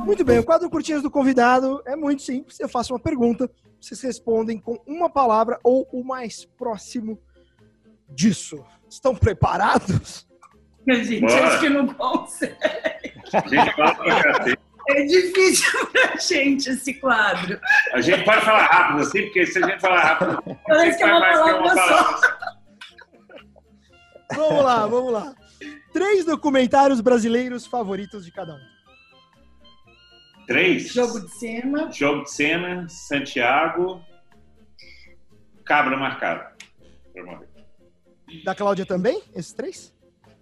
[0.07, 2.57] Muito bem, o quadro Curtinhas do Convidado é muito simples.
[2.61, 7.19] Eu faço uma pergunta, vocês respondem com uma palavra ou o mais próximo
[8.07, 8.63] disso.
[8.89, 10.25] Estão preparados?
[10.87, 11.47] A gente Bora.
[11.47, 12.55] acho que não consegue.
[13.33, 14.59] A gente fala pra cacete.
[14.87, 17.59] É difícil pra gente esse quadro.
[17.91, 21.07] A gente pode falar rápido assim, porque se a gente falar rápido, Parece que é
[21.07, 22.19] uma palavra só.
[24.33, 25.35] Vamos lá, vamos lá.
[25.91, 28.76] Três documentários brasileiros favoritos de cada um.
[30.47, 30.93] Três.
[30.93, 31.91] Jogo de cena.
[31.91, 34.01] Jogo de cena, Santiago,
[35.65, 36.55] Cabra marcado.
[38.45, 39.21] Da Cláudia também?
[39.35, 39.93] Esses três?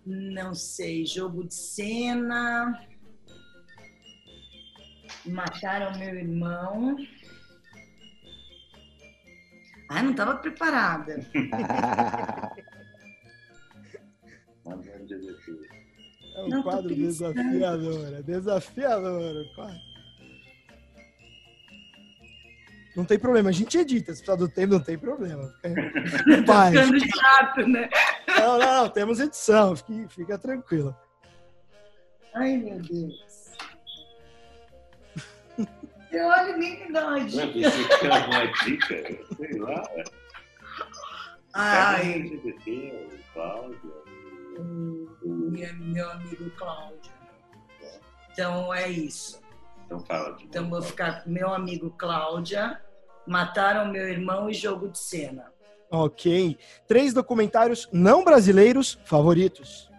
[0.06, 2.80] Não sei, jogo de cena.
[5.26, 6.96] Mataram meu irmão.
[9.90, 11.16] Ah, não estava preparada.
[16.36, 17.34] É um Não, tô quadro pensando.
[17.36, 19.36] desafiador, é desafiador.
[19.38, 19.80] o quadro.
[22.96, 24.14] Não tem problema, a gente edita.
[24.14, 25.54] Se precisar do tempo, não tem problema.
[25.62, 26.74] Fica em paz.
[26.74, 27.90] Ficando chato, né?
[28.40, 30.96] Não, não, não, temos edição, fique, fica tranquilo.
[32.34, 33.26] Ai, meu Deus.
[35.58, 37.70] Você olha e nem me dá uma dica.
[37.70, 39.36] você quer uma dica?
[39.36, 39.84] Sei lá.
[41.54, 42.14] Ai.
[42.14, 44.06] LGBT, o Cláudio.
[45.24, 47.12] O meu, meu amigo Cláudio.
[48.32, 49.42] Então é isso.
[49.86, 52.82] Então fala de Então vou ficar com meu amigo Cláudia.
[53.28, 55.52] Mataram meu irmão e jogo de cena.
[55.90, 56.58] Ok.
[56.88, 59.90] Três documentários não brasileiros favoritos.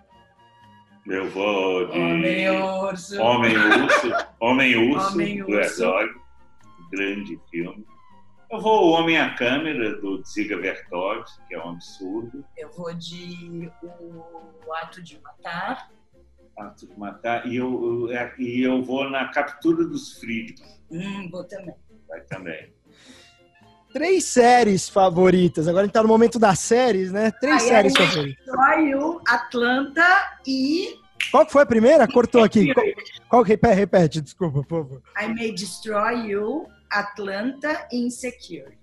[1.06, 3.20] Eu vou de Homem Urso.
[3.20, 5.60] Homem Urso, Homem Urso Homem do Urso.
[5.60, 6.14] Herzog,
[6.90, 7.86] grande filme.
[8.50, 12.44] Eu vou o Homem à Câmera do Ziga Vertov, que é um absurdo.
[12.56, 13.70] Eu vou de
[14.66, 15.90] O Ato de Matar.
[16.58, 21.44] Ato de Matar e eu, eu- e eu vou na Captura dos Friedman, Hum, vou
[21.44, 21.74] também.
[22.08, 22.72] vai também.
[23.92, 25.66] Três séries favoritas.
[25.68, 27.30] Agora a gente tá no momento das séries, né?
[27.30, 28.44] Três Aí, séries aí, favoritas.
[28.44, 30.98] Destroy You, Atlanta e
[31.30, 32.06] Qual que foi a primeira?
[32.06, 32.72] Cortou aqui.
[32.72, 32.86] Qual,
[33.28, 35.02] qual que repete, repete, desculpa, por favor.
[35.20, 38.76] I May Destroy You, Atlanta e Insecure.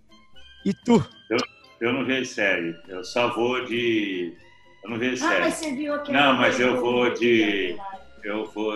[0.66, 1.04] E tu?
[1.30, 1.38] Eu,
[1.80, 4.36] eu não vejo série, eu só vou de.
[4.84, 6.18] Eu não vejo Ah, mas você viu aquele.
[6.18, 7.78] Não, mas eu vou de.
[8.24, 8.74] Eu vou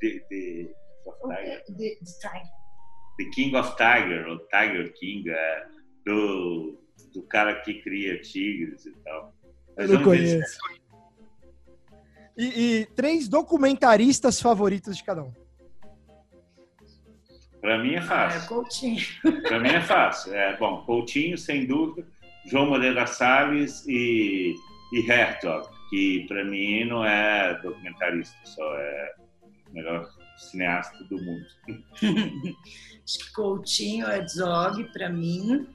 [0.00, 0.24] de.
[0.30, 0.74] de,
[1.66, 2.50] The, the Tiger.
[3.18, 5.66] The King of Tiger, ou Tiger King, é,
[6.06, 6.78] do,
[7.12, 9.34] do cara que cria tigres e tal.
[9.76, 10.58] Mas Eu não conheço.
[12.36, 15.32] E, e três documentaristas favoritos de cada um.
[17.60, 18.48] Para mim é É, fácil.
[18.48, 19.04] Coutinho.
[19.42, 20.34] Para mim é fácil.
[20.34, 22.06] É, bom, Coutinho, sem dúvida,
[22.46, 24.54] João Moreira Salles e,
[24.92, 31.46] e Herzog, que para mim não é documentarista, só é o melhor cineasta do mundo.
[33.04, 35.66] Acho que Coutinho é Zog pra mim.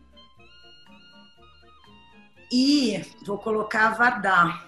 [2.52, 4.66] E vou colocar Vardar.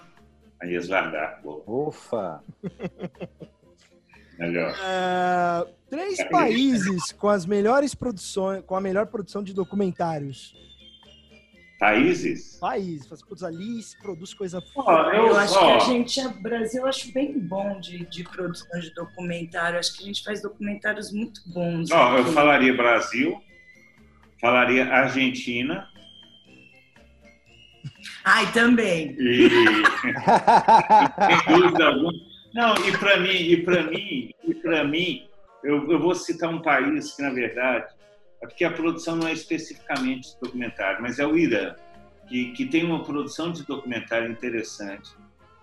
[0.60, 2.44] Aí esvardar, bom, Ufa!
[4.38, 4.74] melhor.
[4.82, 10.54] Ah, três países com as melhores produções, com a melhor produção de documentários.
[11.80, 12.58] Países?
[12.60, 16.30] Países, faz, putz, ali se produz coisa Ó, Eu, Eu- acho que a gente, o
[16.42, 19.78] Brasil, eu acho bem bom de, de produção de documentário.
[19.78, 21.90] Acho que a gente faz documentários muito bons.
[21.90, 23.40] Ó, eu falaria Brasil,
[24.38, 25.88] falaria Argentina
[28.26, 29.16] Ai, também.
[29.18, 32.12] e sem dúvida alguma.
[32.52, 35.26] Não, e para mim, e para mim, e para mim,
[35.64, 37.86] eu, eu vou citar um país que na verdade,
[38.42, 41.74] é porque a produção não é especificamente documentário, mas é o Irã,
[42.28, 45.10] que, que tem uma produção de documentário interessante.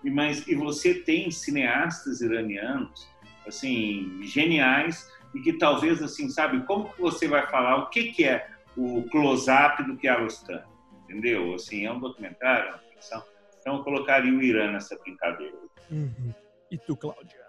[0.04, 3.08] E mas e você tem cineastas iranianos
[3.46, 8.24] assim geniais e que talvez assim sabe como que você vai falar o que que
[8.24, 10.62] é o close-up do Kiarostami,
[11.04, 11.54] entendeu?
[11.54, 13.24] Assim é um documentário, uma ficção.
[13.60, 15.56] Então eu colocaria o Irã nessa brincadeira.
[15.90, 16.32] Uhum.
[16.70, 17.47] E tu, Cláudia?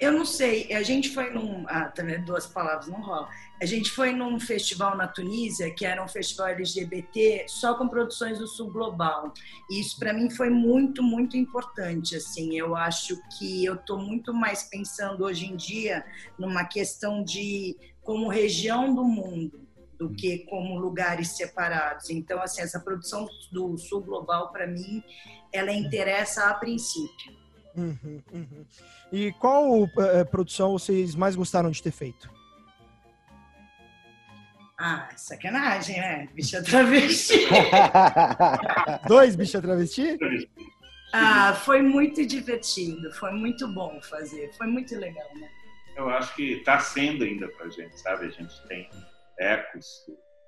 [0.00, 1.64] Eu não sei, a gente foi num.
[1.66, 3.28] Ah, também duas palavras não rola.
[3.60, 8.38] A gente foi num festival na Tunísia, que era um festival LGBT, só com produções
[8.38, 9.32] do Sul Global.
[9.68, 12.14] E isso para mim foi muito, muito importante.
[12.14, 16.04] Assim, eu acho que eu estou muito mais pensando hoje em dia
[16.38, 19.68] numa questão de como região do mundo
[19.98, 22.08] do que como lugares separados.
[22.08, 25.02] Então, assim, essa produção do Sul Global para mim,
[25.52, 27.37] ela interessa a princípio.
[27.78, 28.66] Uhum, uhum.
[29.12, 32.28] E qual eh, produção vocês mais gostaram de ter feito?
[34.80, 36.28] Ah, sacanagem, né?
[36.34, 37.46] Bicha travesti.
[39.06, 40.16] Dois bicha travesti?
[41.12, 45.48] Ah, foi muito divertido, foi muito bom fazer, foi muito legal, né?
[45.96, 48.26] Eu acho que está sendo ainda para gente, sabe?
[48.26, 48.88] A gente tem
[49.38, 49.86] ecos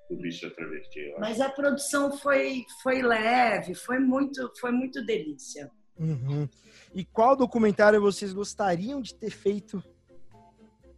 [0.09, 1.13] do, bicho travesti.
[1.19, 5.69] Mas a produção foi, foi leve, foi muito, foi muito delícia.
[6.01, 6.49] Uhum.
[6.95, 9.83] E qual documentário vocês gostariam de ter feito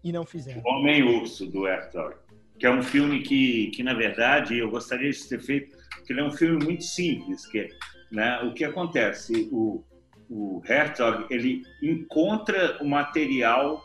[0.01, 0.61] e não fizeram?
[0.65, 2.15] O Homem Urso, do Herzog,
[2.57, 6.21] que é um filme que, que, na verdade, eu gostaria de ter feito, porque ele
[6.21, 7.67] é um filme muito simples, que
[8.09, 9.83] né, o que acontece, o,
[10.29, 13.83] o Herzog, ele encontra o material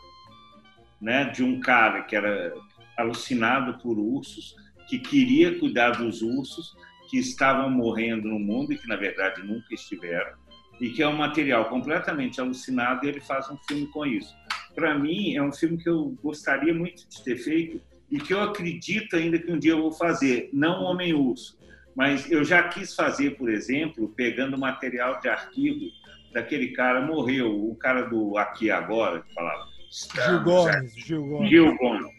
[1.01, 2.53] né, de um cara que era
[2.97, 4.55] alucinado por ursos,
[4.87, 6.75] que queria cuidar dos ursos
[7.09, 10.33] que estavam morrendo no mundo e que, na verdade, nunca estiveram,
[10.79, 14.33] e que é um material completamente alucinado e ele faz um filme com isso.
[14.73, 18.41] Para mim, é um filme que eu gostaria muito de ter feito e que eu
[18.41, 21.59] acredito ainda que um dia eu vou fazer, não Homem-Urso,
[21.95, 25.91] mas eu já quis fazer, por exemplo, pegando material de arquivo
[26.33, 29.67] daquele cara, morreu, o cara do Aqui Agora, que falava.
[29.91, 31.49] Gil Gomes, Gil Gomes.
[31.49, 32.11] Gil Gomes.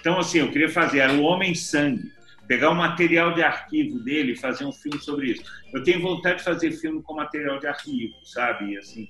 [0.00, 2.10] Então, assim, eu queria fazer, era o Homem-Sangue,
[2.48, 5.44] pegar o material de arquivo dele e fazer um filme sobre isso.
[5.72, 8.76] Eu tenho vontade de fazer filme com material de arquivo, sabe?
[8.78, 9.06] Assim,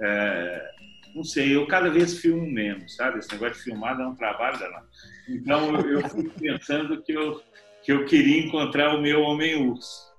[0.00, 0.70] é,
[1.14, 3.20] não sei, eu cada vez filmo menos, sabe?
[3.20, 4.88] Esse negócio de filmar dá um trabalho danado.
[5.28, 7.40] Então, eu, eu fui pensando que eu,
[7.82, 10.10] que eu queria encontrar o meu Homem-Urso.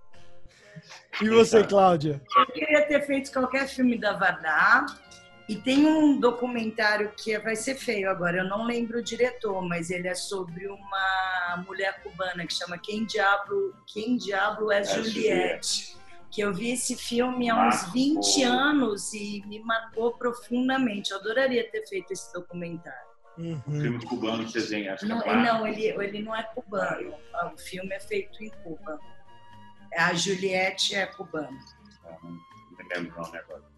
[1.22, 2.22] E você, Cláudia?
[2.38, 4.86] Eu queria ter feito qualquer filme da Vadá.
[5.52, 9.90] E tem um documentário que vai ser feio agora, eu não lembro o diretor, mas
[9.90, 15.12] ele é sobre uma mulher cubana que chama Quem Diablo, Quem Diablo é, é Juliette.
[15.12, 15.98] Juliette.
[16.32, 21.12] Que eu vi esse filme há uns 20 anos e me marcou profundamente.
[21.12, 23.12] Eu adoraria ter feito esse documentário.
[23.38, 23.62] Uhum.
[23.68, 27.14] O filme cubano que vocês acho não, é não ele, ele não é cubano.
[27.54, 28.98] O filme é feito em Cuba.
[29.98, 31.60] A Juliette é cubana.
[32.06, 32.40] Ah, não
[32.96, 33.71] lembro o nome agora.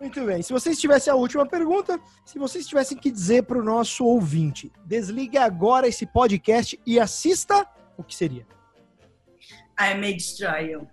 [0.00, 0.40] Muito bem.
[0.40, 4.72] Se vocês tivessem a última pergunta, se vocês tivessem que dizer para o nosso ouvinte,
[4.86, 7.66] desligue agora esse podcast e assista,
[7.98, 8.46] o que seria?
[9.78, 10.88] I May Destroy You.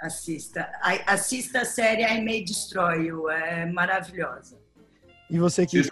[0.00, 0.68] Assista.
[1.06, 3.30] assista a série I May Destroy You.
[3.30, 4.60] É maravilhosa.
[5.30, 5.80] E você que.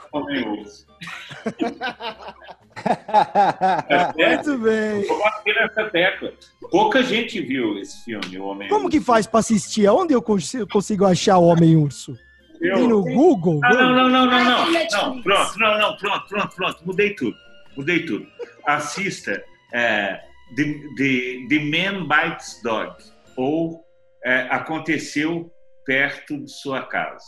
[4.17, 5.03] é, Muito bem.
[5.03, 6.33] Eu aqui nessa tecla.
[6.71, 9.89] Pouca gente viu esse filme, O Homem Como que faz para assistir?
[9.89, 12.17] Onde eu consigo achar o Homem Urso?
[12.61, 12.75] Eu...
[12.75, 13.61] Tem no Google?
[13.65, 15.23] Ah, não, não, não, não, não, não.
[15.23, 16.87] Pronto, não, não, pronto, pronto, pronto.
[16.87, 17.37] Mudei tudo.
[17.77, 18.27] Mudei tudo.
[18.67, 19.43] Assista
[19.73, 20.21] é,
[20.57, 20.65] The,
[20.97, 22.95] The, The Man Bites Dog.
[23.37, 23.83] Ou
[24.25, 25.51] é, Aconteceu
[25.87, 27.25] Perto de Sua Casa.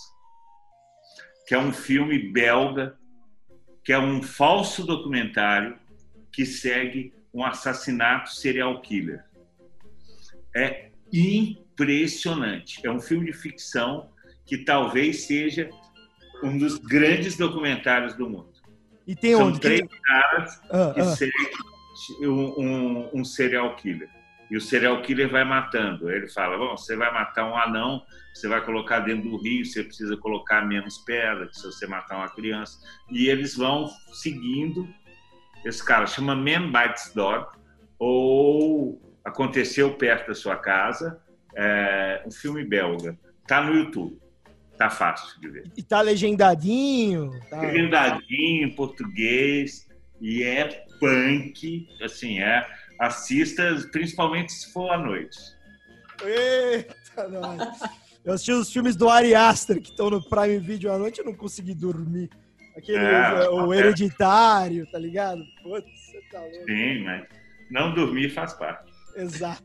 [1.46, 2.94] Que é um filme belga,
[3.84, 5.78] que é um falso documentário
[6.30, 9.24] que segue um assassinato serial killer.
[10.54, 12.86] É impressionante.
[12.86, 14.10] É um filme de ficção
[14.44, 15.70] que talvez seja
[16.42, 18.52] um dos grandes documentários do mundo.
[19.06, 19.60] E tem São onde?
[19.60, 21.16] três caras ah, que ah.
[21.16, 21.50] seguem
[22.22, 24.08] um, um, um, serial killer.
[24.52, 26.10] E o serial killer vai matando.
[26.10, 28.02] Ele fala: Bom, você vai matar um anão,
[28.34, 32.18] você vai colocar dentro do rio, você precisa colocar menos pedra que se você matar
[32.18, 32.78] uma criança.
[33.10, 34.86] E eles vão seguindo.
[35.64, 37.46] Esse cara chama Man Bites Dog,
[37.98, 41.18] ou Aconteceu Perto da Sua Casa,
[41.56, 43.18] é um filme belga.
[43.46, 44.20] Tá no YouTube.
[44.76, 45.64] Tá fácil de ver.
[45.74, 47.30] E tá legendadinho.
[47.48, 47.58] Tá...
[47.58, 49.88] Legendadinho em português.
[50.20, 51.88] E é punk.
[52.02, 52.66] Assim, é.
[52.98, 55.38] Assista, principalmente se for à noite.
[56.24, 57.80] Eita, nós.
[58.24, 61.24] Eu assisti os filmes do Ari Aster, que estão no Prime Video à noite, eu
[61.24, 62.30] não consegui dormir.
[62.76, 65.42] Aquele, é, o, hereditário, tá ligado?
[65.62, 66.64] Putz, você tá louco.
[66.66, 67.26] Sim, mas
[67.70, 68.92] não dormir faz parte.
[69.16, 69.62] Exato.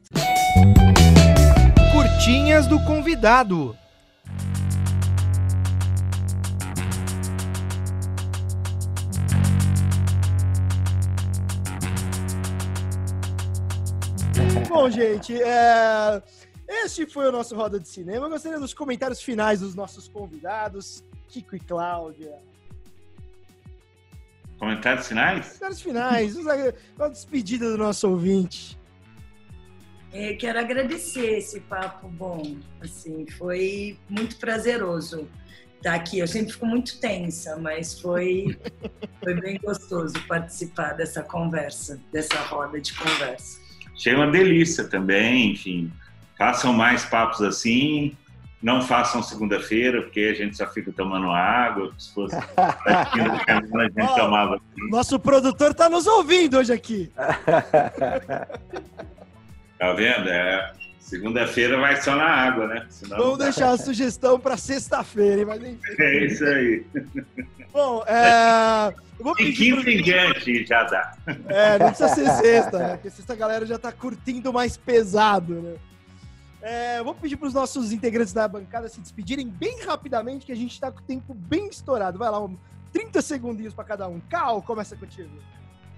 [1.93, 3.77] Curtinhas do convidado.
[14.67, 16.21] Bom, gente, é...
[16.67, 18.25] este foi o nosso Roda de Cinema.
[18.25, 22.37] Eu gostaria dos comentários finais dos nossos convidados, Kiko e Cláudia.
[24.59, 25.45] Comentários finais?
[25.47, 26.35] Comentários finais,
[26.95, 28.77] uma despedida do nosso ouvinte.
[30.11, 35.29] É, quero agradecer esse papo bom, assim, foi muito prazeroso
[35.75, 36.19] estar aqui.
[36.19, 38.57] Eu sempre fico muito tensa, mas foi,
[39.23, 43.66] foi bem gostoso participar dessa conversa, dessa roda de conversa.
[43.97, 45.91] Achei uma delícia também, enfim.
[46.37, 48.15] Façam mais papos assim.
[48.61, 51.91] Não façam segunda-feira, porque a gente só fica tomando água.
[51.97, 52.41] Se fosse a
[53.83, 54.55] gente tomava.
[54.55, 54.89] Assim.
[54.89, 57.11] Nosso produtor está nos ouvindo hoje aqui.
[59.79, 60.27] Tá vendo?
[60.27, 60.73] É,
[61.07, 62.85] Segunda-feira vai só na água, né?
[62.89, 65.79] Senão Vamos deixar a sugestão para sexta-feira, mas enfim.
[65.97, 66.85] É isso aí.
[67.71, 68.93] Bom, é.
[69.39, 69.89] E quinta pro...
[69.89, 71.15] em diante já dá.
[71.47, 72.89] É, não precisa ser sexta, né?
[72.95, 75.75] Porque sexta a galera já tá curtindo mais pesado, né?
[76.61, 80.57] É, vou pedir para os nossos integrantes da bancada se despedirem bem rapidamente, que a
[80.57, 82.19] gente está com o tempo bem estourado.
[82.19, 82.57] Vai lá, um,
[82.91, 84.19] 30 segundinhos para cada um.
[84.29, 85.31] Cal, começa contigo.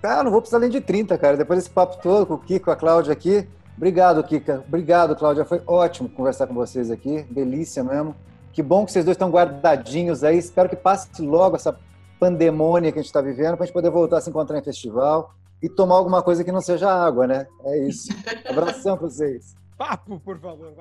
[0.03, 1.36] Cara, não vou precisar nem de 30, cara.
[1.36, 3.48] Depois desse papo todo com o Kiko, com a Cláudia aqui.
[3.80, 4.61] Obrigado, Kika.
[4.68, 5.45] Obrigado, Cláudia.
[5.45, 7.26] Foi ótimo conversar com vocês aqui.
[7.30, 8.14] Delícia mesmo.
[8.51, 10.38] Que bom que vocês dois estão guardadinhos aí.
[10.38, 11.80] Espero que passe logo essa
[12.19, 14.61] pandemônia que a gente está vivendo para a gente poder voltar a se encontrar em
[14.61, 15.34] festival
[15.64, 17.47] e tomar alguma coisa que não seja água, né?
[17.64, 18.10] É isso.
[18.49, 19.56] Abração para vocês.
[19.77, 20.73] Papo, por favor.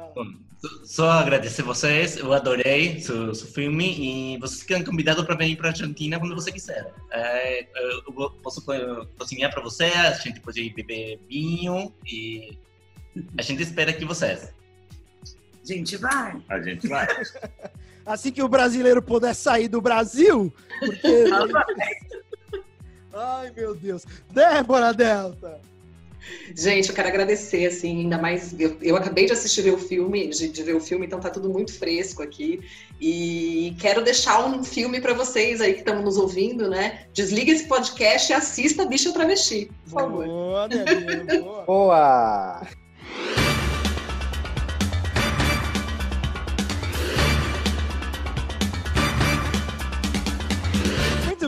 [0.84, 2.16] Só agradecer vocês.
[2.16, 3.94] Eu adorei seu, seu filme
[4.34, 6.92] e vocês ficam convidados para vir para a Argentina quando você quiser.
[7.12, 7.62] É,
[8.08, 8.60] eu posso
[9.16, 12.58] cozinhar para você, a gente pode beber vinho e
[13.36, 14.52] a gente espera que vocês.
[15.62, 16.42] A gente vai.
[16.48, 17.06] A gente vai.
[18.06, 21.24] assim que o brasileiro puder sair do Brasil, porque...
[23.12, 24.04] Ai, meu Deus.
[24.30, 25.60] Débora Delta.
[26.54, 28.54] Gente, eu quero agradecer, assim, ainda mais.
[28.58, 31.30] Eu, eu acabei de assistir ver o filme, de, de, ver o filme, então tá
[31.30, 32.60] tudo muito fresco aqui.
[33.00, 37.06] E quero deixar um filme para vocês aí que estão nos ouvindo, né?
[37.12, 40.26] Desliga esse podcast e assista Bicho Travesti, por favor.
[40.26, 41.64] Boa, Débora, boa.
[41.64, 42.66] boa.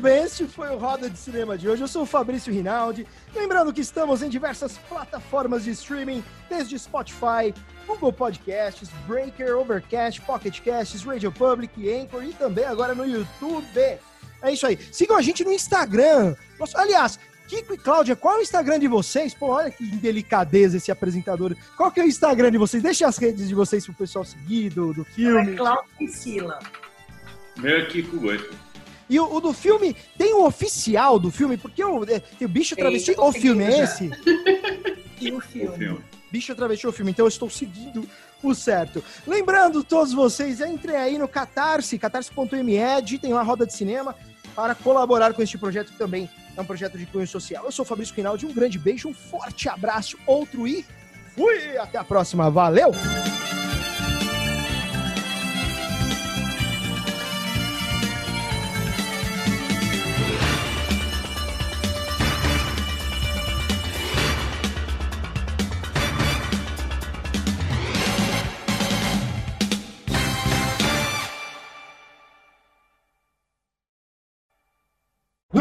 [0.00, 1.82] Muito bem, este foi o Roda de Cinema de hoje.
[1.82, 3.06] Eu sou o Fabrício Rinaldi.
[3.34, 7.52] Lembrando que estamos em diversas plataformas de streaming, desde Spotify,
[7.86, 13.66] Google Podcasts, Breaker, Overcast, Pocket Casts, Radio Public, Anchor e também agora no YouTube.
[14.40, 14.78] É isso aí.
[14.90, 16.34] Sigam a gente no Instagram.
[16.58, 19.34] Nossa, aliás, Kiko e Cláudia, qual é o Instagram de vocês?
[19.34, 21.54] Pô, olha que delicadeza esse apresentador.
[21.76, 22.82] Qual que é o Instagram de vocês?
[22.82, 25.52] Deixem as redes de vocês pro pessoal seguir do, do filme.
[25.52, 26.58] É Cláudia e Sila.
[27.58, 28.69] Meu é Kiko Goito.
[29.10, 32.48] E o, o, do filme, tem o oficial do filme, porque o, é, tem o
[32.48, 34.08] Bicho Travesti, o filme é esse?
[35.20, 35.68] e o filme.
[35.68, 36.00] o filme.
[36.30, 38.08] Bicho Travesti, o filme, então eu estou seguindo
[38.40, 39.02] o certo.
[39.26, 44.14] Lembrando todos vocês, entrem aí no Catarse, catarse.me, digitem lá Roda de Cinema,
[44.54, 47.64] para colaborar com este projeto que também é um projeto de cunho social.
[47.64, 50.86] Eu sou o Fabrício Rinaldi, um grande beijo, um forte abraço, outro e
[51.34, 51.76] fui!
[51.78, 52.92] Até a próxima, valeu!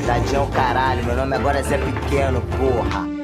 [0.00, 3.21] Tadinho caralho, meu nome agora é Zé Pequeno, porra.